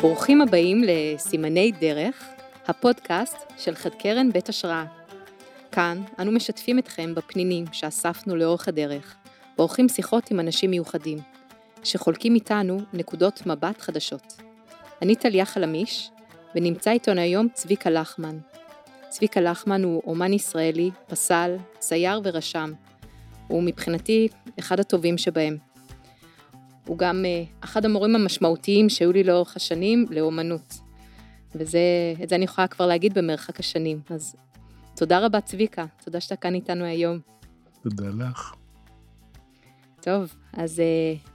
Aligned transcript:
ברוכים 0.00 0.40
הבאים 0.40 0.82
לסימני 0.84 1.72
דרך, 1.72 2.24
הפודקאסט 2.66 3.36
של 3.58 3.74
חד 3.74 3.90
קרן 3.98 4.32
בית 4.32 4.48
השראה. 4.48 4.84
כאן 5.72 6.02
אנו 6.18 6.32
משתפים 6.32 6.78
אתכם 6.78 7.14
בפנינים 7.14 7.64
שאספנו 7.72 8.36
לאורך 8.36 8.68
הדרך, 8.68 9.16
ועורכים 9.58 9.88
שיחות 9.88 10.30
עם 10.30 10.40
אנשים 10.40 10.70
מיוחדים, 10.70 11.18
שחולקים 11.84 12.34
איתנו 12.34 12.78
נקודות 12.92 13.46
מבט 13.46 13.80
חדשות. 13.80 14.36
אני 15.02 15.16
טליה 15.16 15.44
חלמיש, 15.44 16.10
ונמצא 16.54 16.90
איתנו 16.90 17.20
היום 17.20 17.48
צביקה 17.52 17.90
לחמן. 17.90 18.38
צביקה 19.08 19.40
לחמן 19.40 19.84
הוא 19.84 20.02
אומן 20.06 20.32
ישראלי, 20.32 20.90
פסל, 21.06 21.56
צייר 21.78 22.20
ורשם. 22.24 22.72
הוא 23.48 23.62
מבחינתי 23.62 24.28
אחד 24.58 24.80
הטובים 24.80 25.18
שבהם. 25.18 25.65
הוא 26.86 26.98
גם 26.98 27.24
uh, 27.24 27.64
אחד 27.64 27.84
המורים 27.84 28.14
המשמעותיים 28.14 28.88
שהיו 28.88 29.12
לי 29.12 29.24
לאורך 29.24 29.56
השנים 29.56 30.06
לאומנות. 30.10 30.74
וזה, 31.54 31.80
את 32.22 32.28
זה 32.28 32.34
אני 32.34 32.44
יכולה 32.44 32.66
כבר 32.66 32.86
להגיד 32.86 33.14
במרחק 33.18 33.60
השנים. 33.60 34.00
אז 34.10 34.36
תודה 34.96 35.26
רבה 35.26 35.40
צביקה, 35.40 35.86
תודה 36.04 36.20
שאתה 36.20 36.36
כאן 36.36 36.54
איתנו 36.54 36.84
היום. 36.84 37.18
תודה 37.82 38.04
לך. 38.08 38.54
טוב, 40.02 40.34
אז 40.52 40.78
uh, 40.78 41.28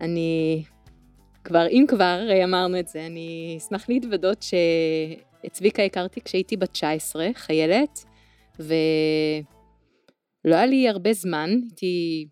אני 0.00 0.62
כבר, 1.44 1.66
אם 1.66 1.84
כבר 1.88 2.20
אמרנו 2.44 2.80
את 2.80 2.88
זה, 2.88 3.06
אני 3.06 3.54
אשמח 3.58 3.88
להתוודות 3.88 4.42
שאת 4.42 5.52
צביקה 5.52 5.82
הכרתי 5.82 6.20
כשהייתי 6.20 6.56
בת 6.56 6.70
19, 6.70 7.28
חיילת, 7.34 8.04
ולא 8.58 8.74
היה 10.44 10.66
לי 10.66 10.88
הרבה 10.88 11.12
זמן, 11.12 11.50
הייתי 11.62 12.26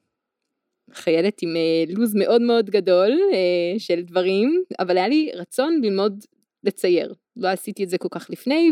חיילת 0.95 1.43
עם 1.43 1.57
אה, 1.57 1.95
לו"ז 1.95 2.15
מאוד 2.15 2.43
מאוד 2.43 2.71
גדול 2.71 3.11
אה, 3.33 3.79
של 3.79 4.03
דברים, 4.03 4.63
אבל 4.79 4.97
היה 4.97 5.09
לי 5.09 5.31
רצון 5.35 5.81
ללמוד 5.83 6.25
לצייר. 6.65 7.15
לא 7.37 7.49
עשיתי 7.49 7.85
את 7.85 7.89
זה 7.89 7.99
כל 7.99 8.09
כך 8.11 8.27
לפני, 8.31 8.71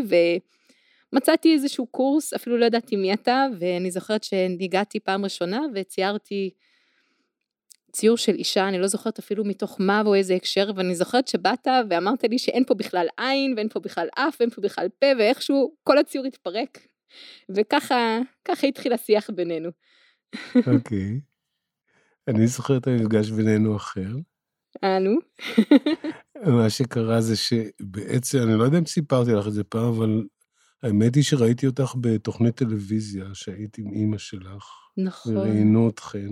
ומצאתי 1.13 1.53
איזשהו 1.53 1.85
קורס, 1.85 2.33
אפילו 2.33 2.57
לא 2.57 2.65
ידעתי 2.65 2.95
מי 2.95 3.13
אתה, 3.13 3.47
ואני 3.59 3.91
זוכרת 3.91 4.23
שהגעתי 4.23 4.99
פעם 4.99 5.23
ראשונה 5.23 5.61
וציירתי 5.75 6.49
ציור 7.91 8.17
של 8.17 8.35
אישה, 8.35 8.67
אני 8.67 8.79
לא 8.79 8.87
זוכרת 8.87 9.19
אפילו 9.19 9.45
מתוך 9.45 9.77
מה 9.79 10.01
או 10.05 10.15
איזה 10.15 10.35
הקשר, 10.35 10.71
ואני 10.75 10.95
זוכרת 10.95 11.27
שבאת 11.27 11.67
ואמרת 11.89 12.23
לי 12.23 12.39
שאין 12.39 12.65
פה 12.65 12.73
בכלל 12.73 13.07
עין, 13.17 13.53
ואין 13.57 13.69
פה 13.69 13.79
בכלל 13.79 14.07
אף, 14.15 14.35
ואין 14.39 14.49
פה 14.49 14.61
בכלל 14.61 14.87
פה, 14.99 15.05
ואיכשהו 15.19 15.75
כל 15.83 15.97
הציור 15.97 16.25
התפרק. 16.25 16.79
וככה, 17.49 18.19
ככה 18.45 18.67
התחיל 18.67 18.93
השיח 18.93 19.29
בינינו. 19.29 19.69
אוקיי. 20.55 20.73
Okay. 20.75 21.30
אני 22.27 22.47
זוכר 22.47 22.77
את 22.77 22.87
המפגש 22.87 23.29
בינינו 23.29 23.75
אחר. 23.75 24.15
אה, 24.83 24.99
נו? 24.99 25.19
מה 26.57 26.69
שקרה 26.69 27.21
זה 27.21 27.35
שבעצם, 27.35 28.39
אני 28.39 28.59
לא 28.59 28.63
יודע 28.63 28.77
אם 28.77 28.85
סיפרתי 28.85 29.31
לך 29.31 29.47
את 29.47 29.53
זה 29.53 29.63
פעם, 29.63 29.87
אבל 29.87 30.23
האמת 30.83 31.15
היא 31.15 31.23
שראיתי 31.23 31.67
אותך 31.67 31.95
בתוכנית 32.01 32.55
טלוויזיה, 32.55 33.25
שהיית 33.33 33.77
עם 33.77 33.93
אימא 33.93 34.17
שלך. 34.17 34.65
נכון. 34.97 35.37
וראיינו 35.37 35.89
אתכן, 35.89 36.29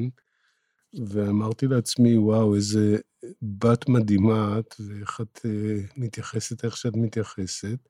ואמרתי 1.08 1.68
לעצמי, 1.68 2.18
וואו, 2.18 2.56
איזה 2.56 2.98
בת 3.42 3.90
מדהימה 3.90 4.60
את, 4.60 4.76
ואיך 4.80 5.22
את 5.22 5.38
uh, 5.38 5.94
מתייחסת 5.98 6.66
איך 6.66 6.78
שאת 6.78 6.96
מתייחסת. 6.96 7.90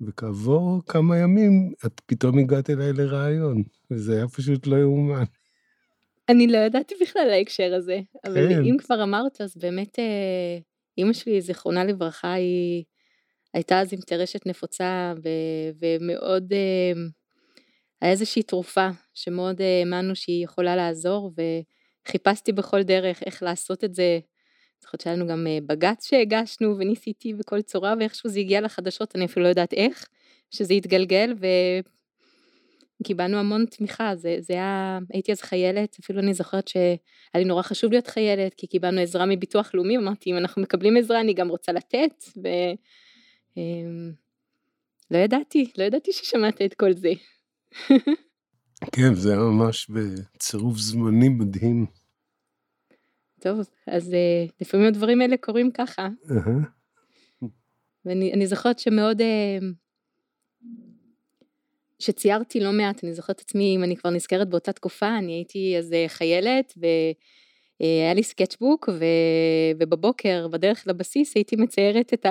וכעבור 0.00 0.82
כמה 0.86 1.18
ימים, 1.18 1.72
את 1.86 2.00
פתאום 2.06 2.38
הגעת 2.38 2.70
אליי 2.70 2.92
לרעיון, 2.92 3.62
וזה 3.90 4.16
היה 4.16 4.28
פשוט 4.28 4.66
לא 4.66 4.76
יאומן. 4.76 5.24
אני 6.28 6.46
לא 6.46 6.58
ידעתי 6.58 6.94
בכלל 7.00 7.30
ההקשר 7.30 7.74
הזה, 7.74 8.00
אבל 8.24 8.48
כן. 8.48 8.64
אם 8.64 8.76
כבר 8.78 9.02
אמרת, 9.02 9.40
אז 9.40 9.56
באמת 9.56 9.98
אה, 9.98 10.58
אימא 10.98 11.12
שלי, 11.12 11.40
זיכרונה 11.40 11.84
לברכה, 11.84 12.32
היא 12.32 12.84
הייתה 13.54 13.80
אז 13.80 13.92
עם 13.92 14.00
טרשת 14.00 14.46
נפוצה, 14.46 15.14
ו- 15.24 15.70
ומאוד, 15.80 16.52
אה, 16.52 16.92
היה 18.00 18.12
איזושהי 18.12 18.42
תרופה 18.42 18.88
שמאוד 19.14 19.60
אה, 19.60 19.78
האמנו 19.78 20.16
שהיא 20.16 20.44
יכולה 20.44 20.76
לעזור, 20.76 21.32
וחיפשתי 22.06 22.52
בכל 22.52 22.82
דרך 22.82 23.22
איך 23.26 23.42
לעשות 23.42 23.84
את 23.84 23.94
זה. 23.94 24.18
זוכרת 24.82 25.00
שהיה 25.00 25.16
לנו 25.16 25.26
גם 25.26 25.46
אה, 25.46 25.58
בג"ץ 25.66 26.08
שהגשנו, 26.08 26.78
וניסיתי 26.78 27.34
בכל 27.34 27.62
צורה, 27.62 27.94
ואיכשהו 27.98 28.30
זה 28.30 28.40
הגיע 28.40 28.60
לחדשות, 28.60 29.16
אני 29.16 29.24
אפילו 29.24 29.44
לא 29.44 29.48
יודעת 29.48 29.72
איך, 29.72 30.08
שזה 30.50 30.74
התגלגל, 30.74 31.34
ו... 31.40 31.46
קיבלנו 33.04 33.36
המון 33.36 33.66
תמיכה, 33.66 34.16
זה, 34.16 34.36
זה 34.40 34.54
היה, 34.54 34.98
הייתי 35.12 35.32
אז 35.32 35.40
חיילת, 35.40 35.96
אפילו 36.00 36.20
אני 36.20 36.34
זוכרת 36.34 36.68
שהיה 36.68 36.96
לי 37.34 37.44
נורא 37.44 37.62
חשוב 37.62 37.92
להיות 37.92 38.06
חיילת, 38.06 38.54
כי 38.54 38.66
קיבלנו 38.66 39.00
עזרה 39.00 39.26
מביטוח 39.26 39.74
לאומי, 39.74 39.96
אמרתי, 39.96 40.30
אם 40.30 40.36
אנחנו 40.36 40.62
מקבלים 40.62 40.96
עזרה, 40.96 41.20
אני 41.20 41.34
גם 41.34 41.48
רוצה 41.48 41.72
לתת, 41.72 42.24
ו... 42.44 42.48
אמ, 43.56 44.12
לא 45.10 45.18
ידעתי, 45.18 45.72
לא 45.78 45.84
ידעתי 45.84 46.12
ששמעת 46.12 46.62
את 46.62 46.74
כל 46.74 46.92
זה. 46.92 47.12
כן, 48.94 49.14
זה 49.14 49.32
היה 49.32 49.40
ממש 49.40 49.90
בצירוף 49.90 50.78
זמני 50.78 51.28
מדהים. 51.28 51.86
טוב, 53.40 53.58
אז 53.86 54.14
אה, 54.14 54.44
לפעמים 54.60 54.86
הדברים 54.86 55.20
האלה 55.20 55.36
קורים 55.36 55.70
ככה. 55.70 56.08
ואני 58.04 58.46
זוכרת 58.46 58.78
שמאוד... 58.78 59.22
אה, 62.00 62.04
שציירתי 62.04 62.60
לא 62.60 62.72
מעט, 62.72 63.04
אני 63.04 63.14
זוכרת 63.14 63.36
את 63.36 63.40
עצמי, 63.40 63.76
אם 63.76 63.84
אני 63.84 63.96
כבר 63.96 64.10
נזכרת 64.10 64.48
באותה 64.48 64.72
תקופה, 64.72 65.18
אני 65.18 65.32
הייתי 65.32 65.74
אז 65.78 65.92
אה, 65.92 66.04
חיילת, 66.08 66.74
והיה 66.76 68.14
לי 68.14 68.22
סקצ'בוק, 68.22 68.88
ו... 68.92 69.04
ובבוקר, 69.80 70.48
בדרך 70.48 70.84
לבסיס, 70.86 71.32
הייתי 71.34 71.56
מציירת 71.56 72.14
את 72.14 72.26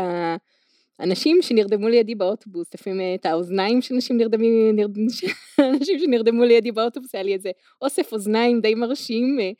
האנשים 1.00 1.38
שנרדמו 1.41 1.88
לידי 1.88 2.16
באוטובוס, 2.16 2.67
לפעמים 2.73 3.01
אה, 3.01 3.16
את 3.16 3.25
האוזניים 3.25 3.81
של 3.81 3.95
אנשים 3.95 4.17
נרדמים, 4.17 4.75
נרד... 4.75 4.97
אנשים 5.75 6.00
שנרדמו 6.00 6.44
לידי 6.44 6.72
באוטובוס, 6.72 7.16
היה 7.16 7.23
לי 7.23 7.33
איזה 7.33 7.51
אוסף 7.81 8.13
אוזניים 8.13 8.61
די 8.61 8.75
מרשים, 8.75 9.38
אה, 9.41 9.51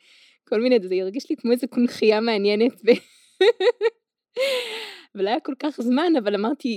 כל 0.44 0.60
מיני, 0.60 0.78
זה 0.82 0.94
הרגיש 0.94 1.30
לי 1.30 1.36
כמו 1.36 1.52
איזה 1.52 1.66
קונכייה 1.66 2.20
מעניינת. 2.20 2.72
ו... 2.86 2.90
ולא 5.14 5.28
היה 5.28 5.40
כל 5.40 5.54
כך 5.58 5.80
זמן, 5.80 6.12
אבל 6.18 6.34
אמרתי, 6.34 6.68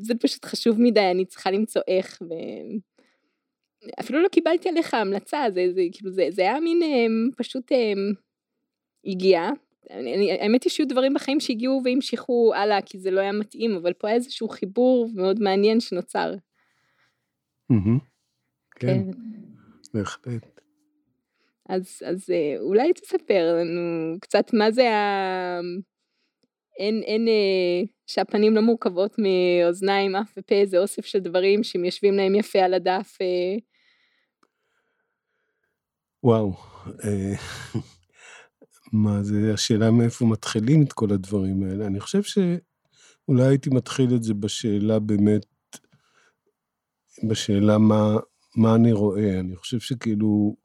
זה 0.00 0.14
פשוט 0.14 0.44
חשוב 0.44 0.80
מדי, 0.80 1.10
אני 1.10 1.24
צריכה 1.24 1.50
למצוא 1.50 1.82
איך, 1.88 2.22
ו... 2.22 2.34
אפילו 4.00 4.22
לא 4.22 4.28
קיבלתי 4.28 4.68
עליך 4.68 4.94
המלצה, 4.94 5.44
זה, 5.54 5.66
זה 5.74 5.82
כאילו, 5.92 6.10
זה, 6.10 6.26
זה 6.30 6.42
היה 6.42 6.60
מין 6.60 6.82
הם, 6.82 7.30
פשוט 7.36 7.72
הם, 7.72 8.12
הגיע. 9.04 9.50
האמת 10.40 10.64
היא 10.64 10.70
שהיו 10.70 10.88
דברים 10.88 11.14
בחיים 11.14 11.40
שהגיעו 11.40 11.80
והמשיכו 11.84 12.54
הלאה, 12.54 12.82
כי 12.82 12.98
זה 12.98 13.10
לא 13.10 13.20
היה 13.20 13.32
מתאים, 13.32 13.76
אבל 13.76 13.92
פה 13.92 14.08
היה 14.08 14.16
איזשהו 14.16 14.48
חיבור 14.48 15.10
מאוד 15.14 15.40
מעניין 15.40 15.80
שנוצר. 15.80 16.34
כן, 18.70 18.86
כן. 18.86 19.10
בהחלט. 19.94 20.60
אז, 21.68 22.02
אז 22.06 22.30
אה, 22.30 22.60
אולי 22.60 22.92
תספר 22.92 23.56
לנו 23.60 24.16
קצת 24.20 24.52
מה 24.52 24.70
זה 24.70 24.90
ה... 24.90 25.60
אין, 26.78 27.02
אין, 27.02 27.28
אה, 27.28 27.82
שהפנים 28.06 28.54
לא 28.54 28.62
מורכבות 28.62 29.16
מאוזניים, 29.18 30.16
אף 30.16 30.34
ופה, 30.36 30.54
זה 30.64 30.78
אוסף 30.78 31.04
של 31.04 31.18
דברים 31.18 31.64
שהם 31.64 31.84
יושבים 31.84 32.14
להם 32.14 32.34
יפה 32.34 32.58
על 32.58 32.74
הדף. 32.74 33.18
אה, 33.20 33.56
וואו, 36.22 36.52
אה, 37.04 37.34
מה 38.92 39.22
זה, 39.22 39.52
השאלה 39.54 39.90
מאיפה 39.90 40.24
מתחילים 40.24 40.82
את 40.82 40.92
כל 40.92 41.12
הדברים 41.12 41.62
האלה. 41.62 41.86
אני 41.86 42.00
חושב 42.00 42.22
שאולי 42.22 43.46
הייתי 43.46 43.70
מתחיל 43.70 44.14
את 44.16 44.22
זה 44.22 44.34
בשאלה 44.34 44.98
באמת, 44.98 45.46
בשאלה 47.28 47.78
מה, 47.78 48.16
מה 48.56 48.74
אני 48.74 48.92
רואה. 48.92 49.40
אני 49.40 49.56
חושב 49.56 49.80
שכאילו, 49.80 50.56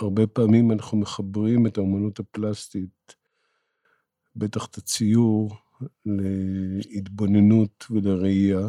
הרבה 0.00 0.26
פעמים 0.26 0.72
אנחנו 0.72 0.98
מחברים 0.98 1.66
את 1.66 1.78
האומנות 1.78 2.18
הפלסטית, 2.18 3.16
בטח 4.36 4.66
את 4.66 4.78
הציור, 4.78 5.56
להתבוננות 6.86 7.84
ולראייה. 7.90 8.68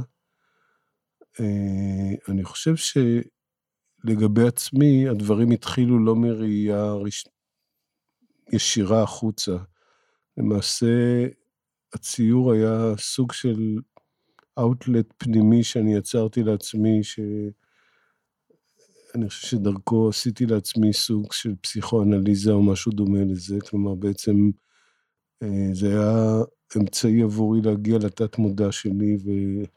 אה, 1.39 2.13
אני 2.29 2.43
חושב 2.43 2.75
שלגבי 2.75 4.47
עצמי, 4.47 5.09
הדברים 5.09 5.51
התחילו 5.51 6.05
לא 6.05 6.15
מראייה 6.15 6.93
רש... 6.93 7.25
ישירה 8.53 9.03
החוצה. 9.03 9.57
למעשה, 10.37 11.25
הציור 11.93 12.53
היה 12.53 12.93
סוג 12.97 13.31
של 13.31 13.79
אאוטלט 14.59 15.13
פנימי 15.17 15.63
שאני 15.63 15.95
יצרתי 15.95 16.43
לעצמי, 16.43 17.03
שאני 17.03 17.51
חושב 19.29 19.47
שדרכו 19.47 20.09
עשיתי 20.09 20.45
לעצמי 20.45 20.93
סוג 20.93 21.33
של 21.33 21.55
פסיכואנליזה 21.61 22.51
או 22.51 22.63
משהו 22.63 22.91
דומה 22.91 23.19
לזה. 23.23 23.57
כלומר, 23.69 23.95
בעצם 23.95 24.51
זה 25.73 25.87
היה 25.87 26.43
אמצעי 26.77 27.21
עבורי 27.21 27.61
להגיע 27.61 27.97
לתת 27.97 28.37
מודע 28.37 28.71
שלי 28.71 29.17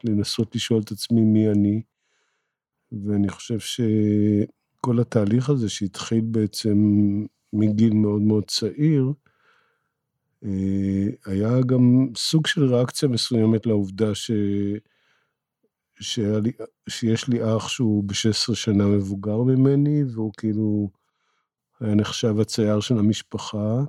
ולנסות 0.04 0.56
לשאול 0.56 0.82
את 0.82 0.92
עצמי 0.92 1.20
מי 1.20 1.50
אני. 1.50 1.82
ואני 2.92 3.28
חושב 3.28 3.58
שכל 3.58 5.00
התהליך 5.00 5.50
הזה 5.50 5.68
שהתחיל 5.68 6.20
בעצם 6.24 6.78
מגיל 7.52 7.94
מאוד 7.94 8.20
מאוד 8.20 8.44
צעיר, 8.44 9.12
אה, 10.44 11.06
היה 11.26 11.60
גם 11.66 12.08
סוג 12.16 12.46
של 12.46 12.64
ריאקציה 12.74 13.08
מסוימת 13.08 13.66
לעובדה 13.66 14.14
ש... 14.14 14.30
לי, 16.18 16.52
שיש 16.88 17.28
לי 17.28 17.56
אח 17.56 17.68
שהוא 17.68 18.04
ב-16 18.04 18.54
שנה 18.54 18.86
מבוגר 18.86 19.42
ממני, 19.42 20.04
והוא 20.04 20.32
כאילו 20.36 20.90
היה 21.80 21.94
נחשב 21.94 22.40
הצייר 22.40 22.80
של 22.80 22.98
המשפחה. 22.98 23.84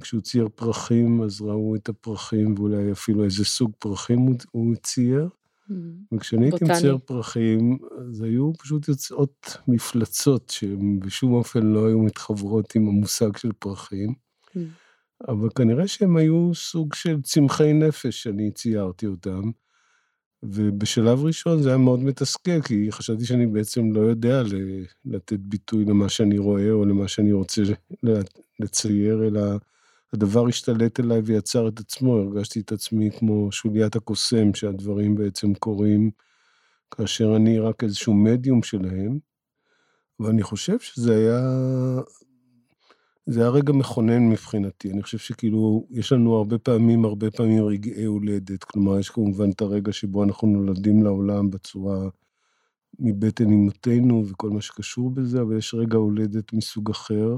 כשהוא 0.00 0.20
צייר 0.20 0.48
פרחים, 0.54 1.22
אז 1.22 1.40
ראו 1.40 1.76
את 1.76 1.88
הפרחים, 1.88 2.54
ואולי 2.58 2.92
אפילו 2.92 3.24
איזה 3.24 3.44
סוג 3.44 3.72
פרחים 3.78 4.18
הוא, 4.18 4.34
הוא 4.50 4.74
צייר. 4.82 5.28
Mm. 5.70 5.72
וכשאני 6.12 6.44
הייתי 6.44 6.64
מצייר 6.64 6.98
פרחים, 7.04 7.78
אז 7.98 8.22
היו 8.22 8.52
פשוט 8.58 8.88
יוצאות 8.88 9.56
מפלצות 9.68 10.48
שהן 10.48 11.00
בשום 11.00 11.32
אופן 11.32 11.66
לא 11.66 11.86
היו 11.86 11.98
מתחברות 11.98 12.74
עם 12.74 12.88
המושג 12.88 13.36
של 13.36 13.52
פרחים. 13.58 14.14
Mm. 14.46 14.58
אבל 15.28 15.48
כנראה 15.54 15.88
שהם 15.88 16.16
היו 16.16 16.54
סוג 16.54 16.94
של 16.94 17.22
צמחי 17.22 17.72
נפש 17.72 18.22
שאני 18.22 18.50
ציירתי 18.50 19.06
אותם. 19.06 19.50
ובשלב 20.42 21.24
ראשון 21.24 21.62
זה 21.62 21.68
היה 21.68 21.78
מאוד 21.78 22.00
מתסכל, 22.00 22.62
כי 22.62 22.92
חשבתי 22.92 23.24
שאני 23.24 23.46
בעצם 23.46 23.92
לא 23.92 24.00
יודע 24.00 24.42
לתת 25.04 25.38
ביטוי 25.38 25.84
למה 25.84 26.08
שאני 26.08 26.38
רואה 26.38 26.70
או 26.70 26.84
למה 26.84 27.08
שאני 27.08 27.32
רוצה 27.32 27.62
לצייר, 28.60 29.26
אלא 29.26 29.40
הדבר 30.12 30.48
השתלט 30.48 31.00
אליי 31.00 31.20
ויצר 31.20 31.68
את 31.68 31.80
עצמו, 31.80 32.16
הרגשתי 32.16 32.60
את 32.60 32.72
עצמי 32.72 33.10
כמו 33.18 33.52
שוליית 33.52 33.96
הקוסם, 33.96 34.54
שהדברים 34.54 35.14
בעצם 35.14 35.54
קורים 35.54 36.10
כאשר 36.90 37.36
אני 37.36 37.58
רק 37.58 37.84
איזשהו 37.84 38.14
מדיום 38.14 38.62
שלהם. 38.62 39.18
ואני 40.20 40.42
חושב 40.42 40.78
שזה 40.78 41.16
היה 41.16 41.40
זה 43.28 43.40
היה 43.40 43.50
רגע 43.50 43.72
מכונן 43.72 44.28
מבחינתי. 44.28 44.90
אני 44.90 45.02
חושב 45.02 45.18
שכאילו, 45.18 45.86
יש 45.90 46.12
לנו 46.12 46.36
הרבה 46.36 46.58
פעמים, 46.58 47.04
הרבה 47.04 47.30
פעמים 47.30 47.64
רגעי 47.64 48.04
הולדת. 48.04 48.64
כלומר, 48.64 48.98
יש 48.98 49.10
כמובן 49.10 49.50
את 49.50 49.60
הרגע 49.60 49.92
שבו 49.92 50.24
אנחנו 50.24 50.48
נולדים 50.48 51.02
לעולם 51.02 51.50
בצורה 51.50 52.08
מבטן 52.98 53.52
אמותינו 53.52 54.24
וכל 54.28 54.50
מה 54.50 54.60
שקשור 54.60 55.10
בזה, 55.10 55.40
אבל 55.40 55.56
יש 55.56 55.74
רגע 55.74 55.96
הולדת 55.96 56.52
מסוג 56.52 56.90
אחר, 56.90 57.36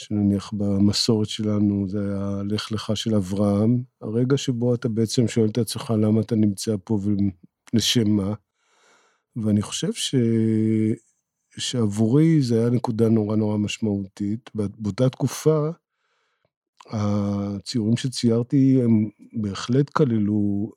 שנניח 0.00 0.52
במסורת 0.52 1.28
שלנו 1.28 1.88
זה 1.88 1.98
היה 2.00 2.42
לך 2.44 2.72
לך 2.72 2.92
של 2.96 3.14
אברהם, 3.14 3.82
הרגע 4.00 4.36
שבו 4.36 4.74
אתה 4.74 4.88
בעצם 4.88 5.28
שואל 5.28 5.48
את 5.48 5.58
עצמך 5.58 5.94
למה 5.98 6.20
אתה 6.20 6.36
נמצא 6.36 6.76
פה 6.84 6.98
ולשם 7.72 8.10
מה. 8.10 8.34
ואני 9.36 9.62
חושב 9.62 9.92
ש... 9.92 10.14
שעבורי 11.58 12.42
זה 12.42 12.60
היה 12.60 12.70
נקודה 12.70 13.08
נורא 13.08 13.36
נורא 13.36 13.56
משמעותית. 13.56 14.50
באותה 14.54 15.08
תקופה, 15.08 15.70
הציורים 16.86 17.96
שציירתי 17.96 18.82
הם 18.82 19.08
בהחלט 19.32 19.90
כללו 19.90 20.70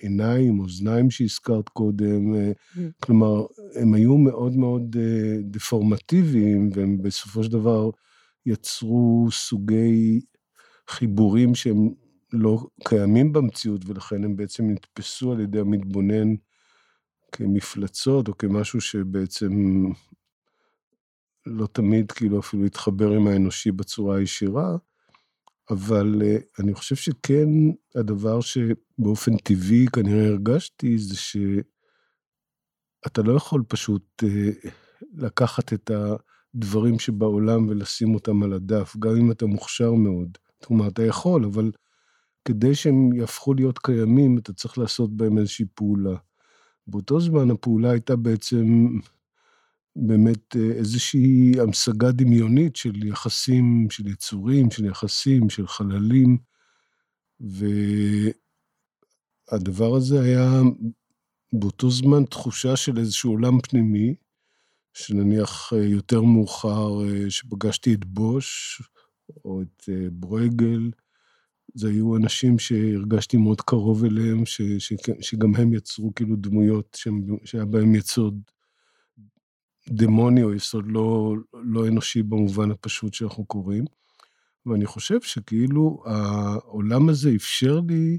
עיניים, 0.00 0.60
אוזניים 0.60 1.10
שהזכרת 1.10 1.68
קודם, 1.68 2.34
mm. 2.34 2.78
כלומר, 3.00 3.46
הם 3.74 3.94
היו 3.94 4.18
מאוד 4.18 4.56
מאוד 4.56 4.96
אה, 4.98 5.36
דפורמטיביים, 5.42 6.70
והם 6.74 7.02
בסופו 7.02 7.44
של 7.44 7.50
דבר 7.52 7.90
יצרו 8.46 9.28
סוגי 9.30 10.20
חיבורים 10.88 11.54
שהם 11.54 11.88
לא 12.32 12.66
קיימים 12.84 13.32
במציאות, 13.32 13.80
ולכן 13.86 14.24
הם 14.24 14.36
בעצם 14.36 14.70
נתפסו 14.70 15.32
על 15.32 15.40
ידי 15.40 15.60
המתבונן 15.60 16.34
כמפלצות, 17.32 18.28
או 18.28 18.38
כמשהו 18.38 18.80
שבעצם 18.80 19.52
לא 21.46 21.66
תמיד 21.66 22.12
כאילו 22.12 22.40
אפילו 22.40 22.62
להתחבר 22.62 23.10
עם 23.10 23.26
האנושי 23.26 23.72
בצורה 23.72 24.16
הישירה, 24.16 24.76
אבל 25.70 26.22
uh, 26.22 26.62
אני 26.62 26.74
חושב 26.74 26.96
שכן 26.96 27.48
הדבר 27.94 28.40
שבאופן 28.40 29.36
טבעי 29.36 29.86
כנראה 29.92 30.26
הרגשתי 30.26 30.98
זה 30.98 31.16
שאתה 31.16 31.62
לא 33.24 33.32
יכול 33.36 33.62
פשוט 33.68 34.22
uh, 34.22 34.68
לקחת 35.16 35.72
את 35.72 35.90
הדברים 36.54 36.98
שבעולם 36.98 37.68
ולשים 37.68 38.14
אותם 38.14 38.42
על 38.42 38.52
הדף, 38.52 38.96
גם 38.98 39.16
אם 39.16 39.30
אתה 39.30 39.46
מוכשר 39.46 39.92
מאוד. 39.92 40.38
אומרת, 40.70 40.92
אתה 40.92 41.02
יכול, 41.02 41.44
אבל 41.44 41.72
כדי 42.44 42.74
שהם 42.74 43.12
יהפכו 43.12 43.54
להיות 43.54 43.78
קיימים, 43.78 44.38
אתה 44.38 44.52
צריך 44.52 44.78
לעשות 44.78 45.16
בהם 45.16 45.38
איזושהי 45.38 45.66
פעולה. 45.74 46.16
באותו 46.86 47.20
זמן 47.20 47.50
הפעולה 47.50 47.90
הייתה 47.90 48.16
בעצם 48.16 48.86
באמת 49.96 50.56
אה, 50.56 50.72
איזושהי 50.72 51.52
המשגה 51.60 52.12
דמיונית 52.12 52.76
של 52.76 53.06
יחסים, 53.06 53.86
של 53.90 54.06
יצורים, 54.06 54.70
של 54.70 54.84
יחסים, 54.84 55.50
של 55.50 55.66
חללים, 55.66 56.38
והדבר 59.50 59.96
הזה 59.96 60.20
היה 60.20 60.62
באותו 61.52 61.90
זמן 61.90 62.24
תחושה 62.24 62.76
של 62.76 62.98
איזשהו 62.98 63.30
עולם 63.30 63.60
פנימי, 63.60 64.14
שנניח 64.94 65.72
אה, 65.72 65.84
יותר 65.84 66.22
מאוחר, 66.22 67.04
אה, 67.04 67.30
שפגשתי 67.30 67.94
את 67.94 68.04
בוש, 68.04 68.82
או 69.44 69.62
את 69.62 69.88
ברויגל, 70.12 70.90
זה 71.74 71.88
היו 71.88 72.16
אנשים 72.16 72.58
שהרגשתי 72.58 73.36
מאוד 73.36 73.60
קרוב 73.60 74.04
אליהם, 74.04 74.46
ש, 74.46 74.62
ש, 74.78 74.92
שגם 75.20 75.54
הם 75.56 75.74
יצרו 75.74 76.14
כאילו 76.14 76.36
דמויות 76.36 76.98
שהיה 77.44 77.64
בהם 77.64 77.94
יסוד 77.94 78.40
דמוני 79.88 80.42
או 80.42 80.54
יסוד 80.54 80.84
לא, 80.88 81.34
לא 81.52 81.88
אנושי 81.88 82.22
במובן 82.22 82.70
הפשוט 82.70 83.14
שאנחנו 83.14 83.44
קוראים. 83.44 83.84
ואני 84.66 84.86
חושב 84.86 85.20
שכאילו 85.20 86.02
העולם 86.06 87.08
הזה 87.08 87.30
אפשר 87.36 87.80
לי 87.88 88.18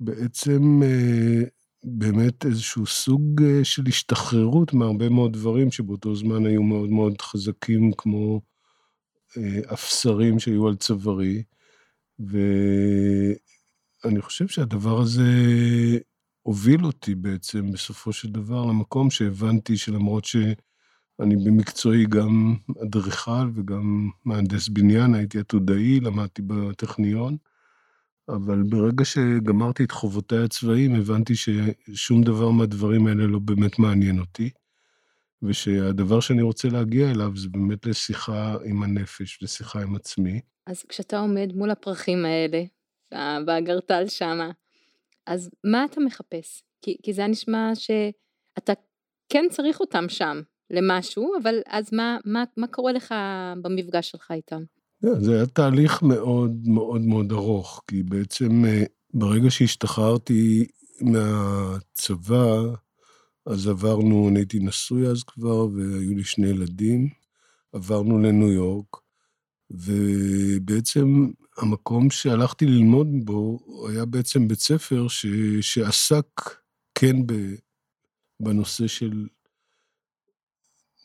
בעצם 0.00 0.82
אה, 0.82 1.42
באמת 1.84 2.46
איזשהו 2.46 2.86
סוג 2.86 3.42
אה, 3.42 3.64
של 3.64 3.82
השתחררות 3.88 4.72
מהרבה 4.74 5.08
מאוד 5.08 5.32
דברים 5.32 5.70
שבאותו 5.70 6.14
זמן 6.14 6.46
היו 6.46 6.62
מאוד 6.62 6.90
מאוד 6.90 7.20
חזקים, 7.20 7.92
כמו 7.98 8.40
אה, 9.36 9.60
אפסרים 9.72 10.38
שהיו 10.38 10.68
על 10.68 10.76
צווארי. 10.76 11.42
ואני 12.18 13.36
חושב 14.20 14.48
שהדבר 14.48 15.00
הזה 15.00 15.22
הוביל 16.42 16.84
אותי 16.84 17.14
בעצם 17.14 17.72
בסופו 17.72 18.12
של 18.12 18.30
דבר 18.30 18.64
למקום 18.64 19.10
שהבנתי 19.10 19.76
שלמרות 19.76 20.24
שאני 20.24 21.36
במקצועי 21.44 22.06
גם 22.06 22.56
אדריכל 22.82 23.50
וגם 23.54 24.10
מהנדס 24.24 24.68
בניין, 24.68 25.14
הייתי 25.14 25.38
עתודאי, 25.38 26.00
למדתי 26.00 26.42
בטכניון, 26.42 27.36
אבל 28.28 28.62
ברגע 28.62 29.04
שגמרתי 29.04 29.84
את 29.84 29.90
חובותיי 29.90 30.44
הצבאיים, 30.44 30.94
הבנתי 30.94 31.34
ששום 31.34 32.22
דבר 32.22 32.50
מהדברים 32.50 33.06
האלה 33.06 33.26
לא 33.26 33.38
באמת 33.38 33.78
מעניין 33.78 34.18
אותי, 34.18 34.50
ושהדבר 35.42 36.20
שאני 36.20 36.42
רוצה 36.42 36.68
להגיע 36.68 37.10
אליו 37.10 37.36
זה 37.36 37.48
באמת 37.48 37.86
לשיחה 37.86 38.56
עם 38.64 38.82
הנפש, 38.82 39.42
לשיחה 39.42 39.82
עם 39.82 39.96
עצמי. 39.96 40.40
אז 40.66 40.84
כשאתה 40.88 41.18
עומד 41.18 41.52
מול 41.54 41.70
הפרחים 41.70 42.24
האלה, 42.24 42.62
באגרטל 43.46 44.08
שמה, 44.08 44.50
אז 45.26 45.50
מה 45.64 45.84
אתה 45.84 46.00
מחפש? 46.00 46.62
כי, 46.82 46.96
כי 47.02 47.12
זה 47.12 47.26
נשמע 47.26 47.72
שאתה 47.74 48.72
כן 49.28 49.44
צריך 49.50 49.80
אותם 49.80 50.04
שם 50.08 50.40
למשהו, 50.70 51.32
אבל 51.42 51.60
אז 51.66 51.92
מה, 51.92 52.18
מה, 52.24 52.44
מה 52.56 52.66
קורה 52.66 52.92
לך 52.92 53.14
במפגש 53.62 54.10
שלך 54.10 54.30
איתם? 54.30 54.62
Yeah, 55.02 55.18
זה 55.20 55.34
היה 55.36 55.46
תהליך 55.46 56.02
מאוד 56.02 56.68
מאוד 56.68 57.00
מאוד 57.00 57.32
ארוך, 57.32 57.82
כי 57.88 58.02
בעצם 58.02 58.64
אה, 58.64 58.84
ברגע 59.14 59.50
שהשתחררתי 59.50 60.66
מהצבא, 61.00 62.56
אז 63.46 63.68
עברנו, 63.68 64.28
אני 64.28 64.38
הייתי 64.38 64.58
נשוי 64.58 65.06
אז 65.06 65.22
כבר, 65.22 65.66
והיו 65.66 66.14
לי 66.14 66.24
שני 66.24 66.46
ילדים, 66.46 67.08
עברנו 67.72 68.18
לניו 68.18 68.52
יורק, 68.52 68.96
ובעצם 69.70 71.30
המקום 71.58 72.10
שהלכתי 72.10 72.66
ללמוד 72.66 73.06
בו 73.24 73.58
היה 73.88 74.04
בעצם 74.04 74.48
בית 74.48 74.60
ספר 74.60 75.08
ש, 75.08 75.26
שעסק 75.60 76.26
כן 76.94 77.26
ב, 77.26 77.32
בנושא 78.40 78.86
של 78.86 79.26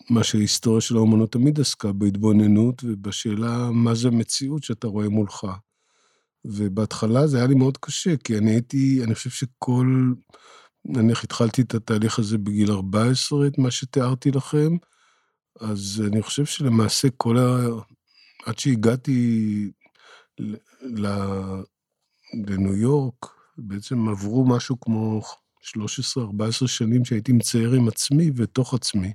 מה 0.09 0.23
שההיסטוריה 0.23 0.81
של 0.81 0.95
האומנות 0.95 1.31
תמיד 1.31 1.59
עסקה, 1.59 1.93
בהתבוננות 1.93 2.83
ובשאלה 2.83 3.69
מה 3.71 3.95
זה 3.95 4.11
מציאות 4.11 4.63
שאתה 4.63 4.87
רואה 4.87 5.09
מולך. 5.09 5.47
ובהתחלה 6.45 7.27
זה 7.27 7.37
היה 7.37 7.47
לי 7.47 7.55
מאוד 7.55 7.77
קשה, 7.77 8.17
כי 8.17 8.37
אני 8.37 8.51
הייתי, 8.51 9.03
אני 9.03 9.15
חושב 9.15 9.29
שכל, 9.29 10.13
נניח 10.85 11.23
התחלתי 11.23 11.61
את 11.61 11.73
התהליך 11.73 12.19
הזה 12.19 12.37
בגיל 12.37 12.71
14, 12.71 13.47
את 13.47 13.57
מה 13.57 13.71
שתיארתי 13.71 14.31
לכם, 14.31 14.77
אז 15.59 16.03
אני 16.07 16.21
חושב 16.21 16.45
שלמעשה 16.45 17.07
כל 17.17 17.37
ה... 17.37 17.67
עד 18.45 18.59
שהגעתי 18.59 19.71
לניו 22.33 22.75
יורק, 22.75 23.25
בעצם 23.57 24.09
עברו 24.09 24.45
משהו 24.47 24.79
כמו 24.79 25.21
13-14 26.17 26.67
שנים 26.67 27.05
שהייתי 27.05 27.31
מצייר 27.31 27.73
עם 27.73 27.87
עצמי 27.87 28.31
ותוך 28.35 28.73
עצמי. 28.73 29.13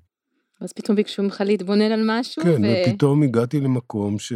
אז 0.65 0.73
פתאום 0.73 0.97
ביקשו 0.97 1.23
ממך 1.23 1.43
להתבונן 1.47 1.93
על 1.93 2.03
משהו? 2.07 2.43
כן, 2.43 2.65
ו... 2.65 2.67
ופתאום 2.89 3.23
הגעתי 3.23 3.61
למקום 3.61 4.19
ש... 4.19 4.33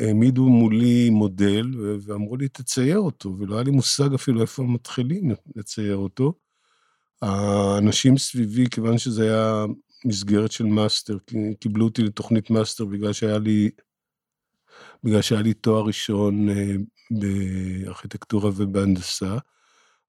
העמידו 0.00 0.48
מולי 0.48 1.10
מודל 1.10 1.66
ואמרו 2.00 2.36
לי, 2.36 2.48
תצייר 2.48 2.98
אותו, 2.98 3.36
ולא 3.38 3.54
היה 3.54 3.64
לי 3.64 3.70
מושג 3.70 4.14
אפילו 4.14 4.42
איפה 4.42 4.62
מתחילים 4.62 5.30
לצייר 5.56 5.96
אותו. 5.96 6.32
האנשים 7.22 8.18
סביבי, 8.18 8.64
כיוון 8.70 8.98
שזה 8.98 9.22
היה 9.22 9.64
מסגרת 10.04 10.52
של 10.52 10.64
מאסטר, 10.64 11.18
קיבלו 11.60 11.84
אותי 11.84 12.02
לתוכנית 12.02 12.50
מאסטר 12.50 12.84
בגלל 12.84 13.12
שהיה 13.12 13.38
לי, 13.38 13.70
בגלל 15.04 15.22
שהיה 15.22 15.42
לי 15.42 15.54
תואר 15.54 15.84
ראשון 15.84 16.48
אה, 16.48 16.74
בארכיטקטורה 17.10 18.50
ובהנדסה. 18.56 19.38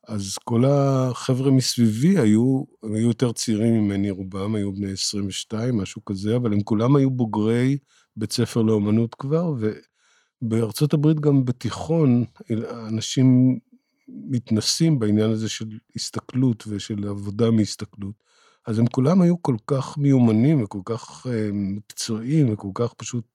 אז 0.07 0.37
כל 0.43 0.63
החבר'ה 0.65 1.51
מסביבי 1.51 2.19
היו, 2.19 2.63
היו 2.83 3.07
יותר 3.07 3.31
צעירים 3.31 3.73
ממני 3.73 4.09
רובם, 4.09 4.55
היו 4.55 4.73
בני 4.73 4.91
22, 4.91 5.77
משהו 5.77 6.05
כזה, 6.05 6.35
אבל 6.35 6.53
הם 6.53 6.61
כולם 6.61 6.95
היו 6.95 7.11
בוגרי 7.11 7.77
בית 8.15 8.31
ספר 8.31 8.61
לאומנות 8.61 9.15
כבר, 9.15 9.53
ובארצות 10.41 10.93
הברית 10.93 11.19
גם 11.19 11.45
בתיכון, 11.45 12.25
אנשים 12.87 13.59
מתנסים 14.09 14.99
בעניין 14.99 15.31
הזה 15.31 15.49
של 15.49 15.65
הסתכלות 15.95 16.63
ושל 16.67 17.07
עבודה 17.07 17.51
מהסתכלות. 17.51 18.25
אז 18.67 18.79
הם 18.79 18.87
כולם 18.87 19.21
היו 19.21 19.41
כל 19.41 19.55
כך 19.67 19.97
מיומנים 19.97 20.63
וכל 20.63 20.81
כך 20.85 21.25
uh, 21.25 21.29
מקצועיים 21.53 22.53
וכל 22.53 22.69
כך 22.73 22.93
פשוט... 22.93 23.25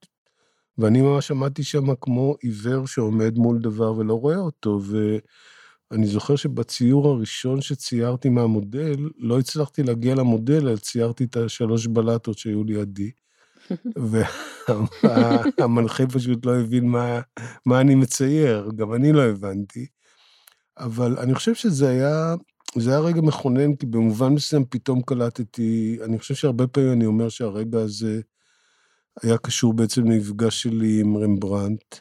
ואני 0.79 1.01
ממש 1.01 1.31
עמדתי 1.31 1.63
שם 1.63 1.95
כמו 2.01 2.37
עיוור 2.41 2.87
שעומד 2.87 3.39
מול 3.39 3.59
דבר 3.59 3.97
ולא 3.97 4.15
רואה 4.15 4.37
אותו, 4.37 4.81
ואני 5.91 6.07
זוכר 6.07 6.37
שבציור 6.37 7.09
הראשון 7.09 7.61
שציירתי 7.61 8.29
מהמודל, 8.29 8.97
לא 9.19 9.39
הצלחתי 9.39 9.83
להגיע 9.83 10.15
למודל, 10.15 10.69
אלא 10.69 10.77
ציירתי 10.77 11.25
את 11.25 11.37
השלוש 11.37 11.87
בלטות 11.87 12.39
שהיו 12.39 12.65
לידי. 12.65 13.11
והמנחה 15.59 16.07
פשוט 16.07 16.47
לא 16.47 16.61
הבין 16.61 16.89
מה, 16.89 17.21
מה 17.67 17.81
אני 17.81 17.95
מצייר, 17.95 18.71
גם 18.77 18.95
אני 18.95 19.13
לא 19.13 19.23
הבנתי. 19.23 19.87
אבל 20.79 21.19
אני 21.19 21.35
חושב 21.35 21.55
שזה 21.55 21.89
היה, 21.89 22.35
זה 22.77 22.91
היה 22.91 23.01
רגע 23.01 23.21
מכונן, 23.21 23.75
כי 23.75 23.87
במובן 23.87 24.29
מסוים 24.29 24.65
פתאום 24.71 25.03
קלטתי, 25.03 25.99
אני 26.05 26.19
חושב 26.19 26.35
שהרבה 26.35 26.67
פעמים 26.67 26.93
אני 26.93 27.07
אומר 27.07 27.29
שהרגע 27.29 27.79
הזה 27.79 28.21
היה 29.23 29.39
קשור 29.39 29.73
בעצם 29.73 30.05
למפגש 30.05 30.63
שלי 30.63 31.01
עם 31.01 31.17
רמברנט, 31.17 31.95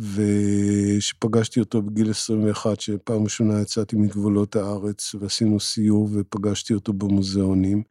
ושפגשתי 0.00 1.60
אותו 1.60 1.82
בגיל 1.82 2.10
21, 2.10 2.80
שפעם 2.80 3.24
ראשונה 3.24 3.60
יצאתי 3.60 3.96
מגבולות 3.96 4.56
הארץ 4.56 5.14
ועשינו 5.14 5.60
סיור 5.60 6.08
ופגשתי 6.12 6.74
אותו 6.74 6.92
במוזיאונים. 6.92 7.82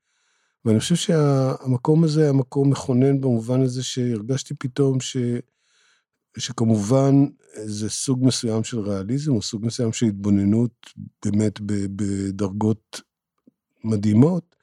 ואני 0.65 0.79
חושב 0.79 0.95
שהמקום 0.95 2.03
הזה 2.03 2.23
היה 2.23 2.31
מקום 2.33 2.69
מכונן 2.69 3.21
במובן 3.21 3.61
הזה 3.61 3.83
שהרגשתי 3.83 4.53
פתאום 4.53 4.99
ש... 4.99 5.17
שכמובן 6.37 7.25
זה 7.55 7.89
סוג 7.89 8.25
מסוים 8.25 8.63
של 8.63 8.79
ריאליזם, 8.79 9.31
או 9.31 9.41
סוג 9.41 9.65
מסוים 9.65 9.93
של 9.93 10.05
התבוננות 10.05 10.71
באמת 11.25 11.59
בדרגות 11.95 13.01
מדהימות, 13.83 14.55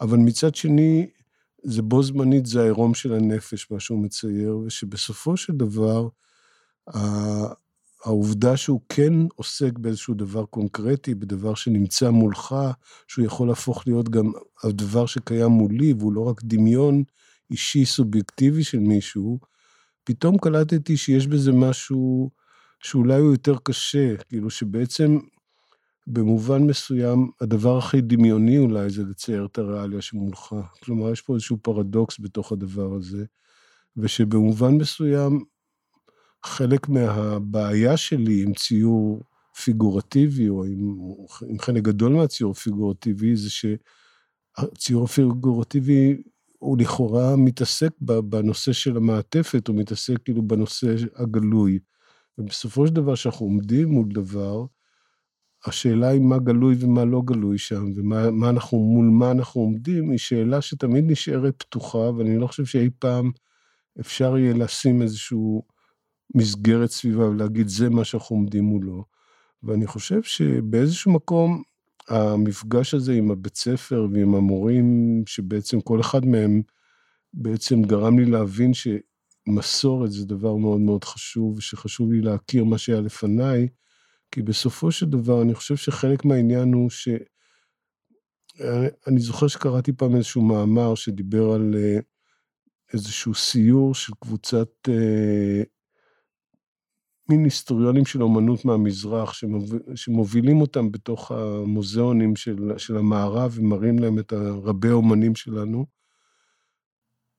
אבל 0.00 0.18
מצד 0.18 0.54
שני, 0.54 1.06
זה 1.62 1.82
בו 1.82 2.02
זמנית, 2.02 2.46
זה 2.46 2.60
העירום 2.60 2.94
של 2.94 3.12
הנפש, 3.14 3.70
מה 3.70 3.80
שהוא 3.80 4.04
מצייר, 4.04 4.56
ושבסופו 4.56 5.36
של 5.36 5.52
דבר, 5.52 6.08
העובדה 8.04 8.56
שהוא 8.56 8.80
כן 8.88 9.12
עוסק 9.34 9.78
באיזשהו 9.78 10.14
דבר 10.14 10.44
קונקרטי, 10.44 11.14
בדבר 11.14 11.54
שנמצא 11.54 12.10
מולך, 12.10 12.54
שהוא 13.08 13.24
יכול 13.24 13.48
להפוך 13.48 13.86
להיות 13.86 14.08
גם 14.08 14.32
הדבר 14.64 15.06
שקיים 15.06 15.50
מולי, 15.50 15.92
והוא 15.92 16.12
לא 16.12 16.20
רק 16.20 16.40
דמיון 16.44 17.02
אישי 17.50 17.84
סובייקטיבי 17.84 18.64
של 18.64 18.78
מישהו, 18.78 19.38
פתאום 20.04 20.38
קלטתי 20.38 20.96
שיש 20.96 21.26
בזה 21.26 21.52
משהו 21.52 22.30
שאולי 22.80 23.20
הוא 23.20 23.32
יותר 23.32 23.56
קשה, 23.62 24.16
כאילו 24.16 24.50
שבעצם 24.50 25.18
במובן 26.06 26.62
מסוים 26.62 27.30
הדבר 27.40 27.78
הכי 27.78 28.00
דמיוני 28.00 28.58
אולי 28.58 28.90
זה 28.90 29.02
לצייר 29.02 29.46
את 29.46 29.58
הריאליה 29.58 30.02
שמולך. 30.02 30.54
כלומר, 30.84 31.12
יש 31.12 31.22
פה 31.22 31.34
איזשהו 31.34 31.58
פרדוקס 31.62 32.20
בתוך 32.20 32.52
הדבר 32.52 32.94
הזה, 32.94 33.24
ושבמובן 33.96 34.74
מסוים 34.74 35.44
חלק 36.44 36.88
מהבעיה 36.88 37.96
שלי 37.96 38.42
עם 38.42 38.54
ציור 38.54 39.22
פיגורטיבי, 39.64 40.48
או 40.48 40.64
עם, 40.64 40.96
עם 41.48 41.58
חלק 41.58 41.82
גדול 41.82 42.12
מהציור 42.12 42.50
הפיגורטיבי, 42.50 43.36
זה 43.36 43.48
שהציור 43.50 45.04
הפיגורטיבי 45.04 46.22
הוא 46.58 46.78
לכאורה 46.78 47.36
מתעסק 47.36 47.90
בנושא 48.00 48.72
של 48.72 48.96
המעטפת, 48.96 49.68
הוא 49.68 49.76
מתעסק 49.76 50.14
כאילו 50.24 50.42
בנושא 50.42 50.94
הגלוי. 51.16 51.78
ובסופו 52.38 52.86
של 52.86 52.94
דבר, 52.94 53.14
כשאנחנו 53.14 53.46
עומדים 53.46 53.88
מול 53.88 54.08
דבר, 54.08 54.64
השאלה 55.66 56.08
היא 56.08 56.20
מה 56.20 56.38
גלוי 56.38 56.76
ומה 56.80 57.04
לא 57.04 57.22
גלוי 57.24 57.58
שם, 57.58 57.92
ומה 57.96 58.50
אנחנו, 58.50 58.78
מול 58.78 59.06
מה 59.06 59.30
אנחנו 59.30 59.60
עומדים, 59.60 60.10
היא 60.10 60.18
שאלה 60.18 60.60
שתמיד 60.62 61.04
נשארת 61.10 61.54
פתוחה, 61.62 61.98
ואני 61.98 62.38
לא 62.38 62.46
חושב 62.46 62.64
שאי 62.64 62.90
פעם 62.98 63.30
אפשר 64.00 64.38
יהיה 64.38 64.54
לשים 64.54 65.02
איזשהו 65.02 65.62
מסגרת 66.34 66.90
סביבה 66.90 67.28
ולהגיד, 67.28 67.68
זה 67.68 67.90
מה 67.90 68.04
שאנחנו 68.04 68.36
עומדים 68.36 68.64
מולו. 68.64 69.04
ואני 69.62 69.86
חושב 69.86 70.22
שבאיזשהו 70.22 71.12
מקום, 71.12 71.62
המפגש 72.08 72.94
הזה 72.94 73.12
עם 73.12 73.30
הבית 73.30 73.56
ספר 73.56 74.06
ועם 74.12 74.34
המורים, 74.34 75.22
שבעצם 75.26 75.80
כל 75.80 76.00
אחד 76.00 76.26
מהם 76.26 76.62
בעצם 77.34 77.82
גרם 77.82 78.18
לי 78.18 78.24
להבין 78.24 78.72
שמסורת 78.74 80.10
זה 80.12 80.26
דבר 80.26 80.56
מאוד 80.56 80.80
מאוד 80.80 81.04
חשוב, 81.04 81.56
ושחשוב 81.58 82.12
לי 82.12 82.20
להכיר 82.20 82.64
מה 82.64 82.78
שהיה 82.78 83.00
לפניי, 83.00 83.68
כי 84.30 84.42
בסופו 84.42 84.92
של 84.92 85.06
דבר 85.06 85.42
אני 85.42 85.54
חושב 85.54 85.76
שחלק 85.76 86.24
מהעניין 86.24 86.72
הוא 86.72 86.90
ש... 86.90 87.08
אני 89.06 89.20
זוכר 89.20 89.48
שקראתי 89.48 89.92
פעם 89.92 90.16
איזשהו 90.16 90.42
מאמר 90.42 90.94
שדיבר 90.94 91.52
על 91.52 91.74
אה, 91.76 91.98
איזשהו 92.92 93.34
סיור 93.34 93.94
של 93.94 94.12
קבוצת 94.20 94.68
אה, 94.88 95.62
מין 97.28 97.44
היסטוריונים 97.44 98.06
של 98.06 98.22
אומנות 98.22 98.64
מהמזרח, 98.64 99.32
שמוביל, 99.32 99.80
שמובילים 99.94 100.60
אותם 100.60 100.92
בתוך 100.92 101.32
המוזיאונים 101.32 102.36
של, 102.36 102.72
של 102.76 102.96
המערב 102.96 103.52
ומראים 103.56 103.98
להם 103.98 104.18
את 104.18 104.32
הרבי 104.32 104.88
האומנים 104.88 105.34
שלנו. 105.34 105.86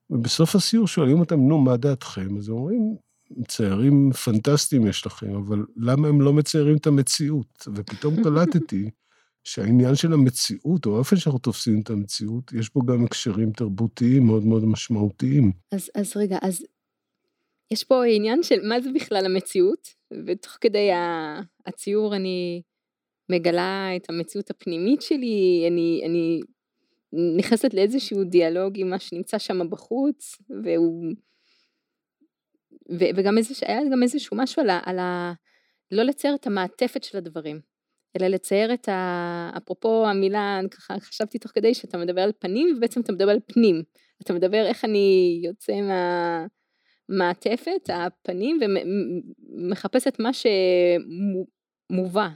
ובסוף 0.09 0.55
הסיור 0.55 0.87
שואלים 0.87 1.19
אותם, 1.19 1.39
נו, 1.39 1.57
מה 1.57 1.77
דעתכם? 1.77 2.37
אז 2.37 2.49
הם 2.49 2.55
אומרים, 2.55 2.95
מציירים 3.31 4.11
פנטסטיים 4.11 4.87
יש 4.87 5.05
לכם, 5.05 5.35
אבל 5.35 5.65
למה 5.77 6.07
הם 6.07 6.21
לא 6.21 6.33
מציירים 6.33 6.77
את 6.77 6.87
המציאות? 6.87 7.67
ופתאום 7.75 8.15
קלטתי 8.23 8.89
שהעניין 9.43 9.95
של 9.95 10.13
המציאות, 10.13 10.85
או 10.85 10.95
האופן 10.95 11.15
שאנחנו 11.15 11.39
תופסים 11.39 11.81
את 11.81 11.89
המציאות, 11.89 12.53
יש 12.53 12.73
בו 12.73 12.81
גם 12.81 13.05
הקשרים 13.05 13.51
תרבותיים 13.51 14.25
מאוד 14.25 14.45
מאוד 14.45 14.65
משמעותיים. 14.65 15.51
אז, 15.71 15.89
אז 15.95 16.17
רגע, 16.17 16.37
אז 16.41 16.63
יש 17.71 17.83
פה 17.83 18.05
עניין 18.05 18.43
של 18.43 18.67
מה 18.67 18.81
זה 18.81 18.89
בכלל 18.95 19.25
המציאות, 19.25 19.87
ותוך 20.25 20.57
כדי 20.61 20.89
הציור 21.65 22.15
אני 22.15 22.61
מגלה 23.29 23.89
את 23.95 24.09
המציאות 24.09 24.49
הפנימית 24.49 25.01
שלי, 25.01 25.65
אני, 25.67 26.01
אני 26.05 26.39
נכנסת 27.37 27.73
לאיזשהו 27.73 28.23
דיאלוג 28.23 28.79
עם 28.79 28.89
מה 28.89 28.99
שנמצא 28.99 29.37
שם 29.37 29.69
בחוץ, 29.69 30.37
והוא... 30.63 31.13
ו, 32.91 33.03
וגם 33.15 33.37
איזשה, 33.37 33.65
היה 33.67 33.79
גם 33.91 34.03
איזשהו 34.03 34.37
משהו 34.37 34.61
על 34.61 34.69
ה, 34.69 34.79
על 34.85 34.99
ה... 34.99 35.33
לא 35.91 36.03
לצייר 36.03 36.35
את 36.35 36.47
המעטפת 36.47 37.03
של 37.03 37.17
הדברים, 37.17 37.59
אלא 38.17 38.27
לצייר 38.27 38.73
את 38.73 38.89
ה... 38.89 39.51
אפרופו 39.57 40.07
המילה, 40.07 40.59
אני 40.59 40.69
ככה 40.69 40.99
חשבתי 40.99 41.39
תוך 41.39 41.51
כדי 41.51 41.73
שאתה 41.73 41.97
מדבר 41.97 42.21
על 42.21 42.31
פנים, 42.39 42.73
ובעצם 42.77 43.01
אתה 43.01 43.11
מדבר 43.11 43.29
על 43.29 43.39
פנים. 43.45 43.83
אתה 44.21 44.33
מדבר 44.33 44.65
איך 44.65 44.85
אני 44.85 45.39
יוצא 45.43 45.81
מה... 45.81 46.45
מעטפת, 47.09 47.89
הפנים, 47.93 48.59
ומחפשת 49.55 50.17
מה 50.19 50.29
שמובא, 50.33 52.29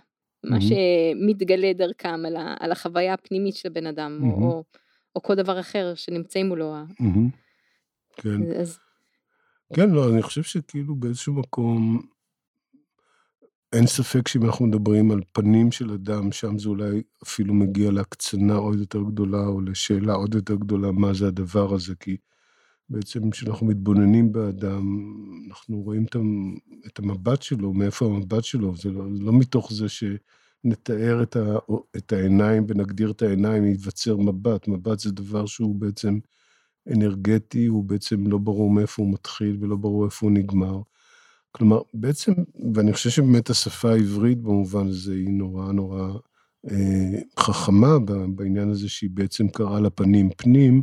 מה 0.43 0.57
שמתגלה 0.61 1.73
דרכם 1.73 2.25
על, 2.25 2.35
ה, 2.35 2.55
על 2.59 2.71
החוויה 2.71 3.13
הפנימית 3.13 3.55
של 3.55 3.69
בן 3.69 3.87
אדם, 3.87 4.19
או, 4.23 4.63
או 5.15 5.21
כל 5.21 5.35
דבר 5.35 5.59
אחר 5.59 5.95
שנמצאים 5.95 6.47
מולו. 6.47 6.73
כן. 8.15 8.43
אז... 8.59 8.79
כן, 9.73 9.89
לא, 9.89 10.09
אני 10.13 10.21
חושב 10.21 10.43
שכאילו 10.43 10.95
באיזשהו 10.95 11.33
מקום, 11.33 12.01
אין 13.73 13.87
ספק 13.87 14.27
שאם 14.27 14.45
אנחנו 14.45 14.65
מדברים 14.65 15.11
על 15.11 15.21
פנים 15.31 15.71
של 15.71 15.91
אדם, 15.91 16.31
שם 16.31 16.57
זה 16.57 16.69
אולי 16.69 17.01
אפילו 17.23 17.53
מגיע 17.53 17.91
להקצנה 17.91 18.55
עוד 18.55 18.79
יותר 18.79 19.01
גדולה, 19.01 19.45
או 19.45 19.61
לשאלה 19.61 20.13
עוד 20.13 20.35
יותר 20.35 20.55
גדולה, 20.55 20.91
מה 20.91 21.13
זה 21.13 21.27
הדבר 21.27 21.73
הזה, 21.73 21.95
כי 21.99 22.17
בעצם 22.89 23.29
כשאנחנו 23.29 23.67
מתבוננים 23.67 24.31
באדם, 24.31 25.13
אנחנו 25.49 25.81
רואים 25.81 26.05
את 26.87 26.99
המבט 26.99 27.41
שלו, 27.41 27.73
מאיפה 27.73 28.05
המבט 28.05 28.43
שלו, 28.43 28.75
זה 28.75 28.91
לא, 28.91 29.05
לא 29.19 29.33
מתוך 29.33 29.73
זה 29.73 29.85
שנתאר 29.89 31.23
את, 31.23 31.35
ה, 31.35 31.57
את 31.97 32.13
העיניים 32.13 32.65
ונגדיר 32.67 33.11
את 33.11 33.21
העיניים, 33.21 33.65
ייווצר 33.65 34.17
מבט. 34.17 34.67
מבט 34.67 34.99
זה 34.99 35.11
דבר 35.11 35.45
שהוא 35.45 35.75
בעצם 35.75 36.19
אנרגטי, 36.91 37.65
הוא 37.65 37.83
בעצם 37.83 38.27
לא 38.27 38.37
ברור 38.37 38.69
מאיפה 38.69 39.01
הוא 39.01 39.13
מתחיל 39.13 39.57
ולא 39.61 39.75
ברור 39.75 40.05
איפה 40.05 40.25
הוא 40.25 40.33
נגמר. 40.33 40.81
כלומר, 41.51 41.81
בעצם, 41.93 42.33
ואני 42.73 42.93
חושב 42.93 43.09
שבאמת 43.09 43.49
השפה 43.49 43.91
העברית 43.91 44.41
במובן 44.41 44.87
הזה 44.87 45.13
היא 45.13 45.29
נורא 45.29 45.71
נורא 45.71 46.13
אה, 46.71 47.19
חכמה 47.39 47.99
בעניין 48.35 48.69
הזה 48.69 48.89
שהיא 48.89 49.09
בעצם 49.13 49.47
קראה 49.47 49.79
לפנים 49.79 50.29
פנים, 50.37 50.81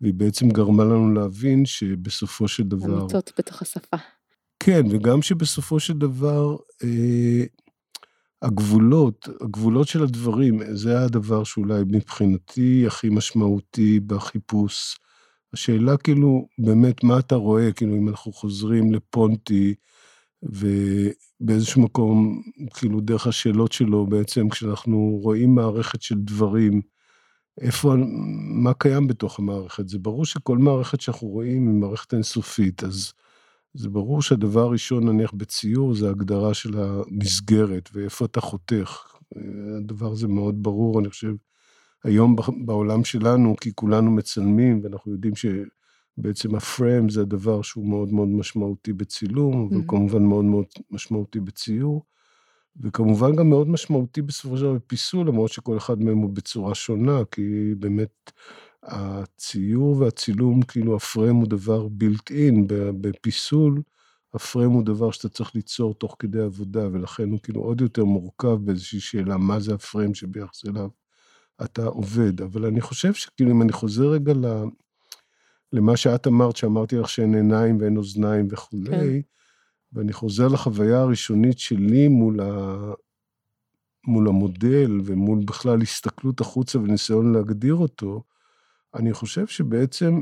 והיא 0.00 0.14
בעצם 0.14 0.48
גרמה 0.48 0.84
לנו 0.84 1.12
להבין 1.14 1.66
שבסופו 1.66 2.48
של 2.48 2.62
דבר... 2.62 3.00
אמיתות 3.00 3.32
בתוך 3.38 3.62
השפה. 3.62 3.96
כן, 4.60 4.82
וגם 4.90 5.22
שבסופו 5.22 5.80
של 5.80 5.98
דבר, 5.98 6.56
אה, 6.84 7.44
הגבולות, 8.42 9.28
הגבולות 9.40 9.88
של 9.88 10.02
הדברים, 10.02 10.60
זה 10.74 11.00
הדבר 11.00 11.44
שאולי 11.44 11.82
מבחינתי 11.86 12.84
הכי 12.86 13.08
משמעותי 13.08 14.00
בחיפוש. 14.00 14.98
השאלה 15.52 15.96
כאילו, 15.96 16.48
באמת, 16.58 17.04
מה 17.04 17.18
אתה 17.18 17.34
רואה, 17.34 17.72
כאילו, 17.72 17.96
אם 17.96 18.08
אנחנו 18.08 18.32
חוזרים 18.32 18.92
לפונטי, 18.92 19.74
ובאיזשהו 20.42 21.82
מקום, 21.82 22.42
כאילו, 22.74 23.00
דרך 23.00 23.26
השאלות 23.26 23.72
שלו, 23.72 24.06
בעצם, 24.06 24.48
כשאנחנו 24.48 25.18
רואים 25.22 25.54
מערכת 25.54 26.02
של 26.02 26.14
דברים, 26.18 26.80
איפה, 27.60 27.94
מה 28.62 28.74
קיים 28.74 29.06
בתוך 29.06 29.38
המערכת? 29.38 29.88
זה 29.88 29.98
ברור 29.98 30.24
שכל 30.24 30.58
מערכת 30.58 31.00
שאנחנו 31.00 31.28
רואים 31.28 31.68
היא 31.68 31.76
מערכת 31.76 32.14
אינסופית, 32.14 32.84
אז 32.84 33.12
זה 33.74 33.88
ברור 33.88 34.22
שהדבר 34.22 34.60
הראשון, 34.60 35.08
נניח 35.08 35.32
בציור, 35.32 35.94
זה 35.94 36.10
הגדרה 36.10 36.54
של 36.54 36.78
המסגרת, 36.78 37.90
ואיפה 37.92 38.24
אתה 38.24 38.40
חותך. 38.40 38.98
הדבר 39.76 40.12
הזה 40.12 40.28
מאוד 40.28 40.62
ברור, 40.62 41.00
אני 41.00 41.08
חושב, 41.08 41.34
היום 42.04 42.36
בעולם 42.64 43.04
שלנו, 43.04 43.56
כי 43.60 43.70
כולנו 43.74 44.10
מצלמים, 44.10 44.80
ואנחנו 44.82 45.12
יודעים 45.12 45.32
שבעצם 45.36 46.54
הפריים 46.54 47.08
זה 47.08 47.20
הדבר 47.20 47.62
שהוא 47.62 47.88
מאוד 47.88 48.12
מאוד 48.12 48.28
משמעותי 48.28 48.92
בצילום, 48.92 49.68
mm-hmm. 49.70 49.76
וכמובן 49.76 50.22
מאוד 50.22 50.44
מאוד 50.44 50.64
משמעותי 50.90 51.40
בציור, 51.40 52.02
וכמובן 52.80 53.36
גם 53.36 53.48
מאוד 53.48 53.68
משמעותי 53.68 54.22
בסופו 54.22 54.56
של 54.56 54.62
דבר 54.62 54.72
בפיסול, 54.72 55.28
למרות 55.28 55.50
שכל 55.52 55.76
אחד 55.76 56.02
מהם 56.02 56.18
הוא 56.18 56.30
בצורה 56.30 56.74
שונה, 56.74 57.18
כי 57.30 57.74
באמת 57.78 58.32
הציור 58.82 59.98
והצילום, 59.98 60.62
כאילו 60.62 60.96
הפריים 60.96 61.36
הוא 61.36 61.46
דבר 61.46 61.88
בילט 61.88 62.30
אין, 62.30 62.66
בפיסול, 63.00 63.82
הפריים 64.34 64.70
הוא 64.70 64.84
דבר 64.84 65.10
שאתה 65.10 65.28
צריך 65.28 65.54
ליצור 65.54 65.94
תוך 65.94 66.16
כדי 66.18 66.40
עבודה, 66.40 66.88
ולכן 66.92 67.30
הוא 67.30 67.38
כאילו 67.42 67.60
עוד 67.60 67.80
יותר 67.80 68.04
מורכב 68.04 68.54
באיזושהי 68.64 69.00
שאלה, 69.00 69.36
מה 69.36 69.60
זה 69.60 69.74
הפריים 69.74 70.14
שביחס 70.14 70.64
אליו 70.66 70.88
אתה 71.64 71.84
עובד. 71.84 72.40
אבל 72.40 72.66
אני 72.66 72.80
חושב 72.80 73.14
שכאילו, 73.14 73.50
אם 73.50 73.62
אני 73.62 73.72
חוזר 73.72 74.08
רגע. 74.08 74.32
למה 75.72 75.96
שאת 75.96 76.26
אמרת, 76.26 76.56
שאמרתי 76.56 76.96
לך 76.96 77.08
שאין 77.08 77.34
עיניים 77.34 77.80
ואין 77.80 77.96
אוזניים 77.96 78.48
וכולי, 78.50 79.22
כן. 79.22 79.37
ואני 79.92 80.12
חוזר 80.12 80.48
לחוויה 80.48 81.00
הראשונית 81.00 81.58
שלי 81.58 82.08
מול, 82.08 82.40
ה... 82.40 82.76
מול 84.06 84.28
המודל 84.28 85.00
ומול 85.04 85.38
בכלל 85.44 85.82
הסתכלות 85.82 86.40
החוצה 86.40 86.78
וניסיון 86.78 87.32
להגדיר 87.32 87.74
אותו, 87.74 88.22
אני 88.94 89.12
חושב 89.12 89.46
שבעצם 89.46 90.20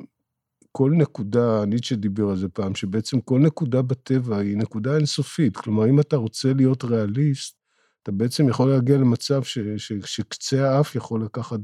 כל 0.72 0.90
נקודה, 0.90 1.64
ניטשה 1.66 1.96
דיבר 1.96 2.28
על 2.28 2.36
זה 2.36 2.48
פעם, 2.48 2.74
שבעצם 2.74 3.20
כל 3.20 3.38
נקודה 3.38 3.82
בטבע 3.82 4.38
היא 4.38 4.56
נקודה 4.56 4.96
אינסופית. 4.96 5.56
כלומר, 5.56 5.88
אם 5.88 6.00
אתה 6.00 6.16
רוצה 6.16 6.52
להיות 6.52 6.84
ריאליסט, 6.84 7.56
אתה 8.02 8.12
בעצם 8.12 8.48
יכול 8.48 8.68
להגיע 8.68 8.96
למצב 8.96 9.42
ש, 9.42 9.58
ש, 9.58 9.92
שקצה 10.04 10.70
האף 10.70 10.94
יכול 10.94 11.24
לקחת 11.24 11.60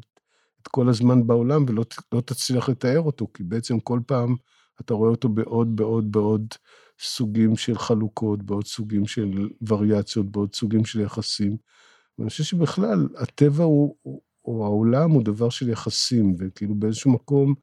את 0.62 0.68
כל 0.68 0.88
הזמן 0.88 1.26
בעולם 1.26 1.64
ולא 1.68 1.84
לא 2.12 2.20
תצליח 2.20 2.68
לתאר 2.68 3.00
אותו, 3.00 3.26
כי 3.34 3.42
בעצם 3.42 3.80
כל 3.80 4.00
פעם 4.06 4.36
אתה 4.80 4.94
רואה 4.94 5.10
אותו 5.10 5.28
בעוד, 5.28 5.76
בעוד, 5.76 6.12
בעוד 6.12 6.46
סוגים 7.02 7.56
של 7.56 7.78
חלוקות, 7.78 8.42
בעוד 8.42 8.66
סוגים 8.66 9.06
של 9.06 9.48
וריאציות, 9.68 10.26
בעוד 10.30 10.54
סוגים 10.54 10.84
של 10.84 11.00
יחסים. 11.00 11.56
ואני 12.18 12.30
חושב 12.30 12.44
שבכלל, 12.44 13.08
הטבע 13.16 13.64
הוא, 13.64 13.96
או 14.44 14.64
העולם 14.64 15.10
הוא 15.10 15.22
דבר 15.22 15.50
של 15.50 15.68
יחסים, 15.68 16.36
וכאילו 16.38 16.74
באיזשהו 16.74 17.10
מקום, 17.10 17.54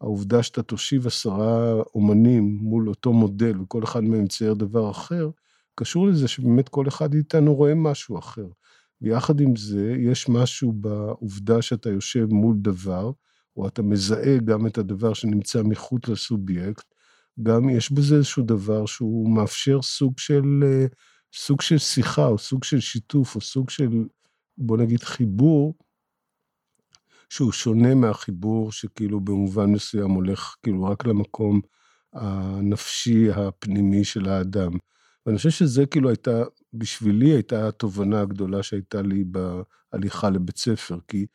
העובדה 0.00 0.42
שאתה 0.42 0.62
תושיב 0.62 1.06
עשרה 1.06 1.72
אומנים 1.94 2.58
מול 2.60 2.88
אותו 2.88 3.12
מודל, 3.12 3.60
וכל 3.60 3.84
אחד 3.84 4.04
מהם 4.04 4.24
מצייר 4.24 4.54
דבר 4.54 4.90
אחר, 4.90 5.30
קשור 5.74 6.06
לזה 6.06 6.28
שבאמת 6.28 6.68
כל 6.68 6.88
אחד 6.88 7.14
איתנו 7.14 7.54
רואה 7.54 7.74
משהו 7.74 8.18
אחר. 8.18 8.46
ויחד 9.02 9.40
עם 9.40 9.56
זה, 9.56 9.94
יש 9.98 10.28
משהו 10.28 10.72
בעובדה 10.72 11.62
שאתה 11.62 11.90
יושב 11.90 12.26
מול 12.30 12.56
דבר, 12.58 13.10
או 13.56 13.68
אתה 13.68 13.82
מזהה 13.82 14.38
גם 14.38 14.66
את 14.66 14.78
הדבר 14.78 15.14
שנמצא 15.14 15.62
מחוץ 15.62 16.08
לסובייקט, 16.08 16.94
גם 17.42 17.68
יש 17.68 17.92
בזה 17.92 18.14
איזשהו 18.16 18.42
דבר 18.42 18.86
שהוא 18.86 19.30
מאפשר 19.30 19.82
סוג 19.82 20.18
של, 20.18 20.60
אה, 20.62 20.86
סוג 21.34 21.60
של 21.60 21.78
שיחה, 21.78 22.26
או 22.26 22.38
סוג 22.38 22.64
של 22.64 22.80
שיתוף, 22.80 23.36
או 23.36 23.40
סוג 23.40 23.70
של, 23.70 23.88
בוא 24.58 24.76
נגיד, 24.76 25.02
חיבור, 25.02 25.74
שהוא 27.28 27.52
שונה 27.52 27.94
מהחיבור 27.94 28.72
שכאילו 28.72 29.20
במובן 29.20 29.66
מסוים 29.66 30.10
הולך 30.10 30.56
כאילו 30.62 30.84
רק 30.84 31.06
למקום 31.06 31.60
הנפשי 32.12 33.30
הפנימי 33.30 34.04
של 34.04 34.28
האדם. 34.28 34.70
ואני 35.26 35.36
חושב 35.36 35.50
שזה 35.50 35.86
כאילו 35.86 36.08
הייתה, 36.08 36.42
בשבילי 36.72 37.30
הייתה 37.30 37.68
התובנה 37.68 38.20
הגדולה 38.20 38.62
שהייתה 38.62 39.02
לי 39.02 39.24
בהליכה 39.24 40.30
לבית 40.30 40.58
ספר, 40.58 40.98
כי 41.08 41.26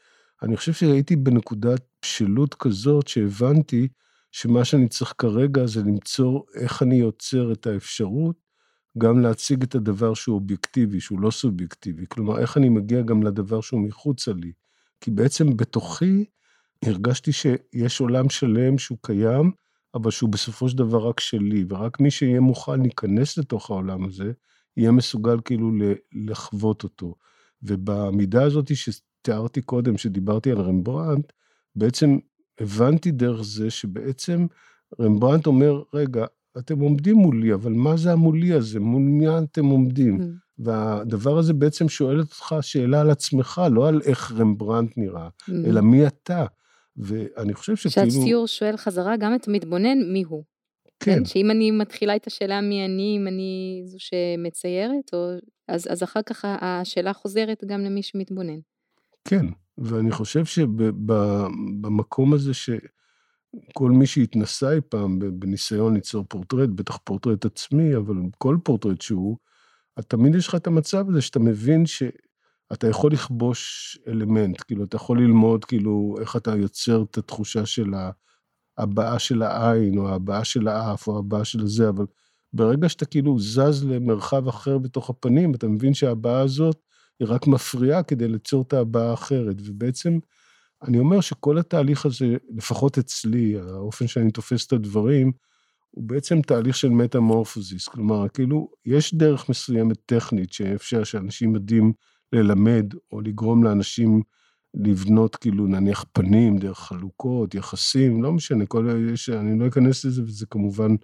אני 0.44 0.58
חושב 0.58 0.74
שהייתי 0.74 1.16
בנקודת 1.16 1.82
בשלות 2.02 2.54
כזאת 2.54 3.08
שהבנתי 3.08 3.88
שמה 4.36 4.66
שאני 4.66 4.90
צריך 4.90 5.14
כרגע 5.18 5.66
זה 5.66 5.82
למצוא 5.82 6.42
איך 6.56 6.84
אני 6.84 6.96
יוצר 6.96 7.52
את 7.52 7.68
האפשרות 7.68 8.36
גם 8.98 9.20
להציג 9.20 9.64
את 9.64 9.76
הדבר 9.76 10.14
שהוא 10.14 10.36
אובייקטיבי, 10.36 11.00
שהוא 11.00 11.20
לא 11.20 11.32
סובייקטיבי. 11.32 12.06
כלומר, 12.10 12.40
איך 12.40 12.58
אני 12.58 12.70
מגיע 12.70 13.02
גם 13.02 13.24
לדבר 13.24 13.62
שהוא 13.62 13.82
מחוצה 13.88 14.32
לי. 14.34 14.52
כי 15.02 15.12
בעצם 15.12 15.58
בתוכי 15.58 16.26
הרגשתי 16.86 17.32
שיש 17.32 18.02
עולם 18.02 18.30
שלם 18.30 18.78
שהוא 18.78 18.98
קיים, 19.02 19.52
אבל 19.96 20.12
שהוא 20.12 20.30
בסופו 20.30 20.70
של 20.70 20.78
דבר 20.78 21.08
רק 21.10 21.20
שלי, 21.20 21.66
ורק 21.70 22.00
מי 22.00 22.12
שיהיה 22.12 22.40
מוכן 22.40 22.82
להיכנס 22.82 23.38
לתוך 23.38 23.70
העולם 23.70 24.06
הזה, 24.06 24.32
יהיה 24.78 24.92
מסוגל 24.92 25.38
כאילו 25.46 25.72
לחוות 26.14 26.84
אותו. 26.84 27.16
ובמידה 27.64 28.44
הזאת 28.44 28.76
שתיארתי 28.76 29.62
קודם, 29.62 29.98
שדיברתי 29.98 30.52
על 30.52 30.62
רמברנט, 30.62 31.34
בעצם 31.76 32.18
הבנתי 32.60 33.12
דרך 33.12 33.42
זה 33.44 33.70
שבעצם 33.70 34.46
רמברנט 35.00 35.48
אומר, 35.48 35.82
רגע, 35.94 36.26
אתם 36.58 36.80
עומדים 36.80 37.16
מולי, 37.16 37.54
אבל 37.54 37.72
מה 37.72 37.98
זה 37.98 38.12
המולי 38.12 38.54
הזה? 38.54 38.80
מול 38.80 39.02
מי 39.02 39.38
אתם 39.38 39.66
עומדים? 39.66 40.20
Mm. 40.20 40.24
והדבר 40.58 41.38
הזה 41.38 41.54
בעצם 41.54 41.90
שואל 41.90 42.20
אותך 42.20 42.56
שאלה 42.62 43.02
על 43.02 43.10
עצמך, 43.10 43.62
לא 43.72 43.88
על 43.88 44.02
איך 44.06 44.32
רמברנט 44.32 44.98
נראה, 44.98 45.28
mm. 45.28 45.52
אלא 45.66 45.82
מי 45.82 46.08
אתה. 46.08 46.46
ואני 46.98 47.54
חושב 47.54 47.76
שכאילו... 47.76 48.12
שהציור 48.12 48.48
שואל 48.48 48.78
חזרה 48.78 49.18
גם 49.18 49.36
את 49.36 49.48
המתבונן 49.48 49.98
מי 50.14 50.24
הוא. 50.24 50.44
כן. 51.00 51.16
כן. 51.16 51.26
שאם 51.26 51.52
אני 51.52 51.72
מתחילה 51.72 52.16
את 52.16 52.28
השאלה 52.28 52.62
מי 52.62 52.86
אני, 52.86 53.18
אם 53.22 53.28
אני 53.28 53.82
זו 53.86 53.98
שמציירת, 54.00 55.14
או... 55.14 55.32
אז, 55.68 55.88
אז 55.92 56.04
אחר 56.04 56.22
כך 56.22 56.46
השאלה 56.46 57.14
חוזרת 57.14 57.64
גם 57.66 57.82
למי 57.82 58.04
שמתבונן. 58.04 58.60
כן, 59.28 59.46
ואני 59.78 60.12
חושב 60.12 60.46
שבמקום 60.46 62.34
הזה 62.34 62.54
שכל 62.54 63.92
מי 63.92 64.06
שהתנסה 64.06 64.72
אי 64.72 64.82
פעם 64.90 65.20
בניסיון 65.40 65.94
ליצור 65.94 66.26
פורטרט, 66.30 66.70
בטח 66.70 66.98
פורטרט 67.04 67.46
עצמי, 67.46 67.96
אבל 67.96 68.16
כל 68.38 68.58
פורטרט 68.64 69.02
שהוא, 69.02 69.38
תמיד 70.08 70.36
יש 70.36 70.48
לך 70.48 70.56
את 70.56 70.68
המצב 70.68 71.10
הזה 71.10 71.22
שאתה 71.22 71.40
מבין 71.40 71.86
שאתה 71.86 72.88
יכול 72.90 73.12
לכבוש 73.12 73.98
אלמנט, 74.08 74.62
כאילו, 74.68 74.84
אתה 74.84 74.96
יכול 74.96 75.20
ללמוד, 75.22 75.66
כאילו, 75.66 76.16
איך 76.20 76.36
אתה 76.36 76.56
יוצר 76.56 77.04
את 77.12 77.18
התחושה 77.18 77.66
של 77.66 77.94
הבעה 78.78 79.20
של 79.20 79.42
העין, 79.42 79.98
או 79.98 80.10
הבעה 80.10 80.44
של 80.44 80.68
האף, 80.68 81.08
או 81.08 81.18
הבעה 81.18 81.46
של 81.46 81.68
זה, 81.68 81.90
אבל 81.90 82.06
ברגע 82.54 82.90
שאתה 82.90 83.06
כאילו 83.06 83.40
זז 83.40 83.84
למרחב 83.84 84.48
אחר 84.48 84.78
בתוך 84.78 85.10
הפנים, 85.10 85.56
אתה 85.56 85.68
מבין 85.68 85.94
שהבעה 85.94 86.42
הזאת 86.42 86.82
היא 87.24 87.30
רק 87.30 87.48
מפריעה 87.48 88.04
כדי 88.04 88.28
ליצור 88.28 88.62
את 88.62 88.74
הבעה 88.74 89.10
האחרת. 89.12 89.56
ובעצם, 89.60 90.20
אני 90.84 91.00
אומר 91.00 91.22
שכל 91.22 91.58
התהליך 91.58 92.06
הזה, 92.06 92.38
לפחות 92.50 92.98
אצלי, 92.98 93.60
האופן 93.60 94.08
שאני 94.08 94.32
תופס 94.32 94.68
את 94.68 94.74
הדברים, 94.74 95.32
הוא 95.92 96.04
בעצם 96.04 96.42
תהליך 96.42 96.76
של 96.76 96.90
מטמורפוזיס. 96.90 97.88
כלומר, 97.88 98.30
כאילו, 98.30 98.70
יש 98.86 99.14
דרך 99.14 99.50
מסוימת 99.50 99.98
טכנית 100.06 100.54
שאפשר 100.54 101.04
שאנשים 101.04 101.56
יודעים 101.56 101.94
ללמד, 102.34 102.94
או 103.12 103.22
לגרום 103.22 103.64
לאנשים 103.64 104.22
לבנות, 104.74 105.36
כאילו, 105.36 105.68
נניח 105.68 106.06
פנים, 106.12 106.58
דרך 106.58 106.80
חלוקות, 106.80 107.56
יחסים, 107.56 108.24
לא 108.24 108.32
משנה, 108.32 108.66
כל, 108.66 109.10
יש, 109.14 109.30
אני 109.30 109.60
לא 109.60 109.68
אכנס 109.68 110.06
לזה, 110.06 110.24
וזה 110.24 110.46
כמובן 110.46 110.96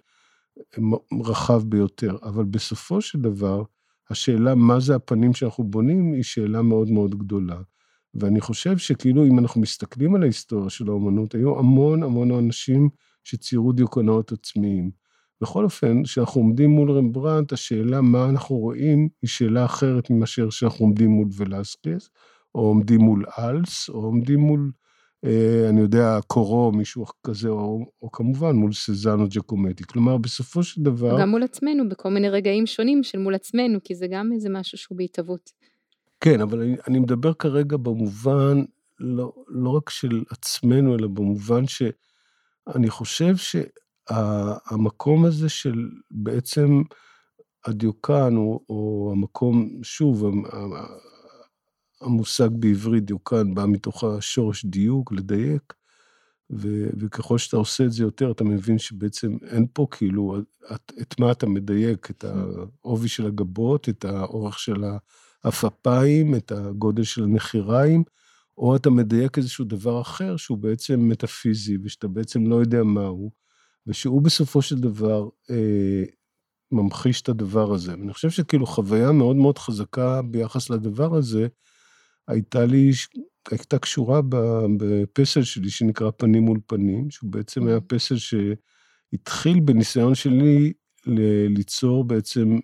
רחב 1.24 1.62
ביותר. 1.64 2.16
אבל 2.22 2.44
בסופו 2.44 3.00
של 3.00 3.20
דבר, 3.20 3.62
השאלה 4.10 4.54
מה 4.54 4.80
זה 4.80 4.94
הפנים 4.94 5.34
שאנחנו 5.34 5.64
בונים, 5.64 6.12
היא 6.12 6.22
שאלה 6.22 6.62
מאוד 6.62 6.90
מאוד 6.90 7.18
גדולה. 7.18 7.60
ואני 8.14 8.40
חושב 8.40 8.78
שכאילו 8.78 9.26
אם 9.26 9.38
אנחנו 9.38 9.60
מסתכלים 9.60 10.14
על 10.14 10.22
ההיסטוריה 10.22 10.70
של 10.70 10.88
האומנות, 10.88 11.34
היו 11.34 11.58
המון 11.58 12.02
המון 12.02 12.30
אנשים 12.30 12.88
שציירו 13.24 13.72
דיוקנאות 13.72 14.32
עצמיים. 14.32 14.90
בכל 15.40 15.64
אופן, 15.64 16.02
כשאנחנו 16.02 16.40
עומדים 16.40 16.70
מול 16.70 16.90
רמברנט, 16.90 17.52
השאלה 17.52 18.00
מה 18.00 18.28
אנחנו 18.28 18.56
רואים 18.56 19.08
היא 19.22 19.28
שאלה 19.28 19.64
אחרת 19.64 20.10
מאשר 20.10 20.50
שאנחנו 20.50 20.84
עומדים 20.84 21.10
מול 21.10 21.28
ולסקס, 21.36 22.10
או 22.54 22.60
עומדים 22.60 23.00
מול 23.00 23.24
אלס, 23.38 23.88
או 23.88 23.94
עומדים 23.94 24.40
מול, 24.40 24.70
אני 25.68 25.80
יודע, 25.80 26.18
קורו, 26.26 26.72
מישהו 26.72 27.04
כזה, 27.24 27.48
או, 27.48 27.86
או 28.02 28.10
כמובן 28.12 28.56
מול 28.56 28.72
סזן 28.72 29.20
או 29.20 29.26
ג'קומטי. 29.30 29.84
כלומר, 29.84 30.16
בסופו 30.16 30.62
של 30.62 30.82
דבר... 30.82 31.20
גם 31.20 31.30
מול 31.30 31.42
עצמנו, 31.42 31.88
בכל 31.88 32.08
מיני 32.08 32.28
רגעים 32.28 32.66
שונים 32.66 33.02
של 33.02 33.18
מול 33.18 33.34
עצמנו, 33.34 33.78
כי 33.84 33.94
זה 33.94 34.06
גם 34.10 34.32
איזה 34.32 34.48
משהו 34.48 34.78
שהוא 34.78 34.98
בהתהוות. 34.98 35.50
כן, 36.20 36.40
אבל 36.40 36.60
אני, 36.60 36.76
אני 36.88 36.98
מדבר 36.98 37.32
כרגע 37.32 37.76
במובן, 37.76 38.62
לא, 39.00 39.32
לא 39.48 39.70
רק 39.70 39.90
של 39.90 40.22
עצמנו, 40.30 40.96
אלא 40.96 41.08
במובן 41.08 41.66
שאני 41.66 42.90
חושב 42.90 43.34
שהמקום 43.36 45.24
הזה 45.24 45.48
של 45.48 45.88
בעצם 46.10 46.82
הדיוקן, 47.64 48.36
או, 48.36 48.60
או 48.68 49.10
המקום, 49.12 49.68
שוב, 49.82 50.24
המושג 52.00 52.48
בעברית 52.52 53.04
דיוקן 53.04 53.54
בא 53.54 53.66
מתוך 53.66 54.04
השורש 54.04 54.64
דיוק, 54.64 55.12
לדייק, 55.12 55.74
ו, 56.52 56.86
וככל 56.98 57.38
שאתה 57.38 57.56
עושה 57.56 57.84
את 57.84 57.92
זה 57.92 58.02
יותר, 58.02 58.30
אתה 58.30 58.44
מבין 58.44 58.78
שבעצם 58.78 59.36
אין 59.46 59.66
פה 59.72 59.86
כאילו, 59.90 60.38
את, 60.74 60.92
את 61.00 61.20
מה 61.20 61.32
אתה 61.32 61.46
מדייק, 61.46 62.10
את 62.10 62.24
העובי 62.24 63.08
של 63.08 63.26
הגבות, 63.26 63.88
את 63.88 64.04
האורך 64.04 64.58
של 64.58 64.84
העפפיים, 65.44 66.34
את 66.34 66.52
הגודל 66.52 67.02
של 67.02 67.22
הנחיריים, 67.22 68.04
או 68.58 68.76
אתה 68.76 68.90
מדייק 68.90 69.38
איזשהו 69.38 69.64
דבר 69.64 70.00
אחר 70.00 70.36
שהוא 70.36 70.58
בעצם 70.58 71.08
מטאפיזי, 71.08 71.78
ושאתה 71.82 72.08
בעצם 72.08 72.46
לא 72.46 72.54
יודע 72.54 72.82
מהו, 72.82 73.30
ושהוא 73.86 74.22
בסופו 74.22 74.62
של 74.62 74.78
דבר 74.80 75.28
אה, 75.50 76.04
ממחיש 76.72 77.22
את 77.22 77.28
הדבר 77.28 77.72
הזה. 77.72 77.92
ואני 77.92 78.12
חושב 78.12 78.30
שכאילו 78.30 78.66
חוויה 78.66 79.12
מאוד 79.12 79.36
מאוד 79.36 79.58
חזקה 79.58 80.22
ביחס 80.22 80.70
לדבר 80.70 81.14
הזה, 81.14 81.48
הייתה 82.30 82.66
לי, 82.66 82.90
הייתה 83.50 83.78
קשורה 83.78 84.20
בפסל 84.78 85.42
שלי 85.42 85.70
שנקרא 85.70 86.10
פנים 86.16 86.42
מול 86.42 86.58
פנים, 86.66 87.10
שהוא 87.10 87.30
בעצם 87.30 87.66
היה 87.66 87.76
אוקיי. 87.76 87.98
פסל 87.98 88.16
שהתחיל 88.16 89.60
בניסיון 89.60 90.14
שלי 90.14 90.72
ליצור 91.56 92.04
בעצם 92.04 92.58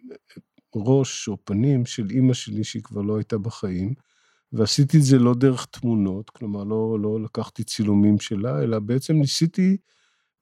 ראש 0.76 1.29
או 1.29 1.37
פנים 1.44 1.87
של 1.87 2.11
אימא 2.11 2.35
שלי 2.35 2.64
שהיא 2.64 2.83
כבר 2.83 3.02
לא 3.02 3.16
הייתה 3.16 3.38
בחיים, 3.38 3.94
ועשיתי 4.52 4.98
את 4.98 5.02
זה 5.02 5.18
לא 5.18 5.35
דרך 5.35 5.66
תמונות, 5.66 6.31
כלומר 6.31 6.64
לא, 6.64 6.98
לא 7.02 7.20
לקחתי 7.20 7.64
צילומים 7.64 8.18
שלה, 8.18 8.62
אלא 8.62 8.79
בעצם 8.79 9.14
ניסיתי 9.14 9.76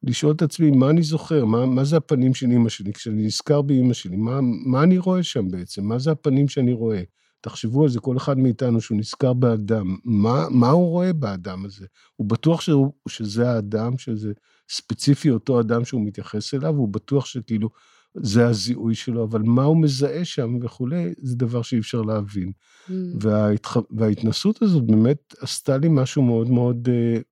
לשאול 0.02 0.32
את 0.32 0.42
עצמי 0.42 0.70
מה 0.70 0.90
אני 0.90 1.02
זוכר, 1.02 1.44
מה, 1.44 1.66
מה 1.66 1.84
זה 1.84 1.96
הפנים 1.96 2.34
של 2.34 2.50
אימא 2.50 2.68
שלי, 2.68 2.92
כשאני 2.92 3.26
נזכר 3.26 3.62
באימא 3.62 3.92
שלי, 3.92 4.16
מה, 4.16 4.40
מה 4.66 4.82
אני 4.82 4.98
רואה 4.98 5.22
שם 5.22 5.48
בעצם, 5.48 5.84
מה 5.84 5.98
זה 5.98 6.10
הפנים 6.10 6.48
שאני 6.48 6.72
רואה. 6.72 7.02
תחשבו 7.44 7.83
על 7.83 7.88
זה, 7.88 8.00
כל 8.00 8.16
אחד 8.16 8.38
מאיתנו 8.38 8.80
שהוא 8.80 8.98
נזכר 8.98 9.33
באדם, 9.33 9.96
מה, 10.04 10.46
מה 10.50 10.68
הוא 10.68 10.88
רואה 10.88 11.12
באדם 11.12 11.64
הזה? 11.64 11.87
הוא 12.16 12.28
בטוח 12.28 12.61
שהוא, 12.61 12.92
שזה 13.09 13.50
האדם, 13.50 13.98
שזה 13.98 14.33
ספציפי 14.68 15.30
אותו 15.30 15.61
אדם 15.61 15.85
שהוא 15.85 16.07
מתייחס 16.07 16.54
אליו, 16.54 16.74
הוא 16.74 16.88
בטוח 16.88 17.26
שכאילו 17.26 17.70
זה 18.14 18.46
הזיהוי 18.46 18.94
שלו, 18.94 19.24
אבל 19.24 19.42
מה 19.42 19.62
הוא 19.64 19.83
מזהה 19.83 20.24
שם 20.24 20.59
וכולי, 20.62 21.14
זה 21.22 21.37
דבר 21.37 21.62
שאי 21.62 21.78
אפשר 21.78 22.02
להבין. 22.02 22.52
Mm. 22.88 22.92
וההתח... 23.20 23.76
וההתנסות 23.90 24.62
הזאת 24.62 24.87
באמת 24.87 25.35
עשתה 25.40 25.76
לי 25.76 25.88
משהו 25.90 26.22
מאוד 26.22 26.50
מאוד, 26.50 26.88
uh, 26.88 27.22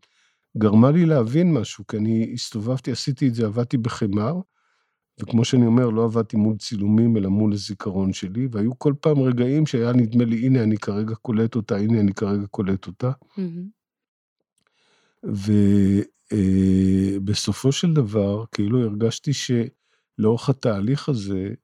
גרמה 0.58 0.90
לי 0.90 1.06
להבין 1.06 1.52
משהו, 1.52 1.86
כי 1.86 1.96
אני 1.96 2.30
הסתובבתי, 2.34 2.92
עשיתי 2.92 3.28
את 3.28 3.34
זה, 3.34 3.46
עבדתי 3.46 3.76
בחמר, 3.76 4.34
וכמו 5.20 5.44
שאני 5.44 5.66
אומר, 5.66 5.90
לא 5.90 6.04
עבדתי 6.04 6.36
מול 6.36 6.56
צילומים, 6.56 7.16
אלא 7.16 7.28
מול 7.28 7.52
הזיכרון 7.52 8.12
שלי, 8.12 8.48
והיו 8.52 8.78
כל 8.78 8.94
פעם 9.00 9.18
רגעים 9.18 9.66
שהיה 9.66 9.92
נדמה 9.92 10.24
לי, 10.24 10.46
הנה, 10.46 10.62
אני 10.62 10.76
כרגע 10.76 11.14
קולט 11.14 11.54
אותה, 11.54 11.76
הנה, 11.76 12.00
אני 12.00 12.14
כרגע 12.14 12.46
קולט 12.46 12.86
אותה. 12.86 13.12
ובסופו 17.22 17.68
אה, 17.68 17.72
של 17.72 17.92
דבר, 17.92 18.44
כאילו 18.52 18.82
הרגשתי 18.82 19.30
שלאורך 19.32 20.48
התהליך 20.48 21.08
הזה, 21.08 21.54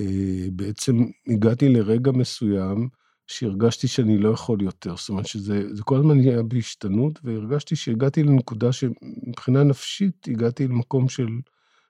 אה, 0.00 0.46
בעצם 0.52 0.96
הגעתי 1.26 1.68
לרגע 1.68 2.12
מסוים, 2.12 2.88
שהרגשתי 3.26 3.88
שאני 3.88 4.18
לא 4.18 4.28
יכול 4.28 4.62
יותר. 4.62 4.96
זאת 4.96 5.08
אומרת 5.08 5.26
שזה 5.26 5.82
כל 5.84 5.96
הזמן 5.96 6.20
היה 6.20 6.42
בהשתנות, 6.42 7.18
והרגשתי 7.24 7.76
שהגעתי 7.76 8.22
לנקודה 8.22 8.72
שמבחינה 8.72 9.64
נפשית 9.64 10.28
הגעתי 10.28 10.68
למקום 10.68 11.08
של 11.08 11.28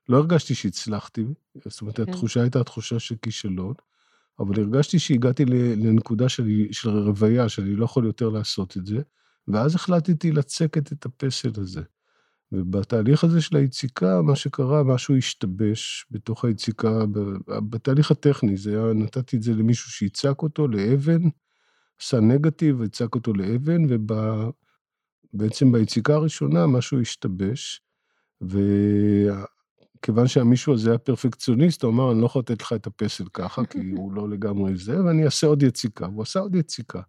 לא 0.09 0.17
הרגשתי 0.17 0.55
שהצלחתי, 0.55 1.25
זאת 1.65 1.81
אומרת, 1.81 1.97
כן. 1.97 2.03
התחושה 2.03 2.41
הייתה 2.41 2.65
תחושה 2.65 2.99
של 2.99 3.15
כישלון, 3.23 3.75
אבל 4.39 4.61
הרגשתי 4.61 4.99
שהגעתי 4.99 5.45
לנקודה 5.77 6.29
של, 6.29 6.49
של 6.73 6.91
רוויה, 6.91 7.49
שאני 7.49 7.77
לא 7.77 7.85
יכול 7.85 8.07
יותר 8.07 8.29
לעשות 8.29 8.77
את 8.77 8.87
זה, 8.87 9.01
ואז 9.49 9.75
החלטתי 9.75 10.33
לצקת 10.33 10.93
את 10.93 11.07
הפסל 11.07 11.51
הזה. 11.57 11.83
ובתהליך 12.53 13.25
הזה 13.25 13.41
של 13.41 13.57
היציקה, 13.57 14.23
מה 14.23 14.37
שקרה, 14.37 14.83
משהו 14.83 15.17
השתבש 15.17 16.07
בתוך 16.11 16.45
היציקה, 16.45 17.05
בתהליך 17.71 18.11
הטכני, 18.11 18.57
זה 18.57 18.71
היה, 18.71 18.93
נתתי 18.95 19.37
את 19.37 19.43
זה 19.43 19.53
למישהו 19.53 19.91
שיצק 19.91 20.43
אותו 20.43 20.69
לאבן, 20.69 21.21
עשה 22.01 22.21
נגטיב 22.21 22.81
ויצק 22.81 23.15
אותו 23.15 23.33
לאבן, 23.33 23.83
ובעצם 25.35 25.73
ביציקה 25.73 26.15
הראשונה 26.15 26.67
משהו 26.67 27.01
השתבש, 27.01 27.83
כיוון 30.03 30.27
שהמישהו 30.27 30.75
הזה 30.75 30.91
היה 30.91 30.99
פרפקציוניסט, 30.99 31.83
הוא 31.83 31.93
אמר, 31.93 32.13
אני 32.13 32.21
לא 32.21 32.27
יכול 32.27 32.41
לתת 32.41 32.63
לך 32.63 32.73
את 32.73 32.87
הפסל 32.87 33.25
ככה, 33.33 33.65
כי 33.65 33.79
הוא 33.97 34.13
לא 34.13 34.29
לגמרי 34.29 34.77
זה, 34.77 35.05
ואני 35.05 35.25
אעשה 35.25 35.47
עוד 35.47 35.63
יציקה. 35.63 36.07
והוא 36.09 36.23
עשה 36.23 36.41
עוד 36.41 36.55
יציקה. 36.55 37.01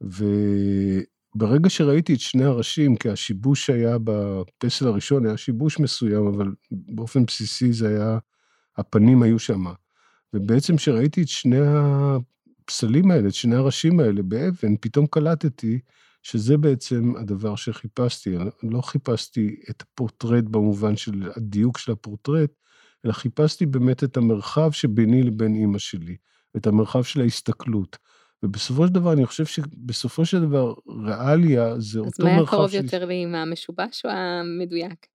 וברגע 0.00 1.70
שראיתי 1.70 2.14
את 2.14 2.20
שני 2.20 2.44
הראשים, 2.44 2.96
כי 2.96 3.08
השיבוש 3.08 3.66
שהיה 3.66 3.96
בפסל 4.04 4.86
הראשון, 4.86 5.26
היה 5.26 5.36
שיבוש 5.36 5.78
מסוים, 5.78 6.26
אבל 6.26 6.54
באופן 6.70 7.26
בסיסי 7.26 7.72
זה 7.72 7.88
היה, 7.88 8.18
הפנים 8.76 9.22
היו 9.22 9.38
שם. 9.38 9.64
ובעצם 10.34 10.76
כשראיתי 10.76 11.22
את 11.22 11.28
שני 11.28 11.60
הפסלים 11.60 13.10
האלה, 13.10 13.28
את 13.28 13.34
שני 13.34 13.56
הראשים 13.56 14.00
האלה 14.00 14.22
באבן, 14.22 14.76
פתאום 14.80 15.06
קלטתי 15.06 15.80
שזה 16.22 16.56
בעצם 16.56 17.12
הדבר 17.16 17.56
שחיפשתי. 17.56 18.36
לא 18.62 18.80
חיפשתי 18.80 19.56
את 19.70 19.82
הפורטרט 19.82 20.44
במובן 20.44 20.96
של 20.96 21.30
הדיוק 21.36 21.78
של 21.78 21.92
הפורטרט, 21.92 22.50
אלא 23.04 23.12
חיפשתי 23.12 23.66
באמת 23.66 24.04
את 24.04 24.16
המרחב 24.16 24.72
שביני 24.72 25.22
לבין 25.22 25.54
אימא 25.54 25.78
שלי, 25.78 26.16
את 26.56 26.66
המרחב 26.66 27.02
של 27.02 27.20
ההסתכלות. 27.20 27.98
ובסופו 28.42 28.86
של 28.86 28.92
דבר, 28.92 29.12
אני 29.12 29.26
חושב 29.26 29.46
שבסופו 29.46 30.24
של 30.24 30.40
דבר, 30.40 30.74
ריאליה 31.04 31.80
זה 31.80 31.98
אותו 31.98 32.24
מרחב 32.24 32.24
של... 32.24 32.24
אז 32.24 32.24
מה 32.24 32.30
היה 32.30 32.46
קרוב 32.46 32.70
של... 32.70 32.76
יותר 32.76 33.04
לאמא, 33.04 33.36
המשובש 33.36 34.02
או 34.04 34.10
המדויק? 34.10 35.06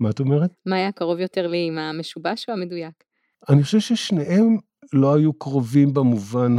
מה 0.00 0.10
את 0.10 0.20
אומרת? 0.20 0.50
מה 0.66 0.76
היה 0.76 0.92
קרוב 0.92 1.18
יותר 1.18 1.46
לאמא, 1.46 1.80
המשובש 1.80 2.48
או 2.48 2.54
המדויק? 2.54 3.04
אני 3.48 3.62
חושב 3.62 3.80
ששניהם 3.80 4.56
לא 4.92 5.14
היו 5.14 5.32
קרובים 5.32 5.94
במובן 5.94 6.56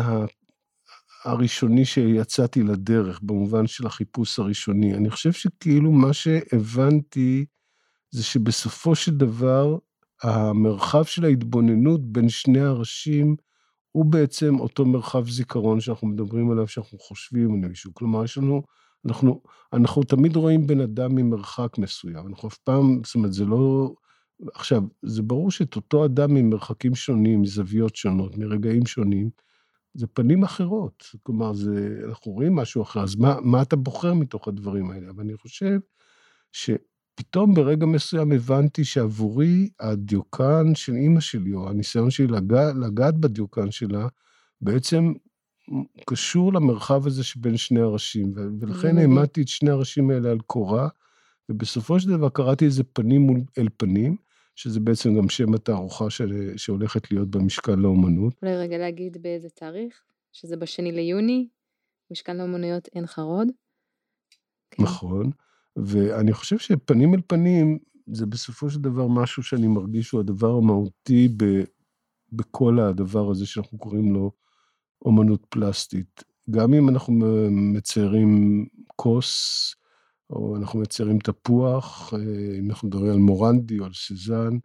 הראשוני 1.25 1.85
שיצאתי 1.85 2.63
לדרך, 2.63 3.19
במובן 3.23 3.67
של 3.67 3.87
החיפוש 3.87 4.39
הראשוני. 4.39 4.93
אני 4.93 5.09
חושב 5.09 5.31
שכאילו 5.31 5.91
מה 5.91 6.13
שהבנתי 6.13 7.45
זה 8.11 8.23
שבסופו 8.23 8.95
של 8.95 9.17
דבר, 9.17 9.77
המרחב 10.23 11.03
של 11.03 11.25
ההתבוננות 11.25 12.11
בין 12.11 12.29
שני 12.29 12.59
הראשים 12.59 13.35
הוא 13.91 14.05
בעצם 14.05 14.59
אותו 14.59 14.85
מרחב 14.85 15.29
זיכרון 15.29 15.79
שאנחנו 15.79 16.07
מדברים 16.07 16.51
עליו, 16.51 16.67
שאנחנו 16.67 16.99
חושבים 16.99 17.63
על 17.63 17.69
מישהו. 17.69 17.93
כלומר, 17.93 18.23
יש 18.23 18.37
לנו, 18.37 18.61
אנחנו, 19.05 19.41
אנחנו 19.73 20.03
תמיד 20.03 20.35
רואים 20.35 20.67
בן 20.67 20.81
אדם 20.81 21.15
ממרחק 21.15 21.77
מסוים. 21.77 22.27
אנחנו 22.27 22.49
אף 22.49 22.57
פעם, 22.57 23.01
זאת 23.05 23.15
אומרת, 23.15 23.33
זה 23.33 23.45
לא... 23.45 23.93
עכשיו, 24.53 24.83
זה 25.03 25.21
ברור 25.21 25.51
שאת 25.51 25.75
אותו 25.75 26.05
אדם 26.05 26.33
ממרחקים 26.33 26.95
שונים, 26.95 27.41
מזוויות 27.41 27.95
שונות, 27.95 28.37
מרגעים 28.37 28.85
שונים, 28.85 29.29
זה 29.93 30.07
פנים 30.07 30.43
אחרות. 30.43 31.03
כלומר, 31.23 31.53
זה, 31.53 32.01
אנחנו 32.09 32.31
רואים 32.31 32.55
משהו 32.55 32.81
אחר, 32.81 33.03
אז 33.03 33.15
מה, 33.15 33.35
מה 33.41 33.61
אתה 33.61 33.75
בוחר 33.75 34.13
מתוך 34.13 34.47
הדברים 34.47 34.91
האלה? 34.91 35.09
אבל 35.09 35.23
אני 35.23 35.37
חושב 35.37 35.79
שפתאום 36.51 37.53
ברגע 37.53 37.85
מסוים 37.85 38.31
הבנתי 38.31 38.83
שעבורי 38.83 39.69
הדיוקן 39.79 40.75
של 40.75 40.93
אימא 40.93 41.19
שלי, 41.19 41.53
או 41.53 41.69
הניסיון 41.69 42.09
שלי 42.09 42.27
לגע, 42.27 42.73
לגעת 42.73 43.17
בדיוקן 43.17 43.71
שלה, 43.71 44.07
בעצם 44.61 45.13
קשור 46.05 46.53
למרחב 46.53 47.07
הזה 47.07 47.23
שבין 47.23 47.57
שני 47.57 47.79
הראשים, 47.79 48.33
ולכן 48.59 48.97
העמדתי 48.97 49.41
את 49.41 49.47
שני 49.47 49.69
הראשים 49.69 50.09
האלה 50.09 50.31
על 50.31 50.39
קורה, 50.39 50.87
ובסופו 51.49 51.99
של 51.99 52.09
דבר 52.09 52.29
קראתי 52.29 52.65
איזה 52.65 52.83
פנים 52.83 53.21
מול 53.21 53.41
אל 53.57 53.67
פנים, 53.77 54.15
שזה 54.59 54.79
בעצם 54.79 55.17
גם 55.17 55.29
שם 55.29 55.53
התערוכה 55.53 56.09
של, 56.09 56.53
שהולכת 56.57 57.11
להיות 57.11 57.29
במשכן 57.29 57.79
לאומנות. 57.79 58.33
אולי 58.41 58.57
רגע 58.57 58.77
להגיד 58.77 59.17
באיזה 59.21 59.49
תאריך? 59.49 60.01
שזה 60.31 60.57
בשני 60.57 60.91
ליוני? 60.91 61.47
משכן 62.11 62.37
לאומנויות 62.37 62.87
עין 62.87 63.07
חרוד. 63.07 63.47
כן. 64.71 64.83
נכון, 64.83 65.31
ואני 65.75 66.33
חושב 66.33 66.57
שפנים 66.57 67.13
אל 67.13 67.21
פנים, 67.27 67.79
זה 68.07 68.25
בסופו 68.25 68.69
של 68.69 68.81
דבר 68.81 69.07
משהו 69.07 69.43
שאני 69.43 69.67
מרגיש 69.67 70.07
שהוא 70.07 70.19
הדבר 70.19 70.51
המהותי 70.55 71.27
ב, 71.37 71.45
בכל 72.31 72.79
הדבר 72.79 73.31
הזה 73.31 73.45
שאנחנו 73.45 73.77
קוראים 73.77 74.13
לו 74.13 74.31
אומנות 75.05 75.45
פלסטית. 75.49 76.23
גם 76.49 76.73
אם 76.73 76.89
אנחנו 76.89 77.13
מציירים 77.51 78.65
כוס, 78.95 79.75
או 80.29 80.55
אנחנו 80.55 80.79
מציירים 80.79 81.19
תפוח, 81.19 82.13
אה, 82.13 82.19
אם 82.59 82.69
אנחנו 82.69 82.87
מדברים 82.87 83.11
על 83.11 83.17
מורנדי 83.17 83.79
או 83.79 83.85
על 83.85 83.93
סזן, 83.93 84.57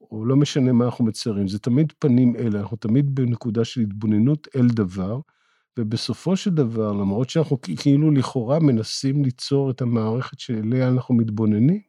או 0.00 0.24
לא 0.24 0.36
משנה 0.36 0.72
מה 0.72 0.84
אנחנו 0.84 1.04
מציירים, 1.04 1.48
זה 1.48 1.58
תמיד 1.58 1.92
פנים 1.98 2.36
אלה, 2.36 2.60
אנחנו 2.60 2.76
תמיד 2.76 3.14
בנקודה 3.14 3.64
של 3.64 3.80
התבוננות 3.80 4.48
אל 4.56 4.66
דבר, 4.68 5.20
ובסופו 5.78 6.36
של 6.36 6.50
דבר, 6.50 6.92
למרות 6.92 7.30
שאנחנו 7.30 7.60
כאילו 7.60 8.10
לכאורה 8.10 8.58
מנסים 8.58 9.24
ליצור 9.24 9.70
את 9.70 9.82
המערכת 9.82 10.40
שאליה 10.40 10.88
אנחנו 10.88 11.14
מתבוננים, 11.14 11.80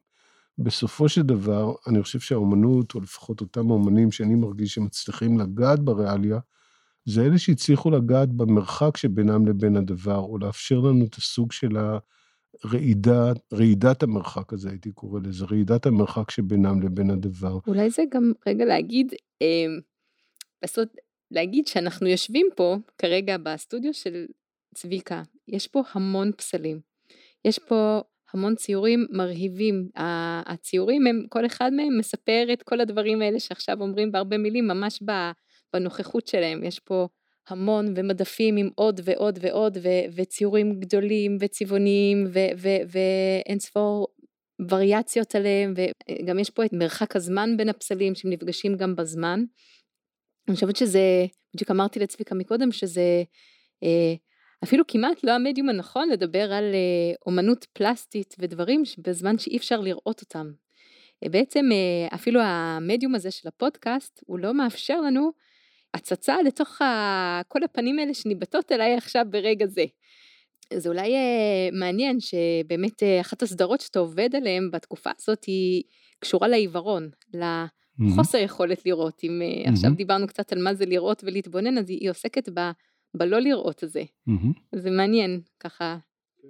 בסופו 0.57 1.09
של 1.09 1.21
דבר, 1.21 1.73
אני 1.87 2.03
חושב 2.03 2.19
שהאומנות, 2.19 2.95
או 2.95 2.99
לפחות 2.99 3.41
אותם 3.41 3.71
האומנים 3.71 4.11
שאני 4.11 4.35
מרגיש 4.35 4.73
שמצליחים 4.73 5.39
לגעת 5.39 5.79
בריאליה, 5.79 6.39
זה 7.05 7.25
אלה 7.25 7.37
שהצליחו 7.37 7.91
לגעת 7.91 8.29
במרחק 8.29 8.97
שבינם 8.97 9.47
לבין 9.47 9.75
הדבר, 9.75 10.17
או 10.17 10.37
לאפשר 10.37 10.79
לנו 10.79 11.05
את 11.05 11.15
הסוג 11.15 11.51
של 11.51 11.77
הרעידה, 11.77 11.99
רעידת 13.53 14.03
המרחק 14.03 14.53
הזה, 14.53 14.69
הייתי 14.69 14.91
קורא 14.91 15.19
לזה, 15.23 15.45
רעידת 15.45 15.85
המרחק 15.85 16.31
שבינם 16.31 16.81
לבין 16.81 17.09
הדבר. 17.09 17.59
אולי 17.67 17.89
זה 17.89 18.03
גם 18.11 18.31
רגע 18.47 18.65
להגיד, 18.65 19.13
אה, 19.41 19.65
לעשות, 20.61 20.87
להגיד 21.31 21.67
שאנחנו 21.67 22.07
יושבים 22.07 22.47
פה 22.55 22.77
כרגע 22.97 23.37
בסטודיו 23.37 23.93
של 23.93 24.25
צביקה, 24.75 25.23
יש 25.47 25.67
פה 25.67 25.81
המון 25.93 26.31
פסלים. 26.31 26.79
יש 27.45 27.59
פה 27.59 28.01
המון 28.33 28.55
ציורים 28.55 29.07
מרהיבים. 29.11 29.89
הציורים 30.45 31.07
הם, 31.07 31.25
כל 31.29 31.45
אחד 31.45 31.73
מהם 31.73 31.97
מספר 31.97 32.45
את 32.53 32.63
כל 32.63 32.81
הדברים 32.81 33.21
האלה 33.21 33.39
שעכשיו 33.39 33.81
אומרים 33.81 34.11
בהרבה 34.11 34.37
מילים, 34.37 34.67
ממש 34.67 35.03
בנוכחות 35.73 36.27
שלהם. 36.27 36.63
יש 36.63 36.79
פה 36.79 37.07
המון 37.51 37.93
ומדפים 37.95 38.57
עם 38.57 38.69
עוד 38.75 39.01
ועוד 39.03 39.39
ועוד 39.41 39.77
ו- 39.81 40.15
וציורים 40.15 40.79
גדולים 40.79 41.37
וצבעוניים 41.39 42.27
ואין 42.87 43.59
ספור 43.59 44.07
וריאציות 44.69 45.35
עליהם 45.35 45.73
וגם 45.75 46.39
יש 46.39 46.49
פה 46.49 46.65
את 46.65 46.73
מרחק 46.73 47.15
הזמן 47.15 47.57
בין 47.57 47.69
הפסלים 47.69 48.15
שהם 48.15 48.31
נפגשים 48.31 48.77
גם 48.77 48.95
בזמן. 48.95 49.43
אני 50.47 50.55
חושבת 50.55 50.75
שזה, 50.75 51.25
בדיוק 51.55 51.71
אמרתי 51.71 51.99
לצביקה 51.99 52.35
מקודם 52.35 52.71
שזה 52.71 53.23
אה, 53.83 54.13
אפילו 54.63 54.83
כמעט 54.87 55.23
לא 55.23 55.31
המדיום 55.31 55.69
הנכון 55.69 56.09
לדבר 56.09 56.53
על 56.53 56.63
אה, 56.73 57.13
אומנות 57.25 57.65
פלסטית 57.73 58.35
ודברים 58.39 58.83
בזמן 58.97 59.37
שאי 59.37 59.57
אפשר 59.57 59.79
לראות 59.79 60.21
אותם. 60.21 60.51
בעצם 61.25 61.65
אה, 61.71 62.15
אפילו 62.15 62.41
המדיום 62.41 63.15
הזה 63.15 63.31
של 63.31 63.47
הפודקאסט 63.47 64.23
הוא 64.25 64.39
לא 64.39 64.53
מאפשר 64.53 65.01
לנו 65.01 65.31
הצצה 65.93 66.41
לתוך 66.41 66.81
ה... 66.81 67.41
כל 67.47 67.63
הפנים 67.63 67.99
האלה 67.99 68.13
שניבטות 68.13 68.71
אליי 68.71 68.95
עכשיו 68.95 69.25
ברגע 69.29 69.67
זה. 69.67 69.85
זה 70.73 70.89
אולי 70.89 71.13
מעניין 71.79 72.17
שבאמת 72.19 73.03
אחת 73.21 73.41
הסדרות 73.41 73.81
שאתה 73.81 73.99
עובד 73.99 74.29
עליהן 74.35 74.71
בתקופה 74.71 75.09
הזאת 75.19 75.43
היא 75.43 75.83
קשורה 76.19 76.47
לעיוורון, 76.47 77.09
לחוסר 77.33 78.37
יכולת 78.37 78.85
לראות. 78.85 79.21
אם 79.23 79.41
עכשיו 79.67 79.91
דיברנו 79.95 80.27
קצת 80.27 80.53
על 80.53 80.63
מה 80.63 80.73
זה 80.73 80.85
לראות 80.85 81.23
ולהתבונן, 81.23 81.77
אז 81.77 81.89
היא 81.89 82.09
עוסקת 82.09 82.49
ב... 82.53 82.59
בלא 83.17 83.39
לראות 83.39 83.83
הזה. 83.83 84.03
Mm-hmm. 84.29 84.75
זה 84.75 84.91
מעניין, 84.91 85.41
ככה, 85.59 85.97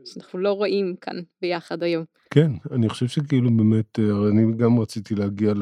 שאנחנו 0.06 0.40
לא 0.40 0.54
רואים 0.54 0.96
כאן 1.02 1.16
ביחד 1.42 1.84
היום. 1.84 2.06
כן, 2.34 2.52
אני 2.72 2.90
חושב 2.90 3.08
שכאילו 3.08 3.58
באמת, 3.58 4.00
אה, 4.00 4.30
אני 4.32 4.58
גם 4.58 4.80
רציתי 4.80 5.16
להגיע 5.16 5.54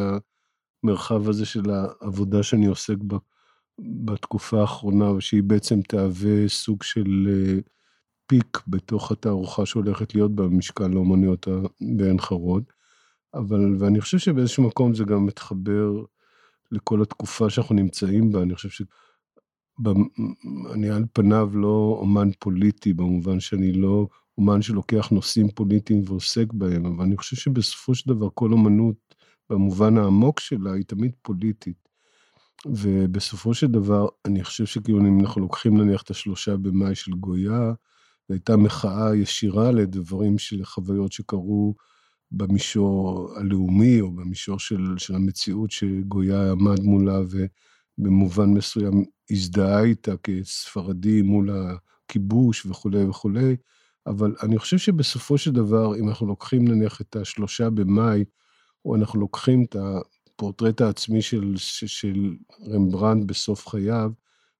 למרחב 0.83 1.29
הזה 1.29 1.45
של 1.45 1.61
העבודה 1.69 2.43
שאני 2.43 2.65
עוסק 2.65 2.97
בה 2.97 3.17
בתקופה 4.05 4.61
האחרונה, 4.61 5.11
ושהיא 5.11 5.43
בעצם 5.43 5.81
תהווה 5.81 6.47
סוג 6.47 6.83
של 6.83 7.27
אה, 7.29 7.59
פיק 8.27 8.59
בתוך 8.67 9.11
התערוכה 9.11 9.65
שהולכת 9.65 10.15
להיות 10.15 10.35
במשכן 10.35 10.91
לאומניות 10.91 11.47
בעין 11.97 12.19
חרוד. 12.19 12.63
אבל, 13.33 13.75
ואני 13.79 14.01
חושב 14.01 14.17
שבאיזשהו 14.17 14.63
מקום 14.63 14.93
זה 14.93 15.03
גם 15.03 15.25
מתחבר 15.25 16.03
לכל 16.71 17.01
התקופה 17.01 17.49
שאנחנו 17.49 17.75
נמצאים 17.75 18.31
בה, 18.31 18.41
אני 18.41 18.55
חושב 18.55 18.69
ש... 18.69 18.81
אני 20.73 20.89
על 20.89 21.05
פניו 21.13 21.49
לא 21.53 21.97
אומן 22.01 22.29
פוליטי, 22.39 22.93
במובן 22.93 23.39
שאני 23.39 23.71
לא 23.71 24.07
אומן 24.37 24.61
שלוקח 24.61 25.09
נושאים 25.09 25.51
פוליטיים 25.51 26.03
ועוסק 26.05 26.53
בהם, 26.53 26.85
אבל 26.85 27.05
אני 27.05 27.17
חושב 27.17 27.35
שבסופו 27.35 27.95
של 27.95 28.13
דבר 28.13 28.27
כל 28.33 28.51
אומנות, 28.51 29.15
במובן 29.49 29.97
העמוק 29.97 30.39
שלה, 30.39 30.73
היא 30.73 30.83
תמיד 30.85 31.11
פוליטית. 31.21 31.88
ובסופו 32.65 33.53
של 33.53 33.67
דבר, 33.67 34.07
אני 34.25 34.43
חושב 34.43 34.65
שכאילו 34.65 34.99
אם 34.99 35.19
אנחנו 35.19 35.41
לוקחים 35.41 35.77
נניח 35.77 36.01
את 36.01 36.09
השלושה 36.09 36.57
במאי 36.57 36.95
של 36.95 37.11
גויה, 37.11 37.73
זו 38.27 38.33
הייתה 38.33 38.57
מחאה 38.57 39.15
ישירה 39.15 39.71
לדברים 39.71 40.37
של 40.37 40.65
חוויות 40.65 41.11
שקרו 41.11 41.75
במישור 42.31 43.29
הלאומי, 43.37 44.01
או 44.01 44.11
במישור 44.11 44.59
של, 44.59 44.95
של 44.97 45.15
המציאות 45.15 45.71
שגויה 45.71 46.51
עמד 46.51 46.79
מולה, 46.79 47.19
ובמובן 47.99 48.49
מסוים 48.49 49.05
הזדהה 49.31 49.83
איתה 49.83 50.17
כספרדי 50.17 51.21
מול 51.21 51.49
הכיבוש 51.49 52.65
וכולי 52.65 53.03
וכולי, 53.05 53.55
אבל 54.07 54.35
אני 54.43 54.57
חושב 54.57 54.77
שבסופו 54.77 55.37
של 55.37 55.51
דבר, 55.51 55.95
אם 55.95 56.09
אנחנו 56.09 56.27
לוקחים 56.27 56.67
נניח 56.67 57.01
את 57.01 57.15
השלושה 57.15 57.69
במאי, 57.69 58.23
או 58.85 58.95
אנחנו 58.95 59.19
לוקחים 59.19 59.65
את 59.69 59.75
הפורטרט 60.39 60.81
העצמי 60.81 61.21
של, 61.21 61.53
של 61.57 62.35
רמברנד 62.67 63.27
בסוף 63.27 63.67
חייו, 63.67 64.11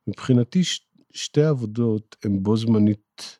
מבחינתי 0.08 0.64
ש, 0.64 0.88
שתי 1.14 1.44
עבודות 1.44 2.16
הן 2.24 2.44
בו 2.44 2.58
זמנית 2.58 3.40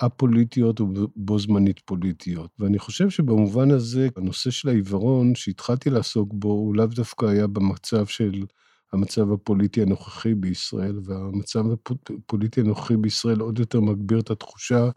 א-פוליטיות 0.00 0.80
ובו 0.80 1.38
זמנית 1.38 1.80
פוליטיות. 1.80 2.50
ואני 2.58 2.78
חושב 2.78 3.10
שבמובן 3.10 3.70
הזה, 3.70 4.08
הנושא 4.16 4.50
של 4.50 4.68
העיוורון, 4.68 5.34
שהתחלתי 5.34 5.90
לעסוק 5.90 6.28
בו, 6.32 6.48
הוא 6.48 6.76
לאו 6.76 6.86
דווקא 6.86 7.26
היה 7.26 7.46
במצב 7.46 8.06
של 8.06 8.44
המצב 8.92 9.32
הפוליטי 9.32 9.82
הנוכחי 9.82 10.34
בישראל, 10.34 11.00
והמצב 11.04 11.64
הפוליטי 11.70 12.60
הנוכחי 12.60 12.96
בישראל 12.96 13.40
עוד 13.40 13.58
יותר 13.58 13.80
מגביר 13.80 14.20
את 14.20 14.30
התחושה 14.30 14.90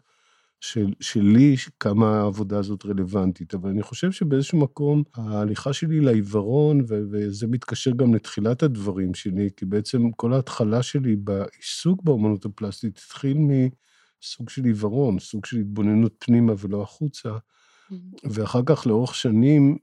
של, 0.60 0.92
שלי 1.00 1.54
כמה 1.80 2.20
העבודה 2.20 2.58
הזאת 2.58 2.86
רלוונטית. 2.86 3.54
אבל 3.54 3.70
אני 3.70 3.82
חושב 3.82 4.12
שבאיזשהו 4.12 4.58
מקום 4.58 5.02
ההליכה 5.14 5.72
שלי 5.72 6.00
לעיוורון, 6.00 6.80
ו- 6.80 7.02
וזה 7.10 7.46
מתקשר 7.46 7.90
גם 7.90 8.14
לתחילת 8.14 8.62
הדברים 8.62 9.14
שלי, 9.14 9.48
כי 9.56 9.64
בעצם 9.66 10.10
כל 10.10 10.32
ההתחלה 10.32 10.82
שלי 10.82 11.16
בעיסוק 11.16 12.02
באמנות 12.02 12.44
הפלסטית 12.44 12.98
התחיל 12.98 13.36
מסוג 13.38 14.48
של 14.48 14.64
עיוורון, 14.64 15.18
סוג 15.18 15.46
של 15.46 15.56
התבוננות 15.56 16.14
פנימה 16.18 16.52
ולא 16.58 16.82
החוצה. 16.82 17.30
Mm-hmm. 17.30 17.94
ואחר 18.24 18.60
כך 18.66 18.86
לאורך 18.86 19.14
שנים 19.14 19.78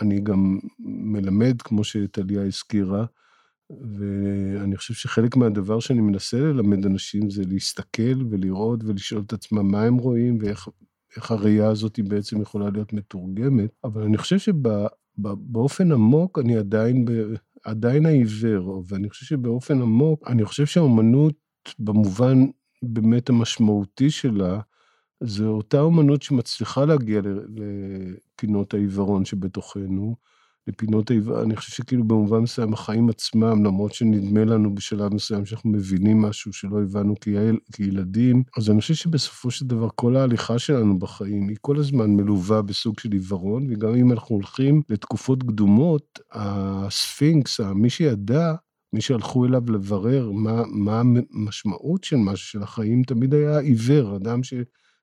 אני 0.00 0.20
גם 0.20 0.58
מלמד, 0.78 1.62
כמו 1.62 1.84
שטליה 1.84 2.42
הזכירה, 2.42 3.04
ואני 3.70 4.76
חושב 4.76 4.94
שחלק 4.94 5.36
מהדבר 5.36 5.80
שאני 5.80 6.00
מנסה 6.00 6.38
ללמד 6.38 6.86
אנשים 6.86 7.30
זה 7.30 7.42
להסתכל 7.48 8.26
ולראות 8.30 8.84
ולשאול 8.84 9.22
את 9.26 9.32
עצמם 9.32 9.70
מה 9.70 9.82
הם 9.82 9.96
רואים 9.96 10.38
ואיך 10.40 11.30
הראייה 11.30 11.68
הזאת 11.68 11.96
היא 11.96 12.04
בעצם 12.04 12.42
יכולה 12.42 12.70
להיות 12.70 12.92
מתורגמת, 12.92 13.70
אבל 13.84 14.02
אני 14.02 14.18
חושב 14.18 14.38
שבאופן 14.38 15.92
עמוק 15.92 16.38
אני 16.38 16.56
עדיין, 16.56 17.04
עדיין 17.64 18.06
העיוור, 18.06 18.84
ואני 18.88 19.10
חושב 19.10 19.26
שבאופן 19.26 19.82
עמוק, 19.82 20.28
אני 20.28 20.44
חושב 20.44 20.66
שהאומנות 20.66 21.34
במובן 21.78 22.38
באמת 22.82 23.28
המשמעותי 23.28 24.10
שלה, 24.10 24.60
זו 25.20 25.48
אותה 25.48 25.80
אומנות 25.80 26.22
שמצליחה 26.22 26.84
להגיע 26.84 27.20
לפינות 27.54 28.74
העיוורון 28.74 29.24
שבתוכנו, 29.24 30.16
לפינות 30.66 31.10
איבה, 31.10 31.42
אני 31.42 31.56
חושב 31.56 31.72
שכאילו 31.72 32.04
במובן 32.04 32.38
מסוים 32.38 32.72
החיים 32.72 33.08
עצמם, 33.08 33.64
למרות 33.64 33.94
שנדמה 33.94 34.44
לנו 34.44 34.74
בשלב 34.74 35.14
מסוים 35.14 35.46
שאנחנו 35.46 35.70
מבינים 35.70 36.22
משהו 36.22 36.52
שלא 36.52 36.82
הבנו 36.82 37.14
כיל, 37.20 37.58
כילדים, 37.72 38.42
אז 38.56 38.70
אני 38.70 38.80
חושב 38.80 38.94
שבסופו 38.94 39.50
של 39.50 39.66
דבר 39.66 39.88
כל 39.94 40.16
ההליכה 40.16 40.58
שלנו 40.58 40.98
בחיים 40.98 41.48
היא 41.48 41.56
כל 41.60 41.78
הזמן 41.78 42.10
מלווה 42.10 42.62
בסוג 42.62 43.00
של 43.00 43.12
עיוורון, 43.12 43.66
וגם 43.70 43.94
אם 43.94 44.12
אנחנו 44.12 44.34
הולכים 44.34 44.82
לתקופות 44.88 45.42
קדומות, 45.42 46.18
הספינקס, 46.32 47.60
מי 47.60 47.90
שידע, 47.90 48.54
מי 48.92 49.00
שהלכו 49.00 49.44
אליו 49.44 49.62
לברר 49.70 50.30
מה, 50.30 50.62
מה 50.66 51.00
המשמעות 51.00 52.04
של 52.04 52.16
משהו 52.16 52.48
של 52.48 52.62
החיים, 52.62 53.02
תמיד 53.02 53.34
היה 53.34 53.58
עיוור, 53.58 54.16
אדם 54.16 54.42
ש... 54.42 54.54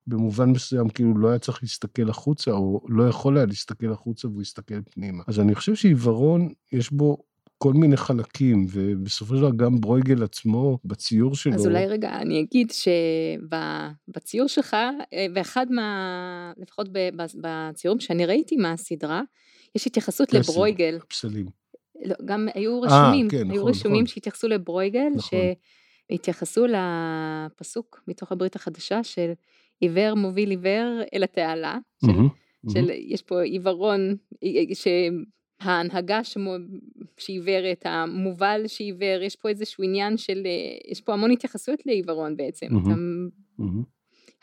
במובן 0.08 0.50
מסוים 0.50 0.90
כאילו 0.90 1.18
לא 1.18 1.30
היה 1.30 1.40
צריך 1.40 1.60
להסתכל 1.64 2.10
החוצה, 2.10 2.52
או 2.52 2.82
לא 2.90 3.08
יכול 3.08 3.38
היה 3.38 3.46
להסתכל 3.46 3.92
החוצה 3.92 4.28
והוא 4.28 4.42
הסתכל 4.42 4.82
פנימה. 4.82 5.24
אז 5.28 5.40
אני 5.40 5.56
חושב 5.56 5.76
שעיוורון, 5.76 6.50
יש 6.72 6.92
בו 6.92 7.18
כל 7.58 7.74
מיני 7.74 7.98
חלקים, 7.98 8.66
ובסופו 8.72 9.36
של 9.36 9.42
דבר 9.42 9.52
גם 9.56 9.82
ברויגל 9.82 10.24
עצמו, 10.24 10.78
בציור 10.86 11.36
שלו... 11.36 11.54
אז 11.54 11.66
אולי 11.68 11.88
רגע, 11.88 12.22
אני 12.22 12.42
אגיד 12.42 12.72
שבציור 12.72 14.48
שלך, 14.48 14.74
אה, 15.14 15.26
באחד 15.34 15.66
מה... 15.70 16.54
לפחות 16.58 16.90
בציורים 17.42 18.00
שאני 18.00 18.26
ראיתי 18.26 18.56
מהסדרה, 18.56 19.22
יש 19.76 19.88
התייחסות 19.88 20.34
לברויגל. 20.34 21.00
פסלים. 21.08 21.46
לא, 22.06 22.16
גם 22.26 22.48
היו 22.54 22.82
רשומים, 22.82 23.28
아, 23.28 23.32
כן, 23.32 23.52
היו 23.52 23.62
נכון, 23.62 23.70
רשומים 23.70 24.04
נכון. 24.04 24.08
שהתייחסו 24.08 24.48
לברויגל, 24.48 25.10
נכון. 25.16 25.40
שהתייחסו 26.12 26.66
לפסוק 26.68 28.04
מתוך 28.08 28.32
הברית 28.32 28.56
החדשה 28.56 29.04
של 29.04 29.32
עיוור 29.82 30.14
מוביל 30.16 30.50
עיוור 30.50 31.02
אל 31.14 31.24
התעלה, 31.24 31.78
של, 32.06 32.12
מהמם, 32.12 32.28
של. 32.70 32.90
יש 33.08 33.22
פה 33.22 33.42
עיוורון, 33.42 34.16
שההנהגה 34.74 36.24
שמו- 36.24 36.56
שעיוורת, 37.18 37.82
המובל 37.86 38.64
שעיוור, 38.68 39.22
יש 39.22 39.36
פה 39.36 39.50
איזשהו 39.50 39.84
עניין 39.84 40.18
של, 40.18 40.42
אה, 40.46 40.92
יש 40.92 41.02
פה 41.02 41.14
המון 41.14 41.32
התייחסויות 41.32 41.86
לעיוורון 41.86 42.38
בעצם. 42.38 42.66
אתה 42.68 42.90
מהמם, 43.58 43.84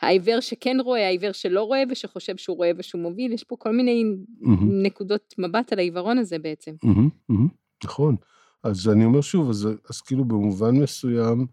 העיוור 0.01 0.39
שכן 0.39 0.77
רואה, 0.83 1.07
העיוור 1.07 1.31
שלא 1.31 1.63
רואה 1.63 1.83
ושחושב 1.89 2.37
שהוא 2.37 2.57
רואה 2.57 2.71
ושהוא 2.77 3.01
מוביל, 3.01 3.33
יש 3.33 3.43
פה 3.43 3.55
כל 3.59 3.71
מיני 3.71 4.03
מהמם. 4.41 4.81
נקודות 4.83 5.33
מבט 5.37 5.73
על 5.73 5.79
העיוורון 5.79 6.17
הזה 6.17 6.39
בעצם. 6.39 6.71
מהמם, 6.83 7.09
מהמם, 7.29 7.47
נכון. 7.83 8.15
אז 8.63 8.89
אני 8.89 9.05
אומר 9.05 9.21
שוב, 9.21 9.49
אז, 9.49 9.69
אז 9.89 10.01
כאילו 10.01 10.25
במובן 10.25 10.75
מסוים, 10.75 11.47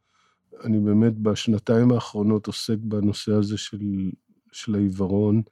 אני 0.64 0.80
באמת 0.80 1.18
בשנתיים 1.18 1.92
האחרונות 1.92 2.46
עוסק 2.46 2.76
בנושא 2.78 3.32
הזה 3.32 3.58
של, 3.58 4.10
של 4.52 4.74
העיוורון 4.74 5.42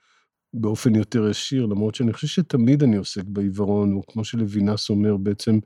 באופן 0.54 0.94
יותר 0.94 1.28
ישיר, 1.28 1.66
למרות 1.66 1.94
שאני 1.94 2.12
חושב 2.12 2.26
שתמיד 2.26 2.82
אני 2.82 2.96
עוסק 2.96 3.24
בעיוורון, 3.24 3.94
או 3.94 4.02
כמו 4.06 4.24
שלוינס 4.24 4.90
אומר, 4.90 5.16
בעצם 5.16 5.58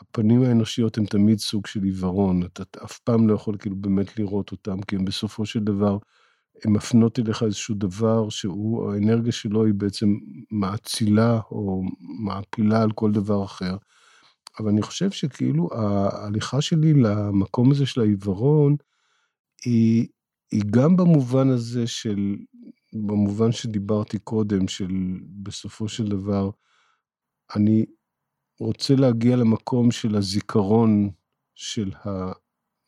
הפנים 0.00 0.42
האנושיות 0.42 0.98
הן 0.98 1.06
תמיד 1.06 1.38
סוג 1.38 1.66
של 1.66 1.82
עיוורון, 1.82 2.42
אתה, 2.42 2.62
אף 2.84 2.98
פעם 2.98 3.28
לא 3.28 3.34
יכול 3.34 3.56
כאילו 3.58 3.76
באמת 3.76 4.18
לראות 4.18 4.52
אותם, 4.52 4.82
כי 4.82 4.96
הם 4.96 5.04
בסופו 5.04 5.46
של 5.46 5.60
דבר, 5.60 5.98
הן 6.64 6.72
מפנות 6.72 7.18
אליך 7.18 7.42
איזשהו 7.42 7.74
דבר 7.74 8.28
שהוא, 8.28 8.92
האנרגיה 8.92 9.32
שלו 9.32 9.64
היא 9.64 9.74
בעצם 9.74 10.14
מאצילה 10.50 11.40
או 11.50 11.82
מעפילה 12.24 12.82
על 12.82 12.92
כל 12.92 13.12
דבר 13.12 13.44
אחר. 13.44 13.76
אבל 14.58 14.68
אני 14.68 14.82
חושב 14.82 15.10
שכאילו 15.10 15.68
ההליכה 15.72 16.60
שלי 16.60 16.94
למקום 16.94 17.70
הזה 17.70 17.86
של 17.86 18.00
העיוורון, 18.00 18.76
היא, 19.64 20.08
היא 20.52 20.62
גם 20.70 20.96
במובן 20.96 21.48
הזה 21.48 21.86
של, 21.86 22.36
במובן 22.92 23.52
שדיברתי 23.52 24.18
קודם, 24.18 24.68
של 24.68 24.92
בסופו 25.42 25.88
של 25.88 26.08
דבר, 26.08 26.50
אני 27.56 27.86
רוצה 28.60 28.94
להגיע 28.94 29.36
למקום 29.36 29.90
של 29.90 30.16
הזיכרון 30.16 31.10
של 31.54 31.90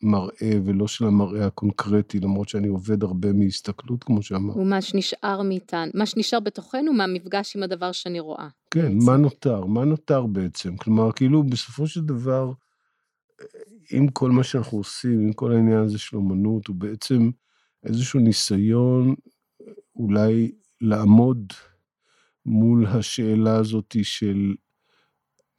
המראה 0.03 0.59
ולא 0.65 0.87
של 0.87 1.05
המראה 1.05 1.45
הקונקרטי, 1.45 2.19
למרות 2.19 2.49
שאני 2.49 2.67
עובד 2.67 3.03
הרבה 3.03 3.33
מהסתכלות, 3.33 4.03
כמו 4.03 4.23
שאמרת. 4.23 4.57
ומה 4.57 4.81
שנשאר 4.81 5.41
מאיתנו, 5.41 5.91
מה 5.93 6.05
שנשאר 6.05 6.39
בתוכנו 6.39 6.93
מהמפגש 6.93 7.55
עם 7.55 7.63
הדבר 7.63 7.91
שאני 7.91 8.19
רואה. 8.19 8.47
כן, 8.71 8.81
בעצם. 8.81 9.05
מה 9.05 9.17
נותר? 9.17 9.65
מה 9.65 9.85
נותר 9.85 10.25
בעצם? 10.25 10.77
כלומר, 10.77 11.11
כאילו, 11.11 11.43
בסופו 11.43 11.87
של 11.87 12.01
דבר, 12.01 12.51
עם 13.91 14.07
כל 14.07 14.31
מה 14.31 14.43
שאנחנו 14.43 14.77
עושים, 14.77 15.19
עם 15.19 15.33
כל 15.33 15.51
העניין 15.51 15.79
הזה 15.79 15.99
של 15.99 16.17
אומנות, 16.17 16.67
הוא 16.67 16.75
בעצם 16.75 17.29
איזשהו 17.83 18.19
ניסיון 18.19 19.15
אולי 19.95 20.51
לעמוד 20.81 21.53
מול 22.45 22.85
השאלה 22.87 23.55
הזאת 23.55 23.95
של 24.03 24.55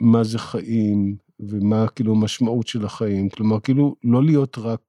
מה 0.00 0.24
זה 0.24 0.38
חיים, 0.38 1.16
ומה 1.48 1.88
כאילו 1.88 2.12
המשמעות 2.12 2.66
של 2.66 2.84
החיים. 2.84 3.28
כלומר, 3.28 3.60
כאילו, 3.60 3.96
לא 4.04 4.24
להיות 4.24 4.58
רק 4.58 4.80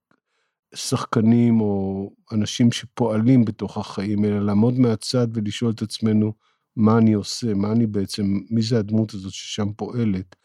שחקנים 0.74 1.60
או 1.60 2.10
אנשים 2.32 2.72
שפועלים 2.72 3.44
בתוך 3.44 3.78
החיים, 3.78 4.24
אלא 4.24 4.46
לעמוד 4.46 4.78
מהצד 4.78 5.26
ולשאול 5.34 5.70
את 5.70 5.82
עצמנו, 5.82 6.32
מה 6.76 6.98
אני 6.98 7.12
עושה, 7.12 7.54
מה 7.54 7.72
אני 7.72 7.86
בעצם, 7.86 8.40
מי 8.50 8.62
זה 8.62 8.78
הדמות 8.78 9.14
הזאת 9.14 9.32
ששם 9.32 9.72
פועלת. 9.76 10.36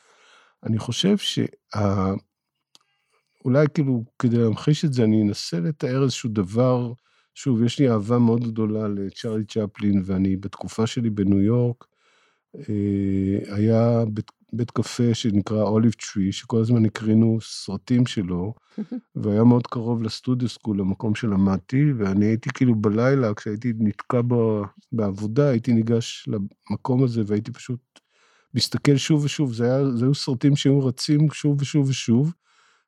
אני 0.63 0.79
חושב 0.79 1.17
שה... 1.17 1.45
אולי 3.45 3.65
כאילו, 3.73 4.03
כדי 4.19 4.37
להמחיש 4.37 4.85
את 4.85 4.93
זה, 4.93 5.03
אני 5.03 5.21
אנסה 5.21 5.59
לתאר 5.59 6.03
איזשהו 6.03 6.29
דבר, 6.29 6.93
שוב, 7.33 7.63
יש 7.63 7.79
לי 7.79 7.89
אהבה 7.89 8.19
מאוד 8.19 8.43
גדולה 8.43 8.87
לצ'ארלי 8.87 9.45
צ'פלין, 9.45 10.01
ואני 10.05 10.37
בתקופה 10.37 10.87
שלי 10.87 11.09
בניו 11.09 11.41
יורק, 11.41 11.85
אה, 12.55 13.55
היה 13.55 14.03
בית, 14.53 14.71
קפה 14.71 15.13
שנקרא 15.13 15.63
אוליב 15.63 15.91
טרי, 15.91 16.31
שכל 16.31 16.59
הזמן 16.59 16.85
הקרינו 16.85 17.37
סרטים 17.41 18.05
שלו, 18.05 18.53
והיה 19.15 19.43
מאוד 19.43 19.67
קרוב 19.67 20.03
לסטודיו 20.03 20.49
סקול, 20.49 20.79
למקום 20.79 21.15
שלמדתי, 21.15 21.93
ואני 21.97 22.25
הייתי 22.25 22.49
כאילו 22.53 22.75
בלילה, 22.75 23.33
כשהייתי 23.33 23.73
נתקע 23.79 24.21
ב, 24.27 24.35
בעבודה, 24.91 25.49
הייתי 25.49 25.73
ניגש 25.73 26.29
למקום 26.69 27.03
הזה, 27.03 27.21
והייתי 27.25 27.51
פשוט 27.51 27.79
מסתכל 28.53 28.97
שוב 28.97 29.23
ושוב, 29.23 29.53
זה, 29.53 29.65
היה, 29.65 29.91
זה 29.91 30.05
היו 30.05 30.15
סרטים 30.15 30.55
שהיו 30.55 30.85
רצים 30.85 31.31
שוב 31.31 31.61
ושוב 31.61 31.89
ושוב, 31.89 32.33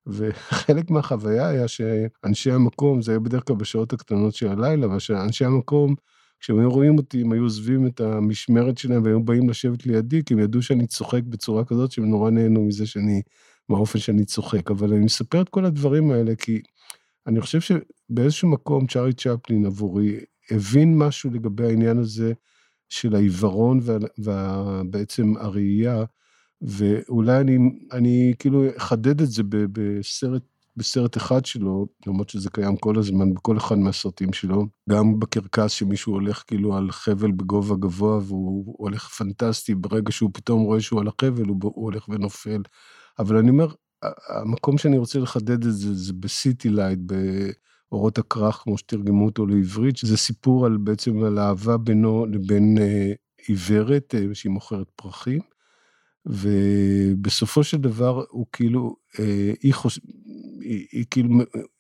וחלק 0.08 0.90
מהחוויה 0.90 1.48
היה 1.48 1.68
שאנשי 1.68 2.52
המקום, 2.52 3.02
זה 3.02 3.12
היה 3.12 3.20
בדרך 3.20 3.48
כלל 3.48 3.56
בשעות 3.56 3.94
הקטנות 3.94 4.36
של 4.36 4.48
הלילה, 4.48 4.86
אבל 4.86 5.00
שאנשי 5.00 5.46
המקום, 5.46 5.96
כשהם 6.44 6.60
היו 6.60 6.70
רואים 6.70 6.98
אותי, 6.98 7.22
הם 7.22 7.32
היו 7.32 7.44
עוזבים 7.44 7.88
את 7.88 8.00
המשמרת 8.02 8.78
שלהם 8.78 9.04
והיו 9.04 9.24
באים 9.24 9.50
לשבת 9.50 9.86
לידי, 9.86 10.24
כי 10.24 10.34
הם 10.34 10.40
ידעו 10.40 10.62
שאני 10.62 10.88
צוחק 10.88 11.24
בצורה 11.24 11.66
כזאת, 11.66 11.92
שהם 11.92 12.06
נורא 12.06 12.32
נהנו 12.32 12.66
מזה 12.66 12.88
שאני, 12.88 13.22
מהאופן 13.70 14.00
שאני 14.00 14.26
צוחק. 14.26 14.72
אבל 14.72 14.94
אני 14.94 15.06
מספר 15.06 15.42
את 15.42 15.50
כל 15.50 15.66
הדברים 15.66 16.12
האלה, 16.12 16.36
כי 16.36 16.62
אני 17.28 17.42
חושב 17.42 17.60
שבאיזשהו 17.62 18.50
מקום 18.50 18.88
צ'ארי 18.88 19.14
צ'פלין 19.14 19.66
עבורי 19.66 20.20
הבין 20.52 20.98
משהו 20.98 21.32
לגבי 21.32 21.66
העניין 21.66 21.98
הזה 21.98 22.34
של 22.90 23.16
העיוורון 23.16 23.80
ובעצם 24.18 25.34
הראייה, 25.38 26.04
ואולי 26.62 27.40
אני, 27.40 27.58
אני 27.92 28.34
כאילו 28.40 28.64
אחדד 28.78 29.22
את 29.22 29.28
זה 29.28 29.44
בסרט, 29.48 30.44
בסרט 30.78 31.18
אחד 31.18 31.46
שלו, 31.46 31.88
למרות 32.08 32.30
שזה 32.30 32.50
קיים 32.50 32.78
כל 32.78 33.00
הזמן 33.00 33.34
בכל 33.34 33.58
אחד 33.58 33.78
מהסרטים 33.78 34.34
שלו, 34.34 34.66
גם 34.90 35.20
בקרקס 35.20 35.72
שמישהו 35.72 36.14
הולך 36.14 36.44
כאילו 36.48 36.78
על 36.78 36.92
חבל 36.92 37.32
בגובה 37.32 37.76
גבוה 37.76 38.18
והוא 38.18 38.76
הולך 38.78 39.08
פנטסטי, 39.08 39.76
ברגע 39.76 40.12
שהוא 40.12 40.30
פתאום 40.34 40.64
רואה 40.64 40.82
שהוא 40.82 41.02
על 41.02 41.08
החבל 41.08 41.48
הוא, 41.48 41.58
הוא 41.62 41.84
הולך 41.84 42.10
ונופל. 42.10 42.62
אבל 43.20 43.38
אני 43.38 43.50
אומר, 43.50 43.68
המקום 44.30 44.78
שאני 44.78 44.98
רוצה 44.98 45.20
לחדד 45.20 45.66
את 45.66 45.74
זה, 45.74 45.94
זה 45.94 46.14
ב 46.14 46.25
City 46.25 46.70
Light, 46.70 47.00
באורות 47.92 48.18
הכרך, 48.18 48.56
כמו 48.56 48.78
שתרגמו 48.78 49.26
אותו 49.26 49.46
לעברית, 49.46 49.98
שזה 49.98 50.18
סיפור 50.18 50.66
על 50.66 50.78
בעצם 50.78 51.24
על 51.24 51.40
אהבה 51.40 51.78
בינו 51.78 52.26
לבין 52.26 52.78
אה, 52.82 53.12
עיוורת 53.48 54.16
אה, 54.16 54.36
שהיא 54.36 54.52
מוכרת 54.52 54.88
פרחים. 54.96 55.40
ובסופו 56.26 57.64
של 57.64 57.78
דבר 57.78 58.24
הוא 58.30 58.46
כאילו, 58.52 58.96
אה, 59.20 59.54
היא, 59.64 59.74
חוש... 59.74 60.00
היא, 60.64 60.88
היא 60.92 61.06
כאילו, 61.12 61.30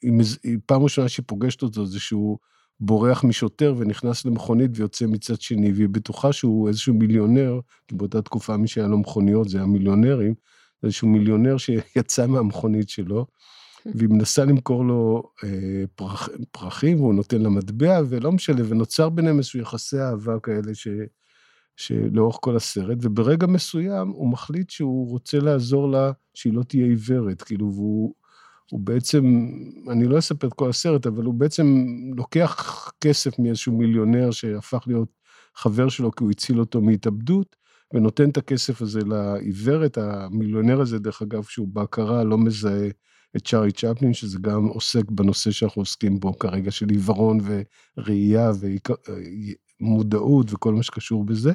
היא, 0.01 0.11
היא 0.43 0.57
פעם 0.65 0.83
ראשונה 0.83 1.09
שהיא 1.09 1.23
פוגשת 1.27 1.63
אותו 1.63 1.85
זה 1.85 1.99
שהוא 1.99 2.37
בורח 2.79 3.23
משוטר 3.23 3.75
ונכנס 3.77 4.25
למכונית 4.25 4.71
ויוצא 4.73 5.05
מצד 5.05 5.41
שני, 5.41 5.71
והיא 5.71 5.89
בטוחה 5.89 6.33
שהוא 6.33 6.67
איזשהו 6.67 6.93
מיליונר, 6.93 7.59
כי 7.87 7.95
באותה 7.95 8.21
תקופה 8.21 8.57
מי 8.57 8.67
שהיה 8.67 8.87
לו 8.87 8.97
מכוניות 8.97 9.49
זה 9.49 9.57
היה 9.57 9.67
מיליונרים, 9.67 10.33
איזשהו 10.83 11.07
מיליונר 11.07 11.57
שיצא 11.57 12.27
מהמכונית 12.27 12.89
שלו, 12.89 13.25
והיא 13.95 14.09
מנסה 14.09 14.45
למכור 14.45 14.85
לו 14.85 15.23
אה, 15.43 15.83
פרח, 15.95 16.29
פרחים 16.51 17.01
והוא 17.01 17.13
נותן 17.13 17.41
לה 17.41 17.49
מטבע 17.49 18.01
ולא 18.09 18.31
משנה, 18.31 18.61
ונוצר 18.67 19.09
ביניהם 19.09 19.37
איזשהו 19.37 19.59
יחסי 19.59 19.99
אהבה 19.99 20.39
כאלה 20.39 20.75
ש... 20.75 20.87
שלאורך 21.75 22.37
כל 22.41 22.55
הסרט, 22.55 22.97
וברגע 23.01 23.47
מסוים 23.47 24.09
הוא 24.09 24.29
מחליט 24.29 24.69
שהוא 24.69 25.09
רוצה 25.09 25.39
לעזור 25.39 25.91
לה 25.91 26.11
שהיא 26.34 26.53
לא 26.53 26.63
תהיה 26.63 26.86
עיוורת, 26.86 27.41
כאילו, 27.41 27.71
והוא 27.73 28.13
הוא 28.72 28.80
בעצם, 28.80 29.47
אני 29.91 30.05
לא 30.05 30.20
אספר 30.20 30.47
את 30.47 30.53
כל 30.53 30.70
הסרט, 30.70 31.07
אבל 31.07 31.24
הוא 31.24 31.34
בעצם 31.34 31.86
לוקח 32.18 32.91
כסף 33.01 33.39
מאיזשהו 33.39 33.78
מיליונר 33.78 34.32
שהפך 34.32 34.84
להיות 34.88 35.09
חבר 35.55 35.89
שלו 35.89 36.11
כי 36.11 36.24
הוא 36.24 36.32
הציל 36.32 36.59
אותו 36.59 36.82
מהתאבדות, 36.82 37.55
ונותן 37.93 38.30
את 38.30 38.38
הכסף 38.38 38.82
הזה 38.82 38.99
לעיוורת, 39.05 39.97
המיליונר 39.97 40.82
הזה, 40.82 40.99
דרך 40.99 41.22
אגב, 41.22 41.43
שהוא 41.43 41.68
בהכרה 41.68 42.24
לא 42.24 42.38
מזהה 42.38 42.88
את 43.38 43.47
צ'ארי 43.47 43.72
צ'פלין, 43.72 44.14
שזה 44.14 44.38
גם 44.41 44.66
עוסק 44.66 45.11
בנושא 45.11 45.51
שאנחנו 45.51 45.82
עוסקים 45.82 46.20
בו 46.20 46.39
כרגע, 46.39 46.72
של 46.72 46.89
עיוורון 46.89 47.39
וראייה 47.97 48.51
ומודעות 49.82 50.53
וכל 50.53 50.74
מה 50.74 50.84
שקשור 50.84 51.26
בזה. 51.26 51.51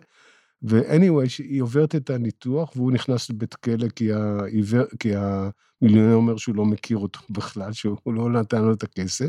ו-anyway, 0.63 1.29
היא 1.39 1.63
עוברת 1.63 1.95
את 1.95 2.11
הניתוח 2.11 2.77
והוא 2.77 2.93
נכנס 2.93 3.31
לבית 3.31 3.55
כלא 3.55 3.89
כי, 3.89 4.13
העיוור, 4.13 4.85
כי 5.01 5.11
המיליונר 5.15 6.15
אומר 6.15 6.37
שהוא 6.37 6.57
לא 6.57 6.65
מכיר 6.65 6.99
אותו 6.99 7.21
בכלל, 7.37 7.73
שהוא 7.73 8.15
לא 8.15 8.31
נתן 8.31 8.63
לו 8.63 8.73
את 8.73 8.83
הכסף. 8.83 9.29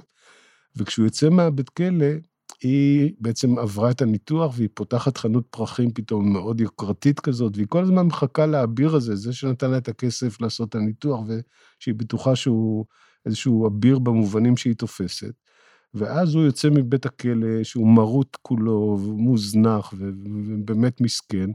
וכשהוא 0.76 1.06
יוצא 1.06 1.30
מהבית 1.30 1.70
כלא, 1.70 2.06
היא 2.64 3.14
בעצם 3.20 3.60
עברה 3.60 3.92
את 3.92 4.02
הניתוח 4.02 4.54
והיא 4.58 4.70
פותחת 4.74 5.18
חנות 5.18 5.48
פרחים 5.50 5.92
פתאום 5.92 6.34
מאוד 6.34 6.62
יוקרתית 6.62 7.20
כזאת, 7.20 7.56
והיא 7.56 7.68
כל 7.70 7.84
הזמן 7.84 8.06
מחכה 8.06 8.46
לאביר 8.46 8.96
הזה, 8.96 9.16
זה 9.16 9.34
שנתן 9.34 9.72
לה 9.72 9.78
את 9.78 9.88
הכסף 9.88 10.42
לעשות 10.42 10.70
את 10.70 10.76
הניתוח, 10.76 11.20
ושהיא 11.28 11.96
בטוחה 11.96 12.36
שהוא 12.36 12.86
איזשהו 13.26 13.68
אביר 13.68 14.00
במובנים 14.00 14.58
שהיא 14.58 14.76
תופסת. 14.76 15.34
ואז 15.94 16.36
הוא 16.36 16.44
יוצא 16.44 16.70
מבית 16.70 17.06
הכלא, 17.06 17.64
שהוא 17.64 17.88
מרוט 17.88 18.38
כולו, 18.42 19.00
ומוזנח, 19.04 19.94
ובאמת 19.98 21.02
מסכן, 21.02 21.50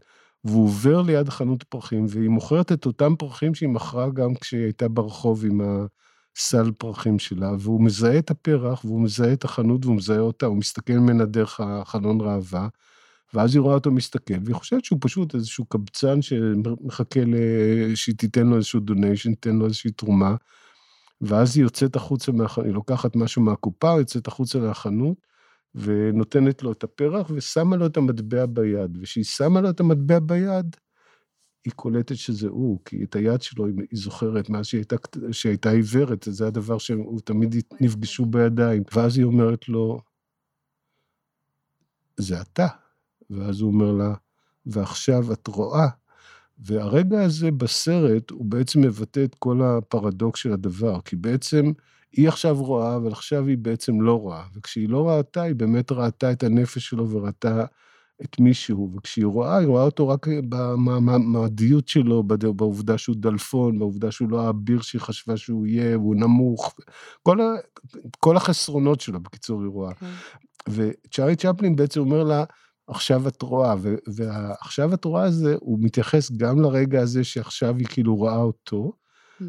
והוא 0.44 0.64
עובר 0.64 1.02
ליד 1.02 1.28
חנות 1.28 1.62
פרחים, 1.62 2.06
והיא 2.08 2.28
מוכרת 2.28 2.72
את 2.72 2.86
אותם 2.86 3.14
פרחים 3.18 3.54
שהיא 3.54 3.68
מכרה 3.68 4.10
גם 4.10 4.34
כשהיא 4.34 4.62
הייתה 4.62 4.88
ברחוב 4.88 5.44
עם 5.44 5.60
הסל 6.36 6.72
פרחים 6.78 7.18
שלה, 7.18 7.52
והוא 7.58 7.84
מזהה 7.84 8.18
את 8.18 8.30
הפרח, 8.30 8.84
והוא 8.84 9.00
מזהה 9.00 9.32
את 9.32 9.44
החנות, 9.44 9.84
והוא 9.84 9.96
מזהה 9.96 10.20
אותה, 10.20 10.46
הוא 10.46 10.56
מסתכל 10.56 10.92
ממנה 10.92 11.24
דרך 11.24 11.60
החלון 11.60 12.20
ראווה, 12.20 12.68
ואז 13.34 13.54
היא 13.54 13.60
רואה 13.60 13.74
אותו 13.74 13.90
מסתכל, 13.90 14.34
והיא 14.44 14.54
חושבת 14.54 14.84
שהוא 14.84 14.98
פשוט 15.02 15.34
איזשהו 15.34 15.64
קבצן 15.64 16.22
שמחכה 16.22 17.20
שהיא 17.94 18.14
תיתן 18.14 18.46
לו 18.46 18.56
איזשהו 18.56 18.80
דוניישן, 18.80 19.34
תיתן 19.34 19.56
לו 19.56 19.64
איזושהי 19.64 19.90
תרומה, 19.90 20.36
ואז 21.20 21.56
היא 21.56 21.64
יוצאת 21.64 21.96
החוצה 21.96 22.32
מהחנות, 22.32 22.66
היא 22.66 22.74
לוקחת 22.74 23.16
משהו 23.16 23.42
מהקופה, 23.42 23.94
יוצאת 23.98 24.26
החוצה 24.26 24.58
מהחנות, 24.58 25.16
ונותנת 25.74 26.62
לו 26.62 26.72
את 26.72 26.84
הפרח, 26.84 27.30
ושמה 27.34 27.76
לו 27.76 27.86
את 27.86 27.96
המטבע 27.96 28.46
ביד. 28.46 28.98
וכשהיא 29.00 29.24
שמה 29.24 29.60
לו 29.60 29.70
את 29.70 29.80
המטבע 29.80 30.18
ביד, 30.18 30.76
היא 31.64 31.72
קולטת 31.72 32.16
שזה 32.16 32.48
הוא, 32.48 32.80
כי 32.84 33.04
את 33.04 33.16
היד 33.16 33.42
שלו 33.42 33.66
היא 33.66 33.74
זוכרת 33.92 34.50
מאז 34.50 34.66
שהיא 34.66 34.78
הייתה, 34.78 34.96
שהיא 35.32 35.50
הייתה 35.50 35.70
עיוורת, 35.70 36.26
זה 36.30 36.46
הדבר 36.46 36.78
שהוא 36.78 37.20
תמיד 37.20 37.54
נפגשו 37.80 38.26
בידיים. 38.26 38.82
ואז 38.94 39.18
היא 39.18 39.24
אומרת 39.24 39.68
לו, 39.68 40.00
זה 42.16 42.40
אתה. 42.40 42.66
ואז 43.30 43.60
הוא 43.60 43.72
אומר 43.72 43.92
לה, 43.92 44.14
ועכשיו 44.66 45.32
את 45.32 45.46
רואה 45.46 45.88
והרגע 46.66 47.22
הזה 47.22 47.50
בסרט 47.50 48.30
הוא 48.30 48.44
בעצם 48.44 48.80
מבטא 48.80 49.24
את 49.24 49.34
כל 49.38 49.62
הפרדוקס 49.62 50.40
של 50.40 50.52
הדבר, 50.52 51.00
כי 51.00 51.16
בעצם 51.16 51.72
היא 52.12 52.28
עכשיו 52.28 52.62
רואה, 52.62 52.96
אבל 52.96 53.12
עכשיו 53.12 53.46
היא 53.46 53.58
בעצם 53.58 54.00
לא 54.00 54.20
רואה. 54.20 54.42
וכשהיא 54.54 54.88
לא 54.88 55.08
ראתה, 55.08 55.42
היא 55.42 55.54
באמת 55.54 55.92
ראתה 55.92 56.32
את 56.32 56.42
הנפש 56.42 56.88
שלו 56.88 57.10
וראתה 57.10 57.64
את 58.22 58.40
מישהו. 58.40 58.90
וכשהיא 58.96 59.26
רואה, 59.26 59.56
היא 59.56 59.66
רואה 59.66 59.82
אותו 59.82 60.08
רק 60.08 60.26
במעדיות 60.48 61.88
שלו, 61.88 62.22
בעובדה 62.56 62.98
שהוא 62.98 63.16
דלפון, 63.18 63.78
בעובדה 63.78 64.10
שהוא 64.10 64.30
לא 64.30 64.46
האביר 64.46 64.80
שהיא 64.80 65.00
חשבה 65.00 65.36
שהוא 65.36 65.66
יהיה, 65.66 65.94
הוא 65.94 66.16
נמוך. 66.16 66.74
כל, 67.22 67.40
ה, 67.40 67.44
כל 68.20 68.36
החסרונות 68.36 69.00
שלו, 69.00 69.20
בקיצור, 69.20 69.62
היא 69.62 69.68
רואה. 69.68 69.94
כן. 69.94 70.06
וצ'ארי 70.68 71.36
צ'פלין 71.36 71.76
בעצם 71.76 72.00
אומר 72.00 72.22
לה, 72.22 72.44
עכשיו 72.86 73.28
את 73.28 73.42
רואה, 73.42 73.74
ועכשיו 74.14 74.94
את 74.94 75.04
רואה 75.04 75.22
הזה, 75.22 75.56
הוא 75.60 75.78
מתייחס 75.80 76.32
גם 76.32 76.60
לרגע 76.60 77.00
הזה 77.00 77.24
שעכשיו 77.24 77.76
היא 77.76 77.86
כאילו 77.86 78.16
רואה 78.16 78.36
אותו, 78.36 78.92
mm. 79.40 79.44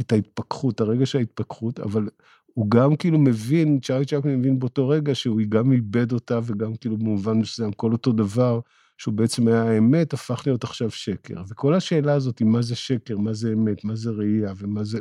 את 0.00 0.12
ההתפכחות, 0.12 0.80
הרגע 0.80 1.06
של 1.06 1.18
ההתפכחות, 1.18 1.80
אבל 1.80 2.08
הוא 2.46 2.70
גם 2.70 2.96
כאילו 2.96 3.18
מבין, 3.18 3.80
צ'ארי 3.80 4.04
צ'פלין 4.04 4.38
מבין 4.38 4.58
באותו 4.58 4.88
רגע 4.88 5.14
שהוא 5.14 5.40
גם 5.48 5.72
איבד 5.72 6.12
אותה, 6.12 6.40
וגם 6.44 6.76
כאילו 6.76 6.96
במובן 6.96 7.38
מסוים, 7.38 7.72
כל 7.72 7.92
אותו 7.92 8.12
דבר, 8.12 8.60
שהוא 8.98 9.14
בעצם 9.14 9.48
היה 9.48 9.62
האמת, 9.62 10.12
הפך 10.12 10.42
להיות 10.46 10.64
עכשיו 10.64 10.90
שקר. 10.90 11.34
וכל 11.48 11.74
השאלה 11.74 12.12
הזאת 12.12 12.38
היא 12.38 12.48
מה 12.48 12.62
זה 12.62 12.74
שקר, 12.74 13.18
מה 13.18 13.32
זה 13.32 13.52
אמת, 13.52 13.84
מה 13.84 13.96
זה 13.96 14.10
ראייה, 14.10 14.52
ומה 14.58 14.84
זה... 14.84 14.98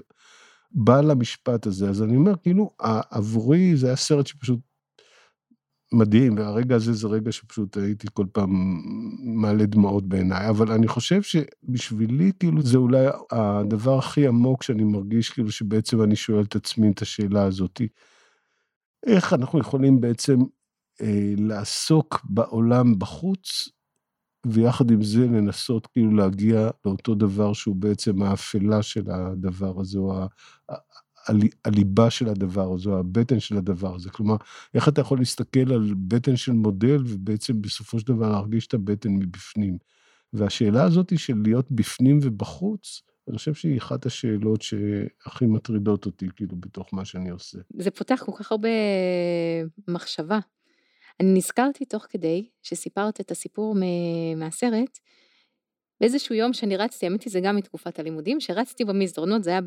בא 0.71 1.01
למשפט 1.01 1.67
הזה. 1.67 1.89
אז 1.89 2.03
אני 2.03 2.15
אומר, 2.15 2.33
כאילו, 2.43 2.69
עבורי 3.09 3.75
זה 3.75 3.87
היה 3.87 3.95
סרט 3.95 4.27
שפשוט 4.27 4.59
מדהים, 5.93 6.37
והרגע 6.37 6.75
הזה 6.75 6.93
זה 6.93 7.07
רגע 7.07 7.31
שפשוט 7.31 7.77
הייתי 7.77 8.07
כל 8.13 8.25
פעם 8.31 8.81
מעלה 9.23 9.65
דמעות 9.65 10.07
בעיניי, 10.07 10.49
אבל 10.49 10.71
אני 10.71 10.87
חושב 10.87 11.21
שבשבילי, 11.21 12.31
כאילו, 12.39 12.61
זה 12.61 12.77
אולי 12.77 13.05
הדבר 13.31 13.97
הכי 13.97 14.27
עמוק 14.27 14.63
שאני 14.63 14.83
מרגיש, 14.83 15.29
כאילו, 15.29 15.51
שבעצם 15.51 16.03
אני 16.03 16.15
שואל 16.15 16.43
את 16.43 16.55
עצמי 16.55 16.91
את 16.91 17.01
השאלה 17.01 17.43
הזאת, 17.43 17.81
איך 19.05 19.33
אנחנו 19.33 19.59
יכולים 19.59 20.01
בעצם 20.01 20.39
אה, 21.01 21.33
לעסוק 21.37 22.21
בעולם 22.23 22.99
בחוץ, 22.99 23.69
ויחד 24.47 24.91
עם 24.91 25.03
זה 25.03 25.25
לנסות 25.25 25.87
כאילו 25.87 26.15
להגיע 26.15 26.69
לאותו 26.85 27.15
דבר 27.15 27.53
שהוא 27.53 27.75
בעצם 27.75 28.21
האפלה 28.21 28.81
של 28.83 29.11
הדבר 29.11 29.79
הזה, 29.79 29.99
או 29.99 30.21
הליבה 31.65 32.09
של 32.09 32.29
הדבר 32.29 32.65
או 32.65 32.99
הבטן 32.99 33.39
של 33.39 33.57
הדבר 33.57 33.95
הזה. 33.95 34.09
כלומר, 34.09 34.35
איך 34.73 34.89
אתה 34.89 35.01
יכול 35.01 35.19
להסתכל 35.19 35.73
על 35.73 35.93
בטן 35.97 36.35
של 36.35 36.51
מודל, 36.51 37.03
ובעצם 37.07 37.61
בסופו 37.61 37.99
של 37.99 38.07
דבר 38.07 38.31
להרגיש 38.31 38.67
את 38.67 38.73
הבטן 38.73 39.09
מבפנים. 39.09 39.77
והשאלה 40.33 40.83
הזאת 40.83 41.09
היא 41.09 41.19
של 41.19 41.41
להיות 41.43 41.71
בפנים 41.71 42.19
ובחוץ, 42.21 43.01
אני 43.27 43.37
חושב 43.37 43.53
שהיא 43.53 43.77
אחת 43.77 44.05
השאלות 44.05 44.61
שהכי 44.61 45.45
מטרידות 45.45 46.05
אותי, 46.05 46.27
כאילו, 46.35 46.55
בתוך 46.59 46.93
מה 46.93 47.05
שאני 47.05 47.29
עושה. 47.29 47.57
זה 47.77 47.91
פותח 47.91 48.23
כל 48.25 48.31
כך 48.35 48.51
הרבה 48.51 48.69
מחשבה. 49.87 50.39
אני 51.19 51.33
נזכרתי 51.33 51.85
תוך 51.85 52.05
כדי 52.09 52.49
שסיפרת 52.61 53.19
את 53.19 53.31
הסיפור 53.31 53.75
מהסרט, 54.37 54.99
באיזשהו 56.01 56.35
יום 56.35 56.53
שאני 56.53 56.77
רצתי, 56.77 57.05
האמת 57.05 57.23
היא 57.23 57.31
זה 57.31 57.39
גם 57.39 57.55
מתקופת 57.55 57.99
הלימודים, 57.99 58.39
שרצתי 58.39 58.85
במסדרונות, 58.85 59.43
זה 59.43 59.49
היה 59.49 59.61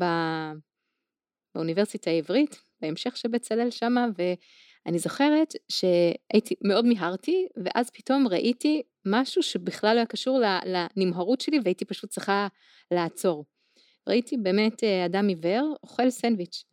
באוניברסיטה 1.55 2.09
העברית, 2.09 2.61
בהמשך 2.81 3.17
שבצלאל 3.17 3.69
שמה, 3.69 4.07
ואני 4.17 4.99
זוכרת 4.99 5.53
שהייתי, 5.69 6.55
מאוד 6.63 6.85
מיהרתי, 6.85 7.47
ואז 7.65 7.89
פתאום 7.89 8.27
ראיתי 8.27 8.81
משהו 9.05 9.43
שבכלל 9.43 9.93
לא 9.93 9.99
היה 9.99 10.05
קשור 10.05 10.39
לנמהרות 10.65 11.41
שלי, 11.41 11.59
והייתי 11.63 11.85
פשוט 11.85 12.09
צריכה 12.09 12.47
לעצור. 12.91 13.45
ראיתי 14.07 14.37
באמת 14.37 14.83
אה, 14.83 15.05
אדם 15.05 15.27
עיוור 15.27 15.75
אוכל 15.83 16.09
סנדוויץ'. 16.09 16.63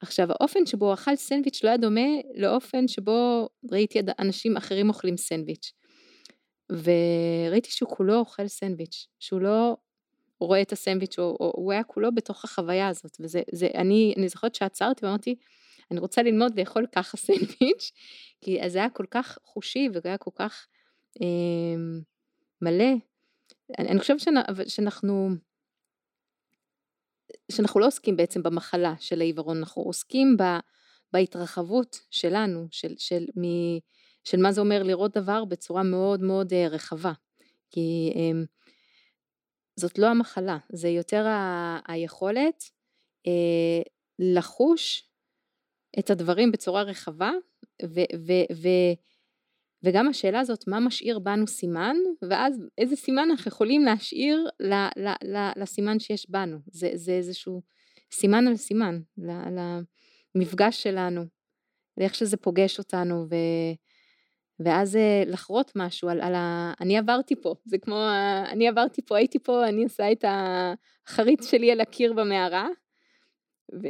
עכשיו 0.00 0.32
האופן 0.32 0.66
שבו 0.66 0.86
הוא 0.86 0.94
אכל 0.94 1.16
סנדוויץ' 1.16 1.64
לא 1.64 1.68
היה 1.68 1.76
דומה 1.76 2.10
לאופן 2.34 2.88
שבו 2.88 3.48
ראיתי 3.72 3.98
אנשים 4.18 4.56
אחרים 4.56 4.88
אוכלים 4.88 5.16
סנדוויץ'. 5.16 5.72
וראיתי 6.70 7.70
שהוא 7.70 7.90
כולו 7.96 8.18
אוכל 8.18 8.48
סנדוויץ', 8.48 9.06
שהוא 9.18 9.40
לא 9.40 9.76
הוא 10.38 10.46
רואה 10.46 10.62
את 10.62 10.72
הסנדוויץ', 10.72 11.18
הוא, 11.18 11.36
הוא, 11.38 11.52
הוא 11.54 11.72
היה 11.72 11.84
כולו 11.84 12.14
בתוך 12.14 12.44
החוויה 12.44 12.88
הזאת, 12.88 13.16
וזה, 13.20 13.42
זה, 13.52 13.68
אני, 13.74 14.14
אני 14.16 14.28
זוכרת 14.28 14.54
שעצרתי 14.54 15.04
ואמרתי, 15.04 15.34
אני 15.90 16.00
רוצה 16.00 16.22
ללמוד 16.22 16.60
לאכול 16.60 16.86
ככה 16.92 17.16
סנדוויץ', 17.26 17.92
כי 18.40 18.58
זה 18.68 18.78
היה 18.78 18.90
כל 18.90 19.06
כך 19.10 19.38
חושי 19.44 19.88
וזה 19.94 20.08
היה 20.08 20.18
כל 20.18 20.30
כך 20.34 20.66
אה, 21.22 21.26
מלא. 22.62 22.94
אני, 23.78 23.88
אני 23.88 24.00
חושבת 24.00 24.20
שאנחנו, 24.68 25.28
שאנחנו 27.52 27.80
לא 27.80 27.86
עוסקים 27.86 28.16
בעצם 28.16 28.42
במחלה 28.42 28.94
של 29.00 29.20
העיוורון, 29.20 29.56
אנחנו 29.56 29.82
עוסקים 29.82 30.36
ב, 30.36 30.42
בהתרחבות 31.12 32.00
שלנו, 32.10 32.66
של, 32.70 32.94
של, 32.98 33.24
מ, 33.36 33.42
של 34.24 34.40
מה 34.40 34.52
זה 34.52 34.60
אומר 34.60 34.82
לראות 34.82 35.16
דבר 35.16 35.44
בצורה 35.44 35.82
מאוד 35.82 36.22
מאוד 36.22 36.52
אה, 36.52 36.68
רחבה. 36.68 37.12
כי 37.70 38.12
אה, 38.16 38.44
זאת 39.76 39.98
לא 39.98 40.06
המחלה, 40.06 40.58
זה 40.72 40.88
יותר 40.88 41.26
ה- 41.26 41.78
היכולת 41.88 42.64
אה, 43.26 43.82
לחוש 44.18 45.10
את 45.98 46.10
הדברים 46.10 46.52
בצורה 46.52 46.82
רחבה, 46.82 47.30
ו- 47.84 48.16
ו- 48.26 48.54
ו- 48.62 48.94
וגם 49.82 50.08
השאלה 50.08 50.40
הזאת, 50.40 50.68
מה 50.68 50.80
משאיר 50.80 51.18
בנו 51.18 51.46
סימן, 51.46 51.96
ואז 52.30 52.60
איזה 52.78 52.96
סימן 52.96 53.28
אנחנו 53.30 53.48
יכולים 53.48 53.84
להשאיר 53.84 54.48
ל- 54.60 54.74
ל- 54.96 55.36
ל- 55.36 55.62
לסימן 55.62 55.98
שיש 55.98 56.30
בנו. 56.30 56.58
זה, 56.66 56.90
זה 56.94 57.12
איזשהו 57.12 57.62
סימן 58.12 58.48
על 58.48 58.56
סימן, 58.56 59.00
למפגש 60.34 60.82
שלנו, 60.82 61.24
לאיך 61.96 62.14
שזה 62.14 62.36
פוגש 62.36 62.78
אותנו, 62.78 63.26
ו- 63.30 63.74
ואז 64.60 64.96
אה, 64.96 65.22
לחרות 65.26 65.72
משהו 65.76 66.08
על, 66.08 66.20
על 66.20 66.34
ה... 66.34 66.72
אני 66.80 66.98
עברתי 66.98 67.36
פה, 67.36 67.54
זה 67.64 67.78
כמו, 67.78 67.96
ה... 67.96 68.44
אני 68.48 68.68
עברתי 68.68 69.02
פה, 69.02 69.16
הייתי 69.16 69.38
פה, 69.38 69.68
אני 69.68 69.84
עושה 69.84 70.12
את 70.12 70.24
החריץ 70.28 71.50
שלי 71.50 71.72
על 71.72 71.80
הקיר 71.80 72.12
במערה. 72.12 72.68
ו... 73.82 73.86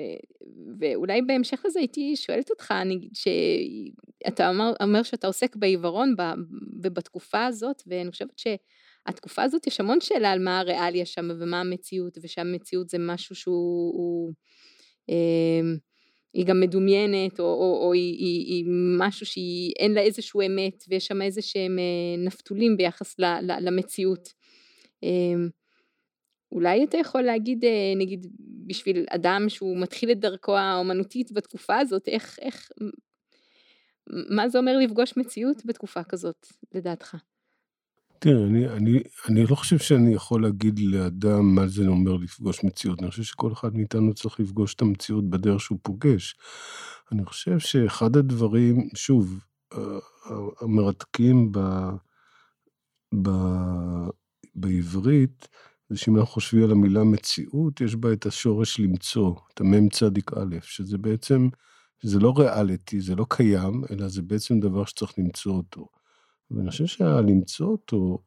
ואולי 0.80 1.22
בהמשך 1.22 1.62
לזה 1.64 1.78
הייתי 1.78 2.16
שואלת 2.16 2.50
אותך, 2.50 2.74
אני... 2.80 3.08
שאתה 3.12 4.48
אומר, 4.48 4.72
אומר 4.82 5.02
שאתה 5.02 5.26
עוסק 5.26 5.56
בעיוורון 5.56 6.16
ב... 6.16 6.22
ובתקופה 6.82 7.46
הזאת, 7.46 7.82
ואני 7.86 8.10
חושבת 8.10 8.38
שהתקופה 8.38 9.42
הזאת 9.42 9.66
יש 9.66 9.80
המון 9.80 10.00
שאלה 10.00 10.32
על 10.32 10.44
מה 10.44 10.58
הריאליה 10.58 11.06
שם 11.06 11.28
ומה 11.40 11.60
המציאות, 11.60 12.18
ושהמציאות 12.22 12.88
זה 12.88 12.98
משהו 13.00 13.34
שהוא... 13.34 13.92
הוא... 13.94 14.32
אה, 15.10 15.76
היא 16.36 16.46
גם 16.46 16.60
מדומיינת, 16.60 17.40
או, 17.40 17.44
או, 17.44 17.86
או 17.86 17.92
היא, 17.92 18.18
היא, 18.18 18.46
היא 18.46 18.64
משהו 18.98 19.26
שאין 19.26 19.92
לה 19.92 20.00
איזשהו 20.00 20.40
אמת, 20.46 20.84
ויש 20.88 21.06
שם 21.06 21.22
איזה 21.22 21.42
שהם 21.42 21.78
אה, 21.78 22.24
נפתולים 22.24 22.76
ביחס 22.76 23.18
ל, 23.18 23.24
ל, 23.24 23.52
למציאות. 23.60 24.28
אמ, 25.02 25.48
אולי 26.52 26.84
אתה 26.84 26.96
יכול 26.96 27.22
להגיד, 27.22 27.64
אה, 27.64 27.92
נגיד, 27.96 28.26
בשביל 28.66 29.04
אדם 29.10 29.48
שהוא 29.48 29.76
מתחיל 29.80 30.10
את 30.10 30.20
דרכו 30.20 30.56
האומנותית 30.56 31.32
בתקופה 31.32 31.78
הזאת, 31.78 32.08
איך, 32.08 32.38
איך, 32.42 32.70
מה 34.10 34.48
זה 34.48 34.58
אומר 34.58 34.78
לפגוש 34.78 35.16
מציאות 35.16 35.66
בתקופה 35.66 36.04
כזאת, 36.04 36.46
לדעתך? 36.74 37.16
תראה, 38.18 38.44
אני, 38.44 38.68
אני, 38.68 39.02
אני 39.28 39.46
לא 39.46 39.54
חושב 39.54 39.78
שאני 39.78 40.14
יכול 40.14 40.42
להגיד 40.42 40.78
לאדם 40.78 41.54
מה 41.54 41.66
זה 41.66 41.86
אומר 41.86 42.16
לפגוש 42.16 42.64
מציאות. 42.64 43.02
אני 43.02 43.10
חושב 43.10 43.22
שכל 43.22 43.52
אחד 43.52 43.74
מאיתנו 43.76 44.14
צריך 44.14 44.40
לפגוש 44.40 44.74
את 44.74 44.82
המציאות 44.82 45.30
בדרך 45.30 45.60
שהוא 45.60 45.78
פוגש. 45.82 46.34
אני 47.12 47.24
חושב 47.24 47.58
שאחד 47.58 48.16
הדברים, 48.16 48.88
שוב, 48.94 49.40
המרתקים 50.60 51.52
ב, 51.52 51.58
ב, 53.22 53.30
בעברית, 54.54 55.48
זה 55.90 55.98
שאם 55.98 56.16
אנחנו 56.16 56.32
חושבים 56.32 56.64
על 56.64 56.70
המילה 56.70 57.04
מציאות, 57.04 57.80
יש 57.80 57.96
בה 57.96 58.12
את 58.12 58.26
השורש 58.26 58.80
למצוא, 58.80 59.34
את 59.54 59.60
המ"ם 59.60 59.88
צדיק 59.88 60.32
א', 60.32 60.56
שזה 60.62 60.98
בעצם, 60.98 61.48
זה 62.02 62.18
לא 62.18 62.34
ריאליטי, 62.38 63.00
זה 63.00 63.14
לא 63.14 63.26
קיים, 63.30 63.82
אלא 63.90 64.08
זה 64.08 64.22
בעצם 64.22 64.60
דבר 64.60 64.84
שצריך 64.84 65.12
למצוא 65.18 65.52
אותו. 65.52 65.86
ואני 66.50 66.70
חושב 66.70 66.86
שהלמצוא 66.86 67.66
אותו, 67.66 68.18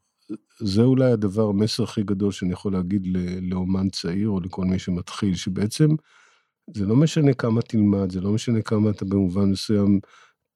זה 0.60 0.82
אולי 0.82 1.12
הדבר, 1.12 1.50
המסר 1.50 1.84
הכי 1.84 2.04
גדול 2.04 2.32
שאני 2.32 2.54
יכול 2.54 2.74
להגיד 2.74 3.08
לאומן 3.42 3.90
צעיר 3.90 4.30
או 4.30 4.40
לכל 4.40 4.66
מי 4.66 4.80
שמתחיל, 4.80 5.36
שבעצם 5.36 5.88
זה 6.74 6.86
לא 6.86 6.96
משנה 6.96 7.34
כמה 7.34 7.62
תלמד, 7.62 8.12
זה 8.12 8.22
לא 8.22 8.32
משנה 8.32 8.62
כמה 8.62 8.90
אתה 8.90 9.06
במובן 9.06 9.52
מסוים 9.52 10.00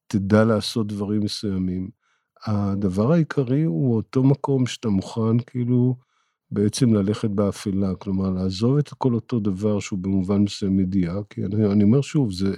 תדע 0.08 0.46
לעשות 0.46 0.88
דברים 0.88 1.22
מסוימים. 1.22 1.90
הדבר 2.46 3.12
העיקרי 3.12 3.64
הוא 3.64 3.96
אותו 3.96 4.24
מקום 4.24 4.66
שאתה 4.66 4.90
מוכן 4.90 5.40
כאילו 5.48 5.96
בעצם 6.52 6.94
ללכת 6.94 7.30
באפלה, 7.30 7.96
כלומר 7.96 8.30
לעזוב 8.30 8.78
את 8.78 8.90
כל 8.90 9.14
אותו 9.14 9.40
דבר 9.40 9.80
שהוא 9.80 10.00
במובן 10.00 10.42
מסוים 10.42 10.80
ידיעה, 10.80 11.16
כי 11.30 11.46
אני, 11.46 11.66
אני 11.66 11.84
אומר 11.84 12.02
שוב, 12.02 12.32
זה 12.32 12.56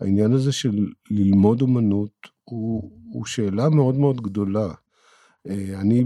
העניין 0.00 0.32
הזה 0.32 0.52
של 0.52 0.86
ללמוד 1.10 1.62
אומנות 1.62 2.10
הוא, 2.50 2.90
הוא 3.12 3.24
שאלה 3.26 3.68
מאוד 3.68 3.94
מאוד 3.94 4.20
גדולה. 4.20 4.68
אה, 5.48 5.80
אני, 5.80 6.04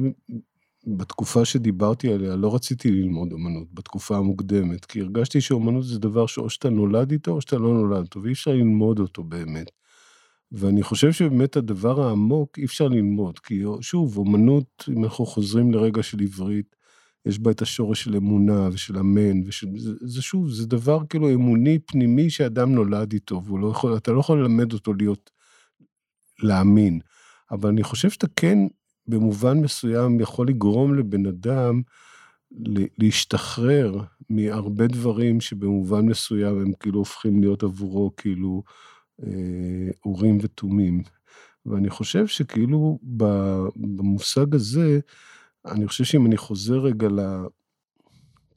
בתקופה 0.86 1.44
שדיברתי 1.44 2.12
עליה, 2.12 2.36
לא 2.36 2.54
רציתי 2.54 2.90
ללמוד 2.90 3.32
אומנות, 3.32 3.68
בתקופה 3.74 4.16
המוקדמת, 4.16 4.84
כי 4.84 5.00
הרגשתי 5.00 5.40
שאומנות 5.40 5.84
זה 5.84 5.98
דבר 5.98 6.26
שאו 6.26 6.50
שאתה 6.50 6.70
נולד 6.70 7.10
איתו 7.10 7.30
או 7.30 7.40
שאתה 7.40 7.58
לא 7.58 7.74
נולד 7.74 8.02
איתו, 8.02 8.22
ואי 8.22 8.32
אפשר 8.32 8.50
ללמוד 8.50 8.98
אותו 8.98 9.22
באמת. 9.22 9.70
ואני 10.52 10.82
חושב 10.82 11.12
שבאמת 11.12 11.56
הדבר 11.56 12.02
העמוק 12.02 12.58
אי 12.58 12.64
אפשר 12.64 12.88
ללמוד, 12.88 13.38
כי 13.38 13.62
שוב, 13.80 14.18
אומנות, 14.18 14.84
אם 14.88 15.04
אנחנו 15.04 15.26
חוזרים 15.26 15.72
לרגע 15.72 16.02
של 16.02 16.20
עברית, 16.20 16.76
יש 17.26 17.38
בה 17.38 17.50
את 17.50 17.62
השורש 17.62 18.04
של 18.04 18.16
אמונה 18.16 18.68
ושל 18.72 18.98
אמן, 18.98 19.46
ושל, 19.46 19.66
זה, 19.76 19.92
זה 20.00 20.22
שוב, 20.22 20.50
זה 20.50 20.66
דבר 20.66 20.98
כאילו 21.08 21.30
אמוני 21.30 21.78
פנימי 21.78 22.30
שאדם 22.30 22.74
נולד 22.74 23.12
איתו, 23.12 23.42
והוא 23.44 23.58
לא 23.58 23.72
לא 24.08 24.20
יכול 24.20 24.40
ללמד 24.42 24.72
אותו 24.72 24.94
להיות, 24.94 25.30
להאמין. 26.44 27.00
אבל 27.50 27.68
אני 27.68 27.82
חושב 27.82 28.10
שאתה 28.10 28.26
כן, 28.36 28.58
במובן 29.06 29.58
מסוים, 29.58 30.20
יכול 30.20 30.48
לגרום 30.48 30.94
לבן 30.94 31.26
אדם 31.26 31.82
להשתחרר 32.98 34.00
מהרבה 34.30 34.86
דברים 34.86 35.40
שבמובן 35.40 36.06
מסוים 36.06 36.60
הם 36.60 36.72
כאילו 36.80 36.98
הופכים 36.98 37.40
להיות 37.40 37.62
עבורו 37.62 38.10
כאילו 38.16 38.62
אה, 39.22 39.90
אורים 40.04 40.38
ותומים. 40.42 41.02
ואני 41.66 41.90
חושב 41.90 42.26
שכאילו 42.26 42.98
במושג 43.76 44.54
הזה, 44.54 45.00
אני 45.66 45.88
חושב 45.88 46.04
שאם 46.04 46.26
אני 46.26 46.36
חוזר 46.36 46.78
רגע 46.78 47.08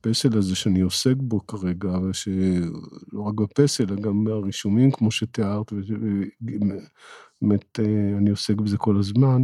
לפסל 0.06 0.38
הזה 0.38 0.56
שאני 0.56 0.82
עוסק 0.82 1.16
בו 1.18 1.48
כרגע, 1.48 2.00
ושלא 2.00 3.22
רק 3.26 3.34
בפסל, 3.34 3.84
אלא 3.90 4.02
גם 4.02 4.24
ברישומים, 4.24 4.92
כמו 4.92 5.12
שתיארת, 5.12 5.74
ובאמת 5.74 7.80
אה, 7.80 8.18
אני 8.18 8.30
עוסק 8.30 8.56
בזה 8.56 8.78
כל 8.78 8.98
הזמן, 9.00 9.42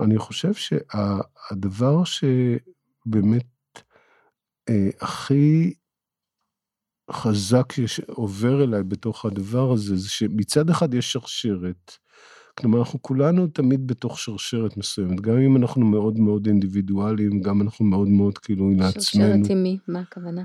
אני 0.00 0.18
חושב 0.18 0.54
שהדבר 0.54 2.02
שבאמת 2.04 3.46
אה, 4.68 4.90
הכי 5.00 5.74
חזק 7.10 7.72
שעובר 7.86 8.64
אליי 8.64 8.82
בתוך 8.82 9.24
הדבר 9.24 9.72
הזה, 9.72 9.96
זה 9.96 10.10
שמצד 10.10 10.70
אחד 10.70 10.94
יש 10.94 11.12
שרשרת, 11.12 11.98
כלומר, 12.54 12.78
אנחנו 12.78 13.02
כולנו 13.02 13.46
תמיד 13.46 13.86
בתוך 13.86 14.18
שרשרת 14.18 14.76
מסוימת, 14.76 15.20
גם 15.20 15.38
אם 15.38 15.56
אנחנו 15.56 15.86
מאוד 15.86 16.18
מאוד 16.18 16.46
אינדיבידואליים, 16.46 17.40
גם 17.40 17.62
אנחנו 17.62 17.84
מאוד 17.84 18.08
מאוד 18.08 18.38
כאילו 18.38 18.70
לעצמנו. 18.70 19.02
שרשרת 19.02 19.50
עם 19.50 19.62
מי? 19.62 19.78
מה 19.88 20.00
הכוונה? 20.00 20.42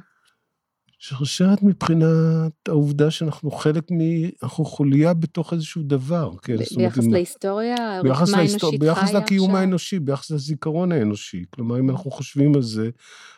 שרשרת 1.02 1.64
מבחינת 1.64 2.54
העובדה 2.68 3.12
שאנחנו 3.12 3.52
חלק 3.52 3.92
מ... 3.92 3.98
אנחנו 4.44 4.66
חוליה 4.66 5.14
בתוך 5.14 5.54
איזשהו 5.54 5.84
דבר. 5.84 6.32
כן, 6.42 6.56
ב- 6.56 6.58
ביחס 6.58 6.76
אומרת, 6.76 7.14
להיסטוריה? 7.14 8.02
ביחס, 8.04 8.30
להיסטור... 8.30 8.78
ביחס 8.80 9.14
לקיום 9.14 9.50
עכשיו? 9.50 9.60
האנושי, 9.60 10.00
ביחס 10.00 10.32
לזיכרון 10.32 10.92
האנושי. 10.92 11.44
כלומר, 11.50 11.80
אם 11.80 11.90
אנחנו 11.90 12.12
חושבים 12.12 12.56
על 12.56 12.62
זה, 12.62 12.90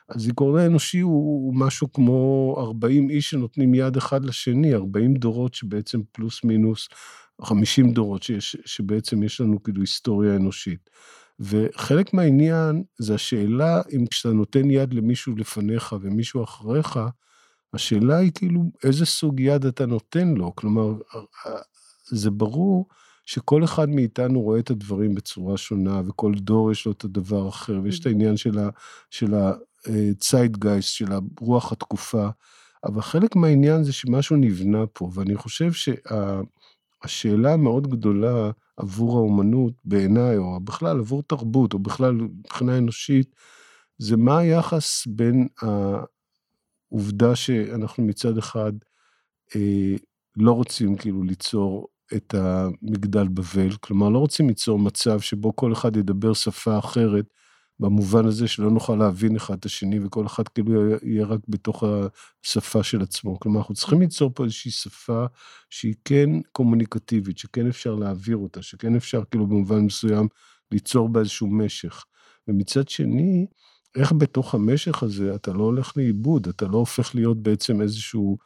הזיכרון 0.10 0.60
האנושי 0.60 1.00
הוא, 1.00 1.46
הוא 1.46 1.56
משהו 1.56 1.94
כמו 1.94 2.56
40 2.58 3.10
איש 3.10 3.30
שנותנים 3.30 3.74
יד 3.74 3.98
אחד 3.98 4.26
לשני, 4.26 4.74
40 4.74 5.14
דורות 5.14 5.54
שבעצם 5.54 6.02
פלוס 6.12 6.44
מינוס 6.44 6.88
50 7.44 7.92
דורות 7.92 8.24
שיש, 8.24 8.58
שבעצם 8.66 9.24
יש 9.24 9.42
לנו 9.42 9.64
כאילו 9.64 9.82
היסטוריה 9.82 10.36
אנושית. 10.36 10.90
וחלק 11.40 12.14
מהעניין 12.14 12.84
זה 13.00 13.16
השאלה 13.16 13.82
אם 13.96 14.06
כשאתה 14.06 14.34
נותן 14.34 14.72
יד 14.72 14.94
למישהו 14.94 15.36
לפניך 15.36 15.96
ומישהו 16.02 16.44
אחריך, 16.44 17.00
השאלה 17.74 18.18
היא 18.18 18.32
כאילו 18.36 18.64
איזה 18.84 19.06
סוג 19.06 19.40
יד 19.40 19.66
אתה 19.66 19.86
נותן 19.86 20.28
לו. 20.28 20.56
כלומר, 20.56 20.94
זה 22.06 22.32
ברור 22.32 22.88
שכל 23.26 23.64
אחד 23.64 23.90
מאיתנו 23.90 24.42
רואה 24.42 24.60
את 24.60 24.70
הדברים 24.70 25.16
בצורה 25.16 25.58
שונה, 25.58 26.02
וכל 26.06 26.34
דור 26.36 26.72
יש 26.72 26.86
לו 26.86 26.92
את 26.92 27.04
הדבר 27.04 27.46
האחר, 27.46 27.80
ויש 27.84 28.00
את 28.00 28.06
העניין 28.06 28.36
של 29.10 29.34
ה-Zeitgeist, 29.36 30.82
של 30.82 31.06
רוח 31.40 31.72
התקופה, 31.72 32.30
אבל 32.84 33.02
חלק 33.02 33.36
מהעניין 33.36 33.84
זה 33.84 33.94
שמשהו 33.94 34.36
נבנה 34.36 34.88
פה, 34.94 35.10
ואני 35.14 35.36
חושב 35.36 35.74
שה... 35.74 35.92
השאלה 37.04 37.54
המאוד 37.54 37.88
גדולה 37.88 38.52
עבור 38.78 39.18
האומנות, 39.18 39.74
בעיניי, 39.86 40.38
או 40.38 40.60
בכלל 40.60 41.00
עבור 41.00 41.24
תרבות, 41.24 41.74
או 41.74 41.80
בכלל 41.80 42.14
מבחינה 42.14 42.78
אנושית, 42.78 43.36
זה 43.98 44.18
מה 44.18 44.38
היחס 44.38 45.08
בין 45.08 45.48
העובדה 46.92 47.36
שאנחנו 47.36 48.04
מצד 48.04 48.38
אחד 48.38 48.72
אה, 49.56 49.96
לא 50.38 50.52
רוצים 50.52 50.96
כאילו 50.96 51.24
ליצור 51.24 51.88
את 52.16 52.36
המגדל 52.38 53.28
בבל, 53.28 53.72
כלומר 53.80 54.10
לא 54.10 54.20
רוצים 54.20 54.48
ליצור 54.48 54.80
מצב 54.80 55.20
שבו 55.20 55.56
כל 55.56 55.74
אחד 55.74 55.96
ידבר 55.96 56.34
שפה 56.34 56.80
אחרת, 56.80 57.26
במובן 57.82 58.26
הזה 58.26 58.48
שלא 58.48 58.72
נוכל 58.72 58.96
להבין 58.96 59.36
אחד 59.36 59.54
את 59.54 59.66
השני, 59.66 60.00
וכל 60.06 60.26
אחד 60.26 60.48
כאילו 60.48 60.98
יהיה 61.04 61.26
רק 61.26 61.40
בתוך 61.48 61.84
השפה 62.44 62.84
של 62.84 63.02
עצמו. 63.02 63.40
כלומר, 63.40 63.60
אנחנו 63.60 63.76
צריכים 63.76 64.02
ליצור 64.02 64.32
פה 64.36 64.44
איזושהי 64.44 64.72
שפה 64.72 65.26
שהיא 65.70 65.96
כן 66.06 66.30
קומוניקטיבית, 66.52 67.38
שכן 67.38 67.68
אפשר 67.68 67.96
להעביר 67.96 68.38
אותה, 68.38 68.62
שכן 68.62 68.96
אפשר 68.96 69.24
כאילו 69.32 69.48
במובן 69.48 69.80
מסוים 69.80 70.28
ליצור 70.72 71.10
בה 71.10 71.20
איזשהו 71.20 71.48
משך. 71.48 72.06
ומצד 72.48 72.90
שני, 72.90 73.46
איך 73.96 74.14
בתוך 74.18 74.56
המשך 74.56 75.04
הזה 75.04 75.36
אתה 75.36 75.54
לא 75.54 75.64
הולך 75.64 75.98
לאיבוד, 75.98 76.48
אתה 76.48 76.68
לא 76.68 76.78
הופך 76.78 77.16
להיות 77.16 77.44
בעצם 77.44 77.82
איזשהו 77.82 78.38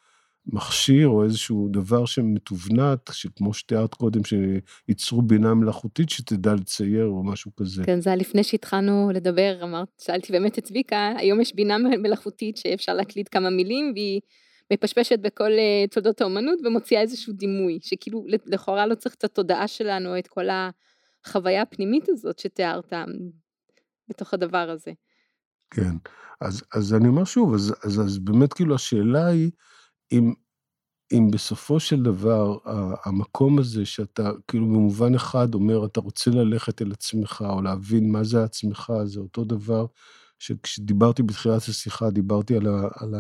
מכשיר 0.48 1.08
או 1.08 1.24
איזשהו 1.24 1.70
דבר 1.72 2.06
שמתוונת, 2.06 3.10
שכמו 3.12 3.54
שתיארת 3.54 3.93
קודם, 3.93 4.22
שייצרו 4.24 5.22
בינה 5.22 5.54
מלאכותית 5.54 6.10
שתדע 6.10 6.54
לצייר 6.54 7.06
או 7.06 7.24
משהו 7.24 7.52
כזה. 7.56 7.84
כן, 7.86 8.02
זה 8.02 8.10
היה 8.10 8.18
לפני 8.18 8.43
שהתחלנו 8.43 9.12
לדבר, 9.14 9.60
אמרת, 9.64 9.88
שאלתי 10.02 10.32
באמת 10.32 10.60
את 10.60 10.64
צביקה, 10.64 11.14
היום 11.18 11.41
יש 11.41 11.56
בינה 11.56 11.78
מלאכותית 11.78 12.58
שאפשר 12.58 12.93
להקליד 12.93 13.28
כמה 13.28 13.50
מילים, 13.50 13.91
והיא 13.96 14.22
מפשפשת 14.74 15.20
בכל 15.20 15.52
uh, 15.52 15.93
תולדות 15.93 16.22
האומנות 16.22 16.60
ומוציאה 16.66 17.02
איזשהו 17.02 17.34
דימוי, 17.34 17.80
שכאילו 17.82 18.26
לכאורה 18.46 18.88
לא 18.88 18.96
צריך 18.96 19.16
את 19.16 19.24
התודעה 19.24 19.68
שלנו, 19.68 20.20
את 20.20 20.28
כל 20.28 20.46
החוויה 21.26 21.62
הפנימית 21.62 22.10
הזאת 22.10 22.39
שתיארת 22.39 22.93
בתוך 24.10 24.34
הדבר 24.34 24.70
הזה. 24.70 24.91
כן, 25.70 25.91
אז, 26.41 26.64
אז 26.74 26.93
אני 26.93 27.08
אומר 27.08 27.24
שוב, 27.24 27.54
אז, 27.54 27.74
אז, 27.84 28.02
אז 28.02 28.20
באמת 28.20 28.54
כאילו 28.54 28.76
השאלה 28.76 29.26
היא, 29.26 29.52
אם, 30.12 30.34
אם 31.12 31.32
בסופו 31.32 31.80
של 31.80 32.03
דבר 32.03 32.58
המקום 33.06 33.60
הזה 33.60 33.86
שאתה 33.86 34.32
כאילו 34.47 34.66
במובן 34.66 35.16
אחד 35.16 35.53
אומר, 35.53 35.86
אתה 35.86 35.99
רוצה 35.99 36.32
ללכת 36.32 36.82
אל 36.82 36.91
עצמך 36.91 37.45
או 37.49 37.62
להבין 37.62 38.12
מה 38.12 38.24
זה 38.24 38.43
עצמך, 38.43 38.93
זה 39.06 39.20
אותו 39.20 39.43
דבר 39.43 39.86
שכשדיברתי 40.39 41.24
בתחילת 41.24 41.62
השיחה, 41.62 42.10
דיברתי 42.10 42.56
על, 42.56 42.68
ה, 42.68 42.88
על 42.95 43.14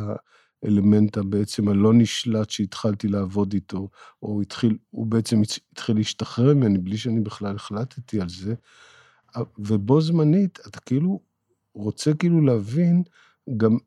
האלמנט 0.63 1.17
הבעצם 1.17 1.67
הלא 1.67 1.93
נשלט 1.93 2.49
שהתחלתי 2.49 3.07
לעבוד 3.07 3.53
איתו, 3.53 3.89
או 4.23 4.41
התחיל, 4.41 4.77
הוא 4.89 5.07
בעצם 5.07 5.41
התחיל 5.71 5.95
להשתחרר 5.97 6.53
ממני 6.53 6.77
בלי 6.77 6.97
שאני 6.97 7.19
בכלל 7.19 7.55
החלטתי 7.55 8.21
על 8.21 8.29
זה, 8.29 8.55
ובו 9.57 10.01
זמנית 10.01 10.59
אתה 10.67 10.79
כאילו 10.79 11.19
רוצה 11.73 12.13
כאילו 12.13 12.41
להבין 12.41 13.03
גם 13.57 13.77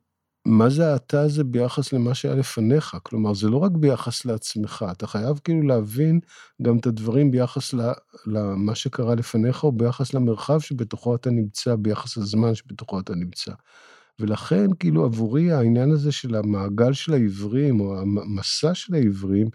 מה 0.45 0.69
זה 0.69 0.91
האתה 0.93 1.21
הזה 1.21 1.43
ביחס 1.43 1.93
למה 1.93 2.13
שהיה 2.15 2.35
לפניך? 2.35 2.97
כלומר, 3.03 3.33
זה 3.33 3.49
לא 3.49 3.57
רק 3.57 3.71
ביחס 3.71 4.25
לעצמך, 4.25 4.85
אתה 4.91 5.07
חייב 5.07 5.39
כאילו 5.43 5.61
להבין 5.67 6.19
גם 6.61 6.77
את 6.77 6.85
הדברים 6.87 7.31
ביחס 7.31 7.73
למה 8.25 8.75
שקרה 8.75 9.15
לפניך, 9.15 9.63
או 9.63 9.71
ביחס 9.71 10.13
למרחב 10.13 10.59
שבתוכו 10.59 11.15
אתה 11.15 11.29
נמצא, 11.29 11.75
ביחס 11.75 12.17
לזמן 12.17 12.55
שבתוכו 12.55 12.99
אתה 12.99 13.15
נמצא. 13.15 13.51
ולכן, 14.19 14.67
כאילו, 14.79 15.05
עבורי 15.05 15.51
העניין 15.51 15.91
הזה 15.91 16.11
של 16.11 16.35
המעגל 16.35 16.93
של 16.93 17.13
העברים, 17.13 17.79
או 17.79 17.99
המסע 18.01 18.73
של 18.73 18.93
העברים, 18.95 19.47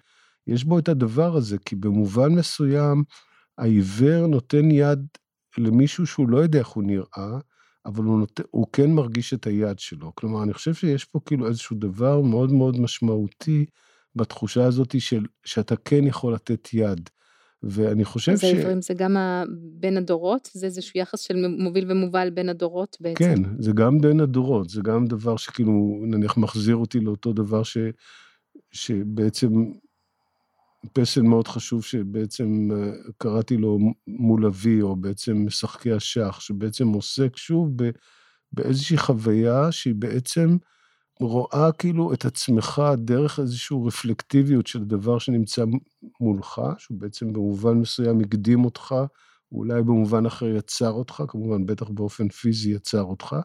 יש 0.46 0.64
בו 0.64 0.78
את 0.78 0.88
הדבר 0.88 1.36
הזה, 1.36 1.56
כי 1.58 1.76
במובן 1.76 2.32
מסוים, 2.34 3.04
העיוור 3.58 4.26
נותן 4.26 4.70
יד 4.70 5.06
למישהו 5.58 6.06
שהוא 6.06 6.28
לא 6.28 6.38
יודע 6.38 6.58
איך 6.58 6.68
הוא 6.68 6.84
נראה, 6.84 7.38
אבל 7.86 8.04
הוא, 8.04 8.18
נות... 8.18 8.40
הוא 8.50 8.66
כן 8.72 8.90
מרגיש 8.90 9.34
את 9.34 9.46
היד 9.46 9.78
שלו. 9.78 10.12
כלומר, 10.14 10.42
אני 10.42 10.52
חושב 10.52 10.74
שיש 10.74 11.04
פה 11.04 11.20
כאילו 11.26 11.48
איזשהו 11.48 11.76
דבר 11.76 12.20
מאוד 12.20 12.52
מאוד 12.52 12.80
משמעותי 12.80 13.66
בתחושה 14.16 14.64
הזאת 14.64 15.00
של 15.00 15.24
שאתה 15.44 15.76
כן 15.76 16.06
יכול 16.06 16.34
לתת 16.34 16.68
יד. 16.72 17.10
ואני 17.62 18.04
חושב 18.04 18.32
אז 18.32 18.40
ש... 18.40 18.44
אז 18.44 18.54
העברים 18.54 18.82
זה 18.82 18.94
גם 18.94 19.16
בין 19.80 19.96
הדורות? 19.96 20.48
זה 20.52 20.66
איזשהו 20.66 21.00
יחס 21.00 21.20
של 21.20 21.46
מוביל 21.58 21.92
ומובל 21.92 22.30
בין 22.30 22.48
הדורות 22.48 22.96
בעצם? 23.00 23.18
כן, 23.18 23.42
זה 23.58 23.72
גם 23.72 23.98
בין 23.98 24.20
הדורות, 24.20 24.68
זה 24.68 24.80
גם 24.84 25.06
דבר 25.06 25.36
שכאילו, 25.36 25.72
נניח 26.06 26.36
מחזיר 26.36 26.76
אותי 26.76 27.00
לאותו 27.00 27.32
דבר 27.32 27.62
ש... 27.62 27.78
שבעצם 28.72 29.48
פסל 30.92 31.22
מאוד 31.22 31.48
חשוב 31.48 31.84
שבעצם 31.84 32.68
אה, 32.72 32.92
קראתי 33.18 33.56
לו 33.56 33.78
מול 34.06 34.46
אבי, 34.46 34.82
או 34.82 34.96
בעצם 34.96 35.46
משחקי 35.46 35.92
השח, 35.92 36.40
שבעצם 36.40 36.88
עוסק 36.88 37.36
שוב 37.36 37.70
באיזושהי 38.52 38.98
חוויה 38.98 39.72
שהיא 39.72 39.94
בעצם 39.94 40.56
רואה 41.20 41.72
כאילו 41.72 42.12
את 42.12 42.24
עצמך 42.24 42.82
דרך 42.96 43.40
איזושהי 43.40 43.76
רפלקטיביות 43.86 44.66
של 44.66 44.84
דבר 44.84 45.18
שנמצא 45.18 45.64
מולך, 46.20 46.60
שהוא 46.78 46.98
בעצם 46.98 47.32
במובן 47.32 47.72
מסוים 47.72 48.20
הקדים 48.20 48.64
אותך, 48.64 48.94
אולי 49.52 49.82
במובן 49.82 50.26
אחר 50.26 50.46
יצר 50.46 50.90
אותך, 50.90 51.22
כמובן 51.28 51.66
בטח 51.66 51.88
באופן 51.88 52.28
פיזי 52.28 52.70
יצר 52.70 53.02
אותך, 53.02 53.36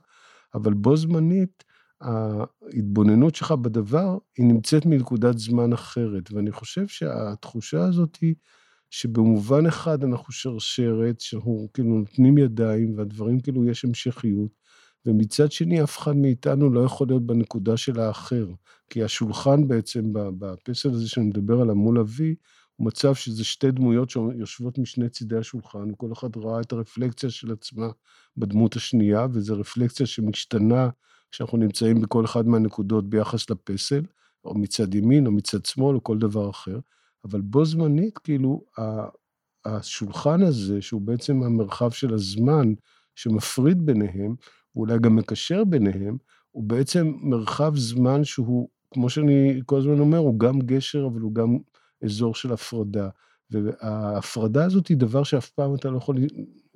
אבל 0.54 0.74
בו 0.74 0.98
זמנית, 0.98 1.64
ההתבוננות 2.02 3.36
שלך 3.36 3.52
בדבר, 3.52 4.18
היא 4.38 4.46
נמצאת 4.46 4.86
מנקודת 4.86 5.38
זמן 5.38 5.74
אחרת. 5.74 6.32
ואני 6.32 6.52
חושב 6.52 6.88
שהתחושה 6.88 7.86
הזאת 7.86 8.18
היא 8.22 8.36
שבמובן 8.90 9.66
אחד 9.66 10.04
אנחנו 10.04 10.34
שרשרת, 10.34 11.22
שאנחנו 11.22 11.68
כאילו 11.74 11.90
נותנים 11.90 12.38
ידיים, 12.38 12.98
והדברים 12.98 13.40
כאילו 13.40 13.66
יש 13.66 13.86
המשכיות, 13.86 14.52
ומצד 15.06 15.52
שני 15.52 15.84
אף 15.84 15.98
אחד 15.98 16.16
מאיתנו 16.16 16.70
לא 16.70 16.80
יכול 16.80 17.08
להיות 17.08 17.26
בנקודה 17.26 17.78
של 17.78 18.00
האחר. 18.00 18.48
כי 18.90 19.04
השולחן 19.04 19.68
בעצם, 19.68 20.04
בפסל 20.14 20.90
הזה 20.90 21.10
שאני 21.10 21.26
מדבר 21.26 21.62
עליו 21.62 21.76
מול 21.76 22.00
אבי, 22.00 22.36
הוא 22.76 22.88
מצב 22.88 23.16
שזה 23.16 23.44
שתי 23.44 23.72
דמויות 23.72 24.10
שיושבות 24.10 24.78
משני 24.78 25.10
צידי 25.10 25.38
השולחן, 25.38 25.92
וכל 25.92 26.14
אחד 26.14 26.38
ראה 26.38 26.62
את 26.62 26.72
הרפלקציה 26.72 27.30
של 27.30 27.52
עצמה 27.52 27.88
בדמות 28.38 28.76
השנייה, 28.76 29.28
וזו 29.34 29.60
רפלקציה 29.60 30.06
שמשתנה 30.06 30.90
כשאנחנו 31.32 31.58
נמצאים 31.58 32.02
בכל 32.02 32.26
אחד 32.26 32.48
מהנקודות 32.48 33.10
ביחס 33.10 33.50
לפסל, 33.50 34.02
או 34.46 34.58
מצד 34.58 34.96
ימין, 34.96 35.28
או 35.28 35.32
מצד 35.32 35.66
שמאל, 35.66 35.96
או 35.96 36.04
כל 36.04 36.18
דבר 36.18 36.50
אחר, 36.50 36.80
אבל 37.26 37.42
בו 37.42 37.66
זמנית, 37.66 38.18
כאילו, 38.18 38.62
השולחן 39.66 40.42
הזה, 40.42 40.82
שהוא 40.82 41.02
בעצם 41.02 41.44
המרחב 41.44 41.92
של 41.92 42.14
הזמן 42.14 42.74
שמפריד 43.16 43.86
ביניהם, 43.86 44.36
ואולי 44.76 45.00
גם 45.00 45.16
מקשר 45.16 45.64
ביניהם, 45.64 46.18
הוא 46.52 46.64
בעצם 46.64 47.14
מרחב 47.22 47.76
זמן 47.76 48.24
שהוא, 48.24 48.70
כמו 48.94 49.10
שאני 49.10 49.62
כל 49.66 49.78
הזמן 49.78 50.00
אומר, 50.00 50.18
הוא 50.18 50.40
גם 50.40 50.60
גשר, 50.60 51.08
אבל 51.12 51.22
הוא 51.22 51.34
גם 51.34 51.58
אזור 52.04 52.36
של 52.36 52.54
הפרדה. 52.54 53.10
וההפרדה 53.52 54.66
הזאת 54.66 54.88
היא 54.88 54.98
דבר 54.98 55.24
שאף 55.24 55.50
פעם 55.50 55.76
אתה 55.76 55.90
לא 55.90 55.98
יכול, 55.98 56.18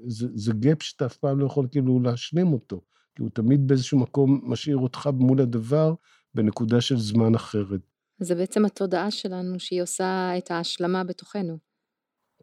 זה, 0.08 0.28
זה 0.36 0.54
גאפ 0.54 0.84
שאתה 0.84 1.06
אף 1.06 1.18
פעם 1.18 1.40
לא 1.40 1.46
יכול 1.46 1.68
כאילו 1.72 2.00
להשלים 2.00 2.54
אותו. 2.54 2.82
כי 3.16 3.22
הוא 3.22 3.30
תמיד 3.34 3.68
באיזשהו 3.68 4.00
מקום 4.00 4.42
משאיר 4.44 4.78
אותך 4.78 5.10
מול 5.14 5.42
הדבר 5.42 5.94
בנקודה 6.34 6.82
של 6.82 6.98
זמן 6.98 7.36
אחרת. 7.36 7.82
זה 8.20 8.36
בעצם 8.36 8.66
התודעה 8.66 9.12
שלנו 9.12 9.60
שהיא 9.60 9.82
עושה 9.82 10.38
את 10.38 10.52
ההשלמה 10.52 11.04
בתוכנו. 11.04 11.58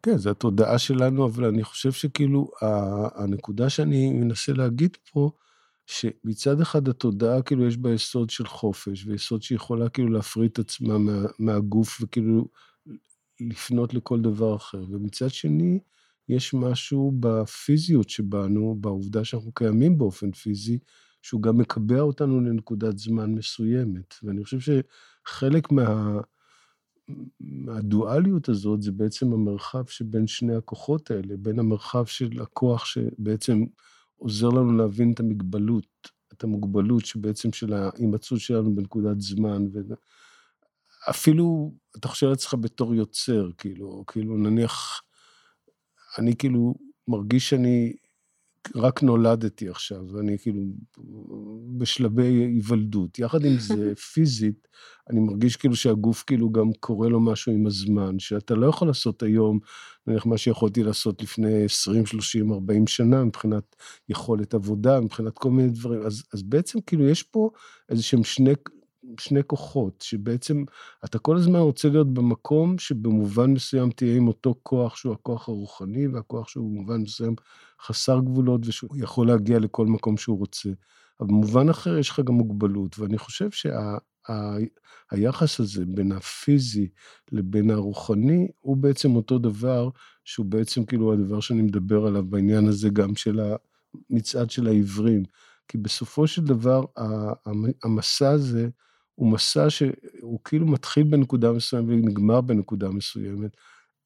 כן, 0.03 0.17
זו 0.17 0.29
התודעה 0.29 0.79
שלנו, 0.79 1.25
אבל 1.25 1.45
אני 1.45 1.63
חושב 1.63 1.91
שכאילו 1.91 2.51
הנקודה 3.15 3.69
שאני 3.69 4.09
מנסה 4.13 4.53
להגיד 4.53 4.97
פה, 5.11 5.31
שמצד 5.85 6.61
אחד 6.61 6.87
התודעה 6.87 7.41
כאילו 7.41 7.67
יש 7.67 7.77
בה 7.77 7.93
יסוד 7.93 8.29
של 8.29 8.45
חופש, 8.45 9.05
ויסוד 9.05 9.43
שיכולה 9.43 9.89
כאילו 9.89 10.09
להפריד 10.09 10.51
את 10.51 10.59
עצמה 10.59 10.97
מה, 10.97 11.25
מהגוף 11.39 12.01
וכאילו 12.01 12.47
לפנות 13.39 13.93
לכל 13.93 14.21
דבר 14.21 14.55
אחר, 14.55 14.83
ומצד 14.89 15.29
שני, 15.29 15.79
יש 16.31 16.53
משהו 16.53 17.13
בפיזיות 17.19 18.09
שבנו, 18.09 18.77
בעובדה 18.81 19.23
שאנחנו 19.25 19.51
קיימים 19.51 19.97
באופן 19.97 20.31
פיזי, 20.31 20.79
שהוא 21.21 21.41
גם 21.41 21.57
מקבע 21.57 21.99
אותנו 21.99 22.41
לנקודת 22.41 22.97
זמן 22.97 23.31
מסוימת. 23.31 24.15
ואני 24.23 24.43
חושב 24.43 24.59
שחלק 24.59 25.71
מה... 25.71 26.19
מהדואליות 27.39 28.49
הזאת 28.49 28.81
זה 28.81 28.91
בעצם 28.91 29.33
המרחב 29.33 29.85
שבין 29.85 30.27
שני 30.27 30.55
הכוחות 30.55 31.11
האלה, 31.11 31.37
בין 31.37 31.59
המרחב 31.59 32.05
של 32.05 32.41
הכוח 32.41 32.85
שבעצם 32.85 33.63
עוזר 34.17 34.49
לנו 34.49 34.77
להבין 34.77 35.11
את 35.11 35.19
המגבלות, 35.19 36.09
את 36.33 36.43
המוגבלות 36.43 37.05
שבעצם 37.05 37.53
של 37.53 37.73
ההימצאות 37.73 38.41
שלנו 38.41 38.75
בנקודת 38.75 39.21
זמן. 39.21 39.65
ו... 39.73 39.79
אפילו, 41.09 41.73
אתה 41.97 42.07
חושב 42.07 42.27
לעצמך 42.27 42.55
בתור 42.61 42.95
יוצר, 42.95 43.49
כאילו, 43.57 44.03
כאילו 44.07 44.37
נניח, 44.37 45.01
אני 46.17 46.35
כאילו 46.35 46.73
מרגיש 47.07 47.49
שאני 47.49 47.93
רק 48.75 49.03
נולדתי 49.03 49.69
עכשיו, 49.69 50.05
ואני 50.11 50.37
כאילו 50.37 50.61
בשלבי 51.77 52.27
היוולדות. 52.27 53.19
יחד 53.19 53.45
עם 53.45 53.59
זה, 53.59 53.95
פיזית, 54.13 54.67
אני 55.09 55.19
מרגיש 55.19 55.55
כאילו 55.55 55.75
שהגוף 55.75 56.23
כאילו 56.27 56.51
גם 56.51 56.71
קורה 56.79 57.09
לו 57.09 57.19
משהו 57.19 57.51
עם 57.51 57.67
הזמן, 57.67 58.19
שאתה 58.19 58.55
לא 58.55 58.65
יכול 58.65 58.87
לעשות 58.87 59.23
היום, 59.23 59.59
נניח 60.07 60.25
מה 60.25 60.37
שיכולתי 60.37 60.83
לעשות 60.83 61.21
לפני 61.21 61.65
20, 61.65 62.05
30, 62.05 62.53
40 62.53 62.87
שנה, 62.87 63.23
מבחינת 63.23 63.75
יכולת 64.09 64.53
עבודה, 64.53 64.99
מבחינת 64.99 65.37
כל 65.37 65.51
מיני 65.51 65.69
דברים. 65.69 66.01
אז, 66.01 66.23
אז 66.33 66.43
בעצם 66.43 66.81
כאילו 66.81 67.09
יש 67.09 67.23
פה 67.23 67.49
איזה 67.89 68.03
שהם 68.03 68.23
שני 68.23 68.53
שני 69.19 69.39
כוחות, 69.47 70.01
שבעצם 70.01 70.63
אתה 71.05 71.19
כל 71.19 71.37
הזמן 71.37 71.59
רוצה 71.59 71.89
להיות 71.89 72.13
במקום 72.13 72.77
שבמובן 72.77 73.51
מסוים 73.51 73.91
תהיה 73.91 74.17
עם 74.17 74.27
אותו 74.27 74.55
כוח 74.63 74.95
שהוא 74.95 75.13
הכוח 75.13 75.49
הרוחני, 75.49 76.07
והכוח 76.07 76.47
שהוא 76.47 76.69
במובן 76.71 77.01
מסוים 77.01 77.35
חסר 77.81 78.19
גבולות, 78.19 78.61
ושהוא 78.67 78.97
יכול 78.97 79.27
להגיע 79.27 79.59
לכל 79.59 79.87
מקום 79.87 80.17
שהוא 80.17 80.37
רוצה. 80.37 80.69
אבל 81.19 81.27
במובן 81.27 81.69
אחר 81.69 81.97
יש 81.97 82.09
לך 82.09 82.19
גם 82.19 82.33
מוגבלות, 82.33 82.99
ואני 82.99 83.17
חושב 83.17 83.51
שה, 83.51 83.97
הזה 85.59 85.85
בין 85.85 86.11
הפיזי 86.11 86.89
לבין 87.31 87.69
הרוחני, 87.69 88.47
הוא 88.59 88.77
בעצם 88.77 89.15
אותו 89.15 89.39
דבר, 89.39 89.89
שהוא 90.23 90.45
בעצם 90.45 90.85
כאילו 90.85 91.13
הדבר 91.13 91.39
שאני 91.39 91.61
מדבר 91.61 92.05
עליו 92.05 92.23
בעניין 92.23 92.67
הזה 92.67 92.89
גם 92.89 93.15
של 93.15 93.39
המצעד 94.09 94.51
של 94.51 94.67
העברים. 94.67 95.23
כי 95.67 95.77
בסופו 95.77 96.27
של 96.27 96.43
דבר, 96.43 96.85
המסע 97.83 98.29
הזה, 98.29 98.69
הוא 99.15 99.31
מסע 99.31 99.69
שהוא 99.69 100.39
כאילו 100.43 100.65
מתחיל 100.65 101.03
בנקודה 101.03 101.51
מסוימת 101.51 101.87
ונגמר 101.89 102.41
בנקודה 102.41 102.89
מסוימת, 102.89 103.57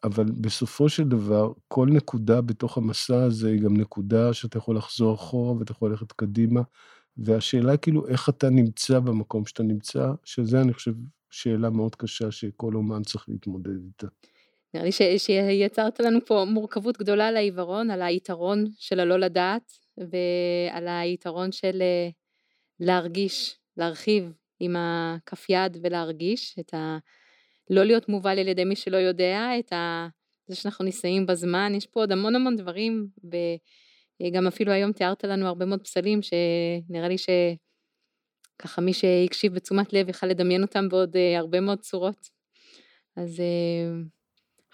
אבל 0.03 0.25
בסופו 0.41 0.89
של 0.89 1.03
דבר, 1.03 1.51
כל 1.67 1.87
נקודה 1.91 2.41
בתוך 2.41 2.77
המסע 2.77 3.23
הזה 3.23 3.49
היא 3.49 3.61
גם 3.61 3.77
נקודה 3.77 4.33
שאתה 4.33 4.57
יכול 4.57 4.77
לחזור 4.77 5.15
אחורה 5.15 5.53
ואתה 5.57 5.71
יכול 5.71 5.91
ללכת 5.91 6.11
קדימה, 6.11 6.61
והשאלה 7.17 7.77
כאילו 7.77 8.07
איך 8.07 8.29
אתה 8.29 8.49
נמצא 8.49 8.99
במקום 8.99 9.45
שאתה 9.45 9.63
נמצא, 9.63 10.11
שזה 10.23 10.61
אני 10.61 10.73
חושב 10.73 10.93
שאלה 11.29 11.69
מאוד 11.69 11.95
קשה 11.95 12.31
שכל 12.31 12.75
אומן 12.75 13.03
צריך 13.03 13.25
להתמודד 13.27 13.83
איתה. 13.85 14.07
נראה 14.73 14.85
לי 14.85 15.19
שיצרת 15.19 15.99
לנו 15.99 16.19
פה 16.25 16.45
מורכבות 16.47 16.97
גדולה 16.97 17.27
על 17.27 17.37
העיוורון, 17.37 17.91
על 17.91 18.01
היתרון 18.01 18.65
של 18.77 18.99
הלא 18.99 19.19
לדעת, 19.19 19.71
ועל 19.97 20.87
היתרון 20.87 21.51
של 21.51 21.81
אה, 21.81 22.09
להרגיש, 22.79 23.57
להרחיב, 23.77 24.31
עם 24.59 24.75
הכף 24.77 25.49
יד 25.49 25.77
ולהרגיש 25.83 26.55
את 26.59 26.73
ה... 26.73 26.97
לא 27.69 27.83
להיות 27.83 28.09
מובל 28.09 28.39
על 28.39 28.47
ידי 28.47 28.63
מי 28.63 28.75
שלא 28.75 28.97
יודע, 28.97 29.49
את 29.59 29.73
ה... 29.73 30.07
זה 30.47 30.55
שאנחנו 30.55 30.85
נישאים 30.85 31.25
בזמן, 31.25 31.71
יש 31.75 31.87
פה 31.87 31.99
עוד 31.99 32.11
המון 32.11 32.35
המון 32.35 32.55
דברים, 32.55 33.07
וגם 33.23 34.47
אפילו 34.47 34.71
היום 34.71 34.91
תיארת 34.91 35.23
לנו 35.23 35.47
הרבה 35.47 35.65
מאוד 35.65 35.81
פסלים, 35.81 36.19
שנראה 36.21 37.07
לי 37.07 37.15
שככה 37.17 38.81
מי 38.81 38.93
שהקשיב 38.93 39.53
בתשומת 39.53 39.93
לב 39.93 40.09
יכל 40.09 40.27
לדמיין 40.27 40.61
אותם 40.61 40.89
בעוד 40.89 41.15
אה, 41.15 41.39
הרבה 41.39 41.59
מאוד 41.59 41.79
צורות. 41.79 42.29
אז 43.15 43.39
אה, 43.39 44.01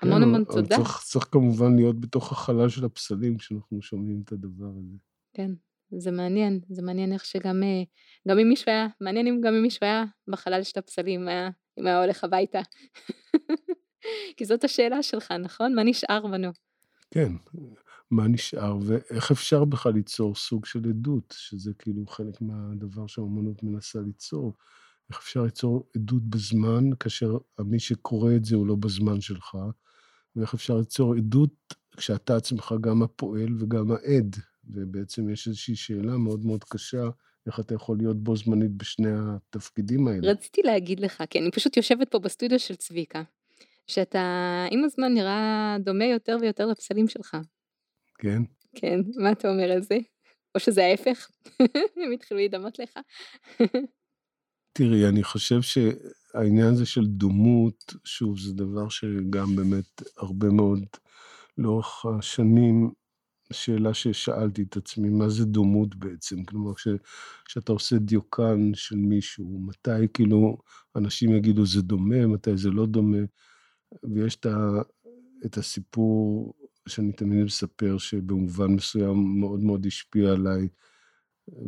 המון 0.02 0.22
כן, 0.22 0.24
המון 0.24 0.44
תודה. 0.44 0.78
צריך, 0.78 1.02
צריך 1.04 1.28
כמובן 1.32 1.76
להיות 1.76 2.00
בתוך 2.00 2.32
החלל 2.32 2.70
של 2.70 2.86
הפסלים 2.86 3.38
כשאנחנו 3.38 3.82
שומעים 3.82 4.22
את 4.26 4.32
הדבר 4.32 4.72
הזה. 4.78 4.98
כן, 5.34 5.52
זה 5.98 6.12
מעניין, 6.12 6.60
זה 6.70 6.82
מעניין 6.82 7.14
איך 7.14 7.26
שגם 7.26 7.64
אה, 7.64 7.84
גם 8.28 8.40
אם 8.40 8.50
מישהו 8.50 8.72
היה, 8.72 8.88
מעניין 9.02 9.28
אם 9.28 9.42
גם 9.44 9.54
אם 9.54 9.62
מישהו 9.62 9.86
היה 9.86 10.04
בחלל 10.28 10.64
של 10.64 10.80
הפסלים, 10.80 11.28
היה, 11.28 11.50
אם 11.80 11.88
היה 11.88 12.02
הולך 12.02 12.24
הביתה. 12.24 12.60
כי 14.38 14.46
זאת 14.46 14.64
השאלה 14.64 15.04
שלך, 15.04 15.32
נכון? 15.32 15.76
מה 15.76 15.84
נשאר 15.84 16.28
בנו? 16.28 16.52
כן, 17.12 17.32
מה 18.12 18.28
נשאר, 18.28 18.78
ואיך 18.82 19.32
אפשר 19.32 19.66
בכלל 19.66 19.94
ליצור 19.94 20.36
סוג 20.36 20.66
של 20.66 20.90
עדות, 20.90 21.36
שזה 21.38 21.74
כאילו 21.80 22.08
חלק 22.08 22.42
מהדבר 22.42 23.08
שהאומנות 23.08 23.64
מנסה 23.64 24.00
ליצור. 24.00 24.54
איך 25.10 25.20
אפשר 25.20 25.44
ליצור 25.44 25.90
עדות 25.96 26.24
בזמן, 26.24 26.90
כאשר 27.00 27.38
מי 27.60 27.80
שקורא 27.80 28.36
את 28.36 28.46
זה 28.46 28.56
הוא 28.56 28.68
לא 28.68 28.76
בזמן 28.76 29.22
שלך, 29.22 29.58
ואיך 30.36 30.54
אפשר 30.54 30.78
ליצור 30.78 31.16
עדות 31.16 31.74
כשאתה 31.98 32.36
עצמך 32.36 32.74
גם 32.82 33.04
הפועל 33.04 33.56
וגם 33.60 33.92
העד, 33.92 34.36
ובעצם 34.72 35.30
יש 35.30 35.48
איזושהי 35.48 35.76
שאלה 35.76 36.18
מאוד 36.18 36.46
מאוד 36.46 36.64
קשה, 36.64 37.04
איך 37.48 37.60
אתה 37.60 37.76
יכול 37.76 37.98
להיות 37.98 38.24
בו 38.24 38.36
זמנית 38.36 38.72
בשני 38.72 39.12
התפקידים 39.12 40.08
האלה. 40.08 40.32
רציתי 40.32 40.62
להגיד 40.62 41.00
לך, 41.00 41.24
כי 41.30 41.40
אני 41.40 41.52
פשוט 41.52 41.78
יושבת 41.78 42.12
פה 42.12 42.20
בסטודיו 42.20 42.60
של 42.60 42.76
צביקה, 42.76 43.24
שאתה 43.88 44.66
עם 44.72 44.84
הזמן 44.84 45.14
נראה 45.14 45.78
דומה 45.80 46.06
יותר 46.06 46.38
ויותר 46.42 46.66
לפסלים 46.66 47.08
שלך. 47.08 47.38
כן? 48.18 48.42
כן, 48.76 49.00
מה 49.16 49.32
אתה 49.32 49.50
אומר 49.50 49.72
על 49.72 49.82
זה? 49.82 49.98
או 50.56 50.60
שזה 50.60 50.86
ההפך? 50.86 51.30
הם 52.04 52.12
התחילו 52.14 52.40
להידמות 52.40 52.80
לך? 52.80 53.00
תראי, 54.74 55.08
אני 55.10 55.24
חושב 55.24 55.62
שהעניין 55.62 56.68
הזה 56.68 56.86
של 56.86 57.06
דומות, 57.06 57.94
שוב, 58.06 58.40
זה 58.40 58.54
דבר 58.54 58.90
שגם 58.90 59.56
באמת 59.56 60.02
הרבה 60.18 60.48
מאוד 60.48 60.86
לאורך 61.58 62.06
השנים, 62.06 62.92
שאלה 63.52 63.94
ששאלתי 63.94 64.64
את 64.64 64.78
עצמי, 64.78 65.10
מה 65.10 65.30
זה 65.30 65.46
דומות 65.46 65.96
בעצם? 65.96 66.44
כלומר, 66.44 66.72
כשאתה 67.46 67.72
עושה 67.72 67.98
דיוקן 67.98 68.72
של 68.74 68.96
מישהו, 68.96 69.60
מתי 69.68 70.08
כאילו 70.14 70.58
אנשים 70.96 71.36
יגידו 71.36 71.66
זה 71.66 71.82
דומה, 71.82 72.28
מתי 72.28 72.58
זה 72.58 72.70
לא 72.70 72.86
דומה, 72.86 73.18
ויש 74.04 74.36
את, 74.36 74.46
ה, 74.46 74.82
את 75.46 75.58
הסיפור 75.58 76.54
שאני 76.88 77.12
תמיד 77.12 77.44
מספר, 77.44 77.98
שבמובן 77.98 78.68
מסוים 78.68 79.40
מאוד 79.40 79.60
מאוד 79.60 79.86
השפיע 79.86 80.32
עליי, 80.32 80.68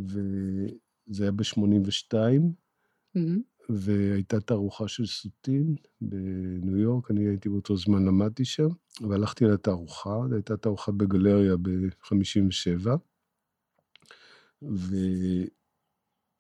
וזה 0.06 1.24
היה 1.24 1.32
ב-82, 1.32 2.14
mm-hmm. 2.14 3.53
והייתה 3.70 4.42
תערוכה 4.42 4.88
של 4.88 5.06
סוטין 5.06 5.76
בניו 6.02 6.78
יורק, 6.78 7.12
אני 7.12 7.28
הייתי 7.28 7.50
באותו 7.50 7.78
זמן, 7.78 8.06
למדתי 8.06 8.46
שם, 8.46 8.68
והלכתי 9.10 9.46
לתערוכה, 9.46 10.16
זו 10.30 10.36
הייתה 10.36 10.58
תערוכה 10.58 10.92
בגלריה 10.92 11.58
ב-57, 11.58 12.90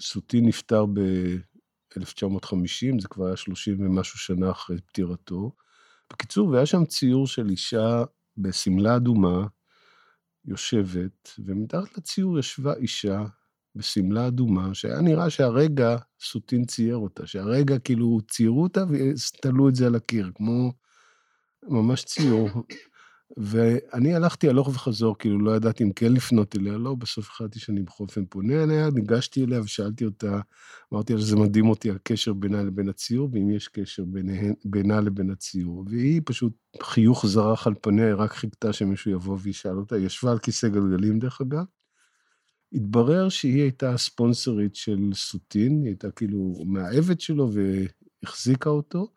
וסוטין 0.02 0.46
נפטר 0.46 0.86
ב-1950, 0.86 3.02
זה 3.02 3.08
כבר 3.08 3.26
היה 3.26 3.38
30 3.38 3.86
ומשהו 3.86 4.20
שנה 4.20 4.52
אחרי 4.52 4.82
פטירתו. 4.82 5.52
בקיצור, 6.14 6.50
והיה 6.50 6.66
שם 6.66 6.86
ציור 6.86 7.28
של 7.28 7.50
אישה 7.50 8.04
בשמלה 8.38 8.96
אדומה, 8.96 9.48
יושבת, 10.46 11.32
ומתחת 11.46 11.98
לציור 11.98 12.40
ישבה 12.40 12.74
אישה 12.74 13.26
בשמלה 13.76 14.28
אדומה, 14.28 14.74
שהיה 14.74 15.02
נראה 15.02 15.30
שהרגע 15.30 15.98
סוטין 16.22 16.66
צייר 16.66 16.98
אותה, 16.98 17.28
שהרגע 17.28 17.80
כאילו 17.80 18.20
ציירו 18.30 18.64
אותה 18.64 18.84
ותלו 18.90 19.70
את 19.70 19.76
זה 19.76 19.88
על 19.88 19.96
הקיר, 19.96 20.32
כמו 20.36 20.74
ממש 21.64 22.04
ציור. 22.04 22.50
ואני 23.38 24.16
הלכתי 24.16 24.50
הלוך 24.50 24.68
וחזור, 24.68 25.18
כאילו 25.20 25.40
לא 25.40 25.56
ידעתי 25.56 25.84
אם 25.84 25.92
כן 25.92 26.14
לפנות 26.14 26.56
אליה, 26.56 26.78
לא, 26.78 26.96
בסוף 26.96 27.30
החלטתי 27.30 27.60
שאני 27.60 27.84
בחופן 27.84 28.26
פונה 28.26 28.64
אליה, 28.64 28.90
ניגשתי 28.90 29.44
אליה 29.46 29.62
ושאלתי 29.62 30.06
אותה, 30.06 30.40
אמרתי 30.94 31.14
לה 31.14 31.20
שזה 31.20 31.36
מדהים 31.36 31.70
אותי 31.70 31.92
הקשר 31.92 32.34
בינה 32.34 32.64
לבין 32.64 32.90
הציור, 32.90 33.30
ואם 33.32 33.50
יש 33.50 33.68
קשר 33.68 34.04
בינה, 34.06 34.34
בינה 34.66 35.02
לבין 35.02 35.32
הציור. 35.32 35.86
והיא 35.90 36.22
פשוט, 36.26 36.54
חיוך 36.84 37.26
זרח 37.26 37.68
על 37.68 37.74
פניה, 37.82 38.06
היא 38.06 38.16
רק 38.18 38.34
חיכתה 38.34 38.74
שמישהו 38.74 39.12
יבוא 39.12 39.38
וישאל 39.42 39.78
אותה, 39.78 39.96
היא 39.96 40.06
ישבה 40.06 40.32
על 40.32 40.40
כיסא 40.40 40.68
גלגלים 40.68 41.20
דרך 41.20 41.42
אגב. 41.42 41.64
התברר 42.74 43.30
שהיא 43.30 43.62
הייתה 43.62 43.94
הספונסרית 43.94 44.76
של 44.76 45.10
סוטין, 45.14 45.82
היא 45.82 45.88
הייתה 45.88 46.12
כאילו 46.12 46.54
מאהבת 46.66 47.22
שלו 47.22 47.50
והחזיקה 48.24 48.70
אותו, 48.70 49.14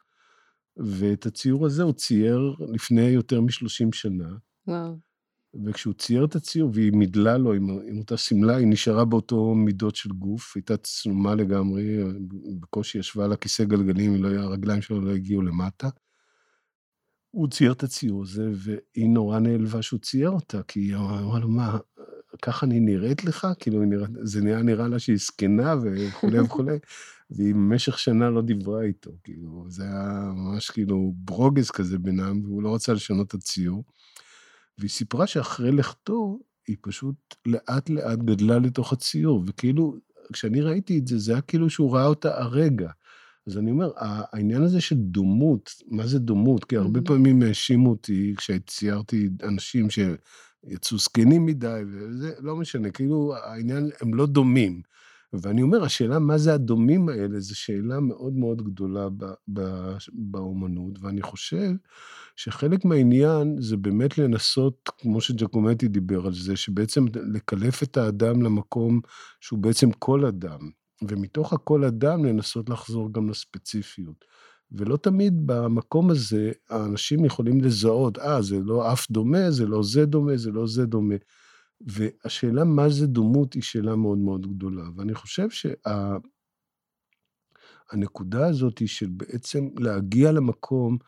ואת 0.76 1.26
הציור 1.26 1.66
הזה 1.66 1.82
הוא 1.82 1.92
צייר 1.92 2.54
לפני 2.72 3.08
יותר 3.08 3.40
מ-30 3.40 3.88
שנה. 3.92 4.28
וואו. 4.66 4.98
וכשהוא 5.64 5.94
צייר 5.94 6.24
את 6.24 6.36
הציור, 6.36 6.70
והיא 6.74 6.92
מידלה 6.92 7.38
לו 7.38 7.52
עם, 7.52 7.70
עם 7.70 7.98
אותה 7.98 8.16
שמלה, 8.16 8.56
היא 8.56 8.66
נשארה 8.66 9.04
באותו 9.04 9.54
מידות 9.54 9.96
של 9.96 10.10
גוף, 10.10 10.56
הייתה 10.56 10.76
צנומה 10.76 11.34
לגמרי, 11.34 11.98
בקושי 12.60 12.98
ישבה 12.98 13.24
על 13.24 13.32
הכיסא 13.32 13.64
גלגלים, 13.64 14.22
לא, 14.24 14.28
הרגליים 14.28 14.82
שלו 14.82 15.00
לא 15.00 15.10
הגיעו 15.10 15.42
למטה. 15.42 15.88
הוא 17.30 17.48
צייר 17.48 17.72
את 17.72 17.82
הציור 17.82 18.22
הזה, 18.22 18.50
והיא 18.54 19.08
נורא 19.08 19.38
נעלבה 19.38 19.82
שהוא 19.82 20.00
צייר 20.00 20.30
אותה, 20.30 20.62
כי 20.62 20.80
היא 20.80 20.96
אמרה 20.96 21.38
לו, 21.38 21.48
מה, 21.48 21.78
ככה 22.42 22.66
אני 22.66 22.80
נראית 22.80 23.24
לך? 23.24 23.46
כאילו, 23.58 23.80
זה 24.22 24.40
נראה, 24.40 24.62
נראה 24.62 24.88
לה 24.88 24.98
שהיא 24.98 25.16
זקנה 25.16 25.74
וכולי 25.82 26.40
וכולי, 26.40 26.78
והיא 27.30 27.54
במשך 27.54 27.98
שנה 27.98 28.30
לא 28.30 28.42
דיברה 28.42 28.82
איתו, 28.82 29.10
כאילו, 29.24 29.64
זה 29.68 29.82
היה 29.84 30.32
ממש 30.34 30.70
כאילו 30.70 31.12
ברוגז 31.16 31.70
כזה 31.70 31.98
בינם, 31.98 32.40
והוא 32.44 32.62
לא 32.62 32.74
רצה 32.74 32.92
לשנות 32.92 33.28
את 33.28 33.34
הציור. 33.34 33.84
והיא 34.78 34.90
סיפרה 34.90 35.26
שאחרי 35.26 35.72
לכתו, 35.72 36.38
היא 36.68 36.76
פשוט 36.80 37.16
לאט 37.46 37.90
לאט 37.90 38.18
גדלה 38.18 38.58
לתוך 38.58 38.92
הציור, 38.92 39.44
וכאילו, 39.46 39.96
כשאני 40.32 40.60
ראיתי 40.60 40.98
את 40.98 41.06
זה, 41.06 41.18
זה 41.18 41.32
היה 41.32 41.40
כאילו 41.40 41.70
שהוא 41.70 41.94
ראה 41.94 42.06
אותה 42.06 42.40
הרגע. 42.40 42.90
אז 43.46 43.58
אני 43.58 43.70
אומר, 43.70 43.90
העניין 43.96 44.62
הזה 44.62 44.80
של 44.80 44.96
דומות, 44.96 45.70
מה 45.86 46.06
זה 46.06 46.18
דומות? 46.18 46.64
כי 46.64 46.76
הרבה 46.76 47.00
mm-hmm. 47.00 47.04
פעמים 47.04 47.42
האשימו 47.42 47.90
אותי, 47.90 48.34
כשציירתי 48.36 49.28
אנשים 49.42 49.90
שיצאו 50.68 50.98
זקנים 50.98 51.46
מדי, 51.46 51.82
וזה 51.88 52.32
לא 52.40 52.56
משנה, 52.56 52.90
כאילו 52.90 53.34
העניין, 53.36 53.90
הם 54.00 54.14
לא 54.14 54.26
דומים. 54.26 54.82
ואני 55.32 55.62
אומר, 55.62 55.84
השאלה 55.84 56.18
מה 56.18 56.38
זה 56.38 56.54
הדומים 56.54 57.08
האלה, 57.08 57.40
זו 57.40 57.58
שאלה 57.58 58.00
מאוד 58.00 58.32
מאוד 58.32 58.62
גדולה 58.62 59.08
ב, 59.08 59.24
ב, 59.52 59.60
באומנות, 60.12 60.98
ואני 61.00 61.22
חושב 61.22 61.70
שחלק 62.36 62.84
מהעניין 62.84 63.56
זה 63.60 63.76
באמת 63.76 64.18
לנסות, 64.18 64.90
כמו 64.98 65.20
שג'קומטי 65.20 65.88
דיבר 65.88 66.26
על 66.26 66.34
זה, 66.34 66.56
שבעצם 66.56 67.04
לקלף 67.34 67.82
את 67.82 67.96
האדם 67.96 68.42
למקום 68.42 69.00
שהוא 69.40 69.58
בעצם 69.58 69.90
כל 69.92 70.24
אדם. 70.26 70.70
ומתוך 71.08 71.52
הכל 71.52 71.84
אדם 71.84 72.24
לנסות 72.24 72.68
לחזור 72.68 73.12
גם 73.12 73.30
לספציפיות. 73.30 74.24
ולא 74.72 74.96
תמיד 74.96 75.46
במקום 75.46 76.10
הזה 76.10 76.52
האנשים 76.68 77.24
יכולים 77.24 77.60
לזהות, 77.60 78.18
אה, 78.18 78.42
זה 78.42 78.60
לא 78.60 78.92
אף 78.92 79.10
דומה, 79.10 79.50
זה 79.50 79.66
לא 79.66 79.82
זה 79.82 80.06
דומה, 80.06 80.36
זה 80.36 80.50
לא 80.50 80.66
זה 80.66 80.86
דומה. 80.86 81.14
והשאלה 81.80 82.64
מה 82.64 82.88
זה 82.88 83.06
דומות 83.06 83.54
היא 83.54 83.62
שאלה 83.62 83.96
מאוד 83.96 84.18
מאוד 84.18 84.56
גדולה. 84.56 84.84
ואני 84.96 85.14
חושב 85.14 85.48
שהנקודה 87.90 88.38
שה... 88.38 88.46
הזאת 88.46 88.78
היא 88.78 88.88
של 88.88 89.08
בעצם 89.10 89.68
להגיע 89.78 90.32
למקום, 90.32 90.98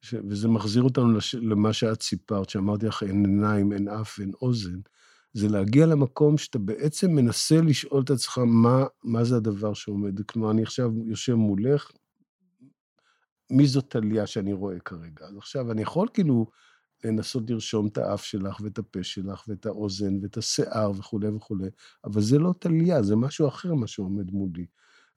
ש... 0.00 0.14
וזה 0.28 0.48
מחזיר 0.48 0.82
אותנו 0.82 1.12
לש... 1.12 1.34
למה 1.34 1.72
שאת 1.72 2.02
סיפרת, 2.02 2.50
שאמרתי 2.50 2.86
לך, 2.86 3.02
אין 3.02 3.24
עיניים, 3.24 3.72
אין 3.72 3.88
אף, 3.88 4.20
אין 4.20 4.32
אוזן. 4.42 4.78
זה 5.32 5.48
להגיע 5.48 5.86
למקום 5.86 6.38
שאתה 6.38 6.58
בעצם 6.58 7.10
מנסה 7.10 7.60
לשאול 7.60 8.02
את 8.02 8.10
עצמך 8.10 8.38
מה, 8.46 8.84
מה 9.04 9.24
זה 9.24 9.36
הדבר 9.36 9.74
שעומד. 9.74 10.22
כלומר, 10.22 10.50
אני 10.50 10.62
עכשיו 10.62 10.90
יושב 11.06 11.34
מולך, 11.34 11.90
מי 13.50 13.66
זאת 13.66 13.88
טליה 13.88 14.26
שאני 14.26 14.52
רואה 14.52 14.78
כרגע? 14.78 15.26
אז 15.26 15.36
עכשיו, 15.36 15.72
אני 15.72 15.82
יכול 15.82 16.08
כאילו 16.14 16.46
לנסות 17.04 17.50
לרשום 17.50 17.86
את 17.86 17.98
האף 17.98 18.24
שלך 18.24 18.60
ואת 18.60 18.78
הפה 18.78 19.02
שלך 19.02 19.44
ואת 19.48 19.66
האוזן 19.66 20.18
ואת 20.22 20.36
השיער 20.36 20.90
וכולי 20.90 21.28
וכולי, 21.28 21.68
אבל 22.04 22.20
זה 22.20 22.38
לא 22.38 22.54
טליה, 22.58 23.02
זה 23.02 23.16
משהו 23.16 23.48
אחר 23.48 23.74
מה 23.74 23.86
שעומד 23.86 24.30
מולי. 24.30 24.66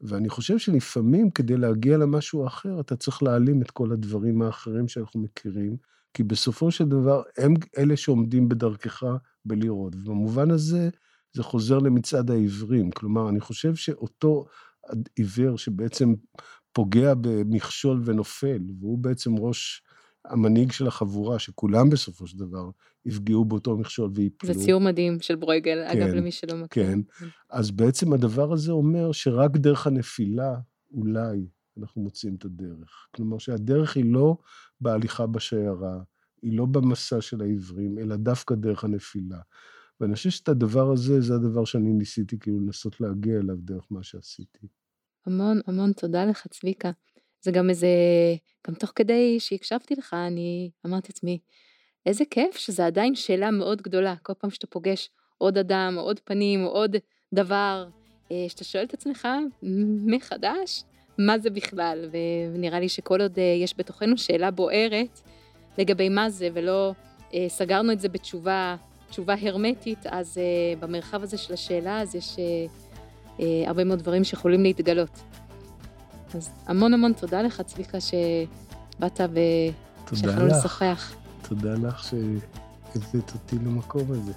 ואני 0.02 0.30
חושב 0.30 0.58
שלפעמים 0.58 1.32
כדי 1.32 1.58
להגיע 1.58 1.98
למשהו 1.98 2.48
אחר, 2.48 2.80
אתה 2.80 2.96
צריך 2.96 3.24
להעלים 3.24 3.62
את 3.62 3.72
כל 3.72 3.92
הדברים 3.92 4.42
האחרים 4.42 4.88
שאנחנו 4.88 5.20
מכירים, 5.20 5.78
כי 6.14 6.24
בסופו 6.24 6.72
של 6.72 6.86
דבר 6.86 7.22
הם 7.38 7.54
אלה 7.78 7.98
שעומדים 7.98 8.50
בדרכך 8.50 9.04
בלראות. 9.46 9.96
ובמובן 9.96 10.52
הזה, 10.52 10.90
זה 11.34 11.44
חוזר 11.44 11.80
למצעד 11.80 12.32
העיוורים. 12.32 12.92
כלומר, 12.92 13.30
אני 13.30 13.40
חושב 13.40 13.76
שאותו 13.76 14.46
עיוור 15.16 15.58
שבעצם 15.58 16.14
פוגע 16.78 17.14
במכשול 17.22 18.02
ונופל, 18.06 18.60
והוא 18.80 18.98
בעצם 18.98 19.36
ראש 19.38 19.82
המנהיג 20.26 20.72
של 20.72 20.88
החבורה, 20.88 21.40
שכולם 21.40 21.90
בסופו 21.90 22.28
של 22.28 22.38
דבר 22.38 22.70
יפגעו 23.06 23.46
באותו 23.46 23.78
מכשול 23.78 24.12
ויפלו. 24.14 24.54
זה 24.54 24.60
ציור 24.60 24.82
מדהים 24.82 25.20
של 25.20 25.36
ברויגל, 25.36 25.84
כן, 25.88 25.98
אגב, 25.98 26.08
למי 26.08 26.32
שלא 26.32 26.58
מכיר. 26.58 26.84
כן, 26.84 27.00
אז 27.50 27.72
בעצם 27.72 28.14
הדבר 28.14 28.54
הזה 28.54 28.72
אומר 28.72 29.12
שרק 29.12 29.58
דרך 29.58 29.88
הנפילה, 29.88 30.56
אולי, 30.92 31.48
אנחנו 31.78 32.02
מוצאים 32.02 32.36
את 32.36 32.46
הדרך. 32.46 33.08
כלומר 33.16 33.38
שהדרך 33.38 33.98
היא 33.98 34.14
לא 34.14 34.38
בהליכה 34.82 35.28
בשיירה, 35.28 36.00
היא 36.42 36.58
לא 36.58 36.66
במסע 36.66 37.22
של 37.22 37.42
העברים, 37.42 38.00
אלא 38.00 38.16
דווקא 38.16 38.56
דרך 38.56 38.84
הנפילה. 38.84 39.40
ואני 40.02 40.16
חושב 40.16 40.30
שאת 40.30 40.50
הדבר 40.50 40.92
הזה, 40.92 41.22
זה 41.22 41.36
הדבר 41.36 41.66
שאני 41.66 41.94
ניסיתי 41.94 42.40
כאילו 42.40 42.60
לנסות 42.60 43.02
להגיע 43.02 43.40
אליו 43.40 43.56
דרך 43.60 43.86
מה 43.90 44.04
שעשיתי. 44.04 44.68
המון 45.28 45.60
המון 45.68 45.94
תודה 45.94 46.26
לך, 46.26 46.48
צביקה. 46.48 46.92
זה 47.42 47.52
גם 47.52 47.70
איזה, 47.70 47.88
גם 48.68 48.74
תוך 48.74 48.92
כדי 48.96 49.40
שהקשבתי 49.40 49.96
לך, 49.96 50.14
אני 50.28 50.70
אמרתי 50.86 51.08
לעצמי, 51.12 51.40
איזה 52.06 52.24
כיף 52.30 52.58
שזה 52.58 52.86
עדיין 52.86 53.16
שאלה 53.16 53.52
מאוד 53.52 53.82
גדולה, 53.82 54.16
כל 54.24 54.34
פעם 54.34 54.50
שאתה 54.50 54.68
פוגש 54.68 55.10
עוד 55.38 55.58
אדם, 55.58 55.94
או 55.98 56.02
עוד 56.02 56.20
פנים, 56.20 56.64
או 56.66 56.70
עוד 56.70 56.96
דבר, 57.34 57.88
אה, 58.32 58.46
שאתה 58.50 58.64
שואל 58.64 58.84
את 58.84 58.94
עצמך 58.94 59.28
מחדש, 60.06 60.84
מה 61.18 61.40
זה 61.40 61.50
בכלל, 61.50 62.10
ונראה 62.12 62.80
לי 62.80 62.90
שכל 62.90 63.22
עוד 63.22 63.40
אה, 63.40 63.44
יש 63.44 63.74
בתוכנו 63.78 64.18
שאלה 64.18 64.52
בוערת 64.52 65.20
לגבי 65.78 66.10
מה 66.10 66.30
זה, 66.30 66.50
ולא 66.54 66.94
אה, 67.34 67.46
סגרנו 67.50 67.92
את 67.92 68.00
זה 68.00 68.10
בתשובה, 68.10 68.76
תשובה 69.10 69.36
הרמטית, 69.42 70.00
אז 70.06 70.40
במרחב 70.80 71.24
הזה 71.24 71.38
של 71.38 71.54
השאלה, 71.54 72.02
אז 72.02 72.16
יש 72.16 72.36
הרבה 73.40 73.84
מאוד 73.84 74.00
דברים 74.00 74.24
שיכולים 74.24 74.64
להתגלות. 74.64 75.20
אז 76.36 76.50
המון 76.68 76.94
המון 76.94 77.14
תודה 77.14 77.42
לך, 77.42 77.62
צביקה, 77.62 77.98
שבאת 78.02 79.22
ושיכולנו 80.12 80.48
לשוחח. 80.48 81.14
תודה 81.50 81.74
לך 81.74 82.04
שהבאת 82.04 83.32
אותי 83.34 83.56
למקום 83.56 84.12
הזה. 84.12 84.34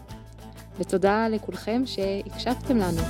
ותודה 0.78 1.28
לכולכם 1.28 1.82
שהקשבתם 1.86 2.76
לנו. 2.76 3.02